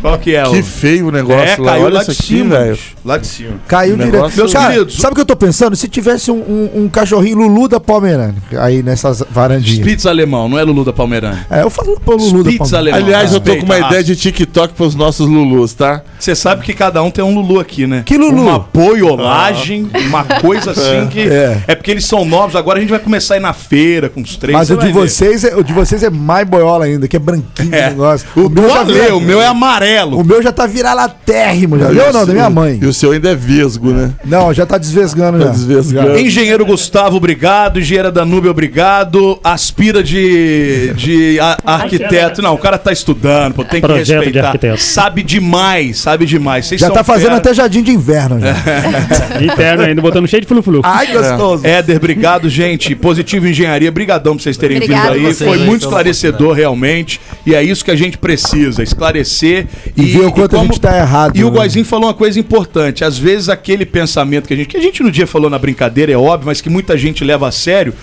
Qual 0.00 0.18
que 0.18 0.34
é 0.34 0.46
o. 0.46 0.50
Que 0.52 0.62
feio 0.62 1.08
o 1.08 1.10
negócio 1.10 1.42
é, 1.42 1.56
lá. 1.64 1.72
caiu 1.72 1.84
Olha 1.84 1.94
lá 1.94 2.04
de 2.04 2.14
cima, 2.14 2.58
velho. 2.58 2.72
bicho. 2.72 2.94
Lá 3.04 3.18
de 3.18 3.26
cima. 3.26 3.52
Caiu 3.66 3.96
direto. 3.96 4.32
Meus 4.36 4.52
Cara, 4.52 4.72
queridos- 4.72 4.96
sabe 4.96 5.12
o 5.12 5.14
que 5.16 5.20
eu 5.20 5.26
tô 5.26 5.36
pensando? 5.36 5.74
Se 5.76 5.88
tivesse 5.88 6.30
um, 6.30 6.36
um- 6.36 6.70
um 6.84 6.88
cachorrinho 6.88 7.36
Lulu 7.38 7.68
da 7.68 7.80
Pomerânia 7.80 8.34
aí 8.58 8.82
nessas 8.82 9.22
varandinhas. 9.30 9.78
Spitz 9.78 10.06
alemão, 10.06 10.48
não 10.48 10.58
é 10.58 10.62
Lulu 10.62 10.84
da 10.84 10.92
Palmeirana. 10.92 11.46
É, 11.50 11.62
eu 11.62 11.70
falo 11.70 11.98
pro 12.00 12.16
Lulu 12.16 12.44
da 12.44 12.50
Spitz 12.50 12.70
Pomerânia. 12.70 12.78
alemão. 12.94 13.00
Aliás, 13.14 13.32
eu 13.32 13.40
tô 13.40 13.56
com 13.56 13.64
uma 13.64 13.78
ideia 13.78 14.02
de 14.04 14.14
TikTok 14.16 14.74
pros 14.74 14.94
nossos 14.94 15.26
Lulus, 15.28 15.72
tá? 15.74 16.02
Você 16.18 16.34
sabe 16.34 16.62
que 16.64 16.72
cada 16.72 17.02
um 17.02 17.10
tem 17.10 17.24
um 17.24 17.34
Lulu 17.34 17.58
aqui, 17.60 17.86
né? 17.86 18.02
Que 18.06 18.16
Lulu? 18.16 18.42
Uma 18.42 18.58
boiolagem, 18.58 19.88
uma 20.08 20.24
coisa 20.24 20.70
assim 20.72 21.06
que. 21.10 21.20
É. 21.20 21.62
É. 21.68 21.74
porque 21.74 21.90
eles 21.90 22.04
são 22.04 22.24
novos, 22.24 22.56
agora 22.56 22.78
a 22.78 22.80
gente 22.80 22.90
vai 22.90 22.98
começar 22.98 23.34
a 23.34 23.36
ir 23.36 23.40
na 23.40 23.52
feira 23.52 24.08
com 24.08 24.20
os 24.20 24.36
três. 24.36 24.56
Mas 24.56 24.68
você 24.68 24.74
o 24.74 24.78
de 24.78 24.86
ver. 24.86 24.92
Vocês 25.26 25.44
é, 25.44 25.56
o 25.56 25.62
de 25.62 25.72
vocês 25.72 26.02
é 26.02 26.10
mais 26.10 26.46
boiola 26.46 26.84
ainda, 26.84 27.06
que 27.08 27.16
é 27.16 27.18
branquinho 27.18 27.74
É. 27.74 27.86
o 27.86 27.90
negócio. 27.90 28.26
O, 28.36 28.48
do 28.48 28.68
já 28.68 28.80
Ale, 28.80 28.92
vira- 28.92 29.16
o 29.16 29.20
meu 29.20 29.40
é 29.40 29.46
amarelo. 29.46 30.18
O 30.20 30.24
meu 30.24 30.42
já 30.42 30.52
tá 30.52 30.66
viralatérrimo 30.66 31.78
já. 31.78 31.86
Eu 31.92 32.12
não, 32.12 32.26
da 32.26 32.32
minha 32.32 32.50
mãe. 32.50 32.78
E 32.82 32.86
o 32.86 32.92
seu 32.92 33.12
ainda 33.12 33.30
é 33.30 33.34
vesgo, 33.34 33.90
né? 33.90 34.10
Não, 34.24 34.52
já 34.52 34.66
tá 34.66 34.78
desvesgando 34.78 35.38
Tá 35.38 35.46
já. 35.46 35.50
desvesgando. 35.50 36.18
Engenheiro 36.18 36.64
Gustavo, 36.66 37.16
obrigado. 37.16 37.78
Engenheira 37.80 38.10
Danúbio, 38.10 38.50
obrigado. 38.50 39.38
Aspira 39.42 40.02
de, 40.02 40.92
de 40.94 41.38
a- 41.40 41.58
arquiteto. 41.64 42.42
Não, 42.42 42.54
o 42.54 42.58
cara 42.58 42.78
tá 42.78 42.92
estudando, 42.92 43.54
pô, 43.54 43.64
tem 43.64 43.80
que 43.80 43.86
Projeto 43.86 44.06
de 44.06 44.14
respeitar. 44.14 44.46
arquiteto. 44.48 44.80
Sabe 44.82 45.22
demais, 45.22 45.98
sabe 45.98 46.26
demais. 46.26 46.66
Vocês 46.66 46.80
Já 46.80 46.86
são 46.88 46.94
tá 46.96 47.04
fazendo 47.04 47.26
fera. 47.28 47.36
até 47.38 47.54
jardim 47.54 47.82
de 47.82 47.90
inverno 47.92 48.40
já. 48.40 48.54
Interno 49.40 49.82
ainda, 49.84 50.00
botando 50.02 50.26
cheio 50.26 50.42
de 50.42 50.48
flu-flu. 50.48 50.80
Ai, 50.82 51.08
gostoso. 51.12 51.66
Éder, 51.66 51.96
obrigado, 51.96 52.48
gente. 52.48 52.94
Positivo 52.94 53.46
Engenharia, 53.46 53.90
brigadão 53.90 54.36
por 54.36 54.42
vocês 54.42 54.56
terem 54.56 54.76
Obrigada 54.78 55.12
vindo 55.12 55.13
aí. 55.14 55.22
vocês 55.22 55.48
Foi 55.48 55.58
muito 55.58 55.80
pela 55.80 55.90
esclarecedor, 55.90 56.52
realmente. 56.54 57.20
E 57.46 57.54
é 57.54 57.62
isso 57.62 57.84
que 57.84 57.90
a 57.90 57.96
gente 57.96 58.18
precisa, 58.18 58.82
esclarecer. 58.82 59.66
E 59.96 60.04
ver 60.04 60.26
o 60.26 60.32
quanto 60.32 60.56
a 60.56 60.62
gente 60.62 60.80
tá 60.80 60.96
errado, 60.96 61.36
E 61.36 61.44
o 61.44 61.50
né? 61.50 61.58
Goizinho 61.58 61.84
falou 61.84 62.08
uma 62.08 62.14
coisa 62.14 62.38
importante. 62.38 63.04
Às 63.04 63.18
vezes 63.18 63.48
aquele 63.48 63.86
pensamento 63.86 64.46
que 64.46 64.54
a 64.54 64.56
gente... 64.56 64.68
Que 64.68 64.76
a 64.76 64.82
gente 64.82 65.02
no 65.02 65.10
dia 65.10 65.26
falou 65.26 65.48
na 65.50 65.58
brincadeira, 65.58 66.12
é 66.12 66.16
óbvio, 66.16 66.46
mas 66.46 66.60
que 66.60 66.68
muita 66.68 66.96
gente 66.98 67.24
leva 67.24 67.48
a 67.48 67.52
sério... 67.52 67.94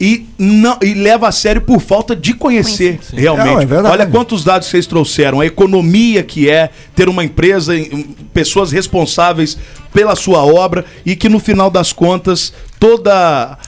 E, 0.00 0.26
não, 0.38 0.78
e 0.80 0.94
leva 0.94 1.26
a 1.26 1.32
sério 1.32 1.60
por 1.60 1.80
falta 1.80 2.14
de 2.14 2.32
conhecer, 2.32 3.00
realmente. 3.12 3.66
Não, 3.66 3.88
é. 3.88 3.90
Olha 3.90 4.06
quantos 4.06 4.44
dados 4.44 4.68
vocês 4.68 4.86
trouxeram. 4.86 5.40
A 5.40 5.46
economia 5.46 6.22
que 6.22 6.48
é 6.48 6.70
ter 6.94 7.08
uma 7.08 7.24
empresa, 7.24 7.76
em- 7.76 8.06
pessoas 8.32 8.70
responsáveis 8.70 9.58
pela 9.92 10.14
sua 10.14 10.44
obra 10.44 10.84
e 11.04 11.16
que 11.16 11.28
no 11.28 11.40
final 11.40 11.68
das 11.68 11.92
contas 11.92 12.52
toda 12.78 13.58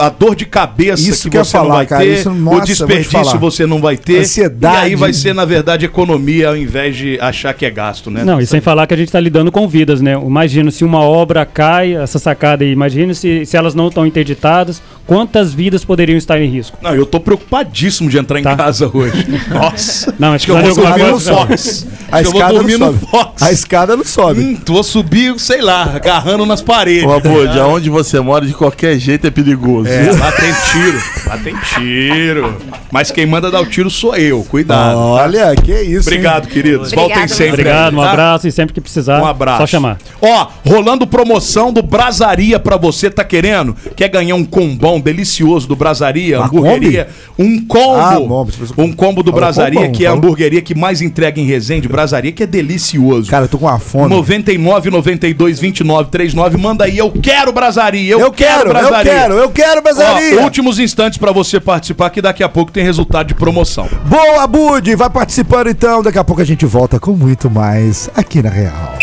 a, 0.00 0.08
dor 0.08 0.34
de 0.36 0.44
cabeça 0.46 1.02
Isso 1.02 1.28
que 1.30 1.36
você 1.38 1.56
não 1.56 1.64
falar, 1.64 1.74
vai 1.76 1.86
cara, 1.86 2.04
ter, 2.04 2.14
isso, 2.14 2.30
o 2.30 2.34
nossa, 2.34 2.60
te 2.62 2.66
desperdício 2.66 3.38
você 3.38 3.66
não 3.66 3.80
vai 3.80 3.96
ter. 3.96 4.20
Ansiedade. 4.20 4.76
E 4.76 4.78
aí 4.78 4.96
vai 4.96 5.12
ser, 5.12 5.34
na 5.34 5.44
verdade, 5.44 5.84
economia 5.84 6.48
ao 6.48 6.56
invés 6.56 6.96
de 6.96 7.18
achar 7.20 7.52
que 7.54 7.64
é 7.64 7.70
gasto, 7.70 8.10
né? 8.10 8.24
Não, 8.24 8.40
e 8.40 8.46
sem 8.46 8.60
falar 8.60 8.86
que 8.86 8.94
a 8.94 8.96
gente 8.96 9.08
está 9.08 9.20
lidando 9.20 9.50
com 9.50 9.66
vidas, 9.68 10.00
né? 10.00 10.12
Imagina 10.12 10.70
se 10.70 10.84
uma 10.84 11.00
obra 11.00 11.44
cai, 11.44 11.94
essa 11.94 12.18
sacada 12.18 12.64
aí, 12.64 12.70
imagina 12.72 13.14
se, 13.14 13.44
se 13.46 13.56
elas 13.56 13.74
não 13.74 13.88
estão 13.88 14.06
interditadas, 14.06 14.80
quantas 15.06 15.52
vidas 15.52 15.84
poderiam 15.84 16.16
estar 16.16 16.40
em 16.40 16.48
risco? 16.48 16.78
Não, 16.82 16.94
eu 16.94 17.06
tô 17.06 17.20
preocupadíssimo 17.20 18.08
de 18.10 18.18
entrar 18.18 18.40
em 18.40 18.42
Tá. 18.42 18.54
casa 18.56 18.90
hoje. 18.92 19.26
Nossa. 19.48 20.14
Não, 20.18 20.32
Acho 20.32 20.46
que 20.46 20.52
eu 20.52 20.58
vou 20.58 20.74
dormir 20.74 21.02
no. 21.12 21.16
Fox. 21.16 21.86
A 22.10 22.18
Acho 22.18 22.30
que 22.30 22.36
eu 22.36 22.48
vou 22.48 22.68
escada 22.68 22.78
não 22.78 22.90
sobe. 22.90 23.30
A 23.40 23.52
escada 23.52 23.96
não 23.96 24.04
sobe. 24.04 24.40
Hum, 24.40 24.58
vou 24.66 24.82
subir, 24.82 25.38
sei 25.40 25.60
lá, 25.60 25.84
agarrando 25.94 26.46
nas 26.46 26.62
paredes. 26.62 27.04
Ô, 27.04 27.12
Abud, 27.12 27.58
aonde 27.58 27.90
você 27.90 28.20
mora, 28.20 28.46
de 28.46 28.52
qualquer 28.52 28.98
jeito 28.98 29.26
é 29.26 29.30
perigoso. 29.50 29.88
É, 29.88 30.10
lá 30.12 30.32
tem 30.32 30.52
tiro. 30.72 31.02
Lá 31.26 31.38
tem 31.38 31.54
tiro. 31.56 32.56
Mas 32.90 33.10
quem 33.10 33.26
manda 33.26 33.50
dar 33.50 33.60
o 33.60 33.66
tiro 33.66 33.88
sou 33.90 34.16
eu. 34.16 34.42
Cuidado. 34.44 34.94
tá? 34.94 34.96
Olha, 34.96 35.54
que 35.54 35.72
isso. 35.72 36.08
hein? 36.10 36.16
Obrigado, 36.16 36.48
queridos. 36.48 36.88
Obrigada, 36.92 37.08
Voltem 37.08 37.28
sempre. 37.28 37.52
Obrigado, 37.52 37.94
um 37.94 38.00
tá? 38.00 38.10
abraço 38.10 38.48
e 38.48 38.52
sempre 38.52 38.74
que 38.74 38.80
precisar, 38.80 39.20
Um 39.22 39.26
abraço. 39.26 39.58
só 39.58 39.66
chamar. 39.66 39.98
Ó, 40.20 40.46
rolando 40.66 41.06
promoção 41.06 41.72
do 41.72 41.82
Brasaria 41.82 42.58
pra 42.58 42.76
você, 42.76 43.10
tá 43.10 43.24
querendo? 43.24 43.76
Quer 43.94 44.08
ganhar 44.08 44.34
um 44.34 44.44
combão 44.44 45.00
delicioso 45.00 45.68
do 45.68 45.76
Brasaria, 45.76 46.38
Uma 46.38 46.46
hamburgueria? 46.46 47.08
Um 47.38 47.64
combo. 47.66 47.96
Ah, 48.00 48.18
bom, 48.20 48.48
um 48.78 48.92
combo 48.92 49.22
do 49.22 49.30
Falou 49.30 49.40
Brasaria, 49.44 49.80
combão, 49.80 49.92
que 49.92 50.04
é 50.04 50.08
a 50.08 50.10
falou. 50.10 50.24
hamburgueria 50.24 50.62
que 50.62 50.74
mais 50.74 51.00
entrega 51.02 51.40
em 51.40 51.44
Resende, 51.44 51.88
Brasaria, 51.88 52.32
que 52.32 52.42
é 52.42 52.46
delicioso. 52.46 53.30
Cara, 53.30 53.44
eu 53.44 53.48
tô 53.48 53.58
com 53.58 53.66
uma 53.66 53.78
fome. 53.78 54.08
99 54.08 54.90
92 54.90 55.58
29 55.60 56.10
39. 56.10 56.56
Manda 56.56 56.84
aí, 56.84 56.96
eu 56.98 57.10
quero 57.10 57.52
Brasaria. 57.52 58.12
Eu, 58.12 58.20
Eu 58.20 58.32
quero, 58.32 58.68
eu 58.68 58.72
Brasaria. 58.72 59.12
quero, 59.12 59.34
eu 59.38 59.50
quero, 59.50 59.78
Ó, 59.78 59.82
Brasaria. 59.82 60.40
últimos 60.42 60.78
instantes 60.78 61.18
pra 61.18 61.32
você 61.32 61.58
participar, 61.60 62.10
que 62.10 62.20
daqui 62.22 62.42
a 62.42 62.48
pouco 62.48 62.70
tem 62.72 62.84
resultado 62.84 63.26
de 63.28 63.34
promoção. 63.34 63.88
Boa, 64.04 64.46
Bud! 64.46 64.94
Vai 64.94 65.10
participando 65.10 65.68
então. 65.68 66.02
Daqui 66.02 66.18
a 66.18 66.24
pouco 66.24 66.42
a 66.42 66.44
gente 66.44 66.64
volta 66.66 66.98
com 67.00 67.12
muito 67.12 67.50
mais 67.50 68.08
aqui 68.14 68.42
na 68.42 68.50
Real. 68.50 68.96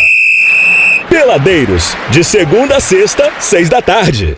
Peladeiros, 1.10 1.96
de 2.10 2.24
segunda 2.24 2.78
a 2.78 2.80
sexta, 2.80 3.32
seis 3.40 3.70
da 3.70 3.82
tarde. 3.82 4.38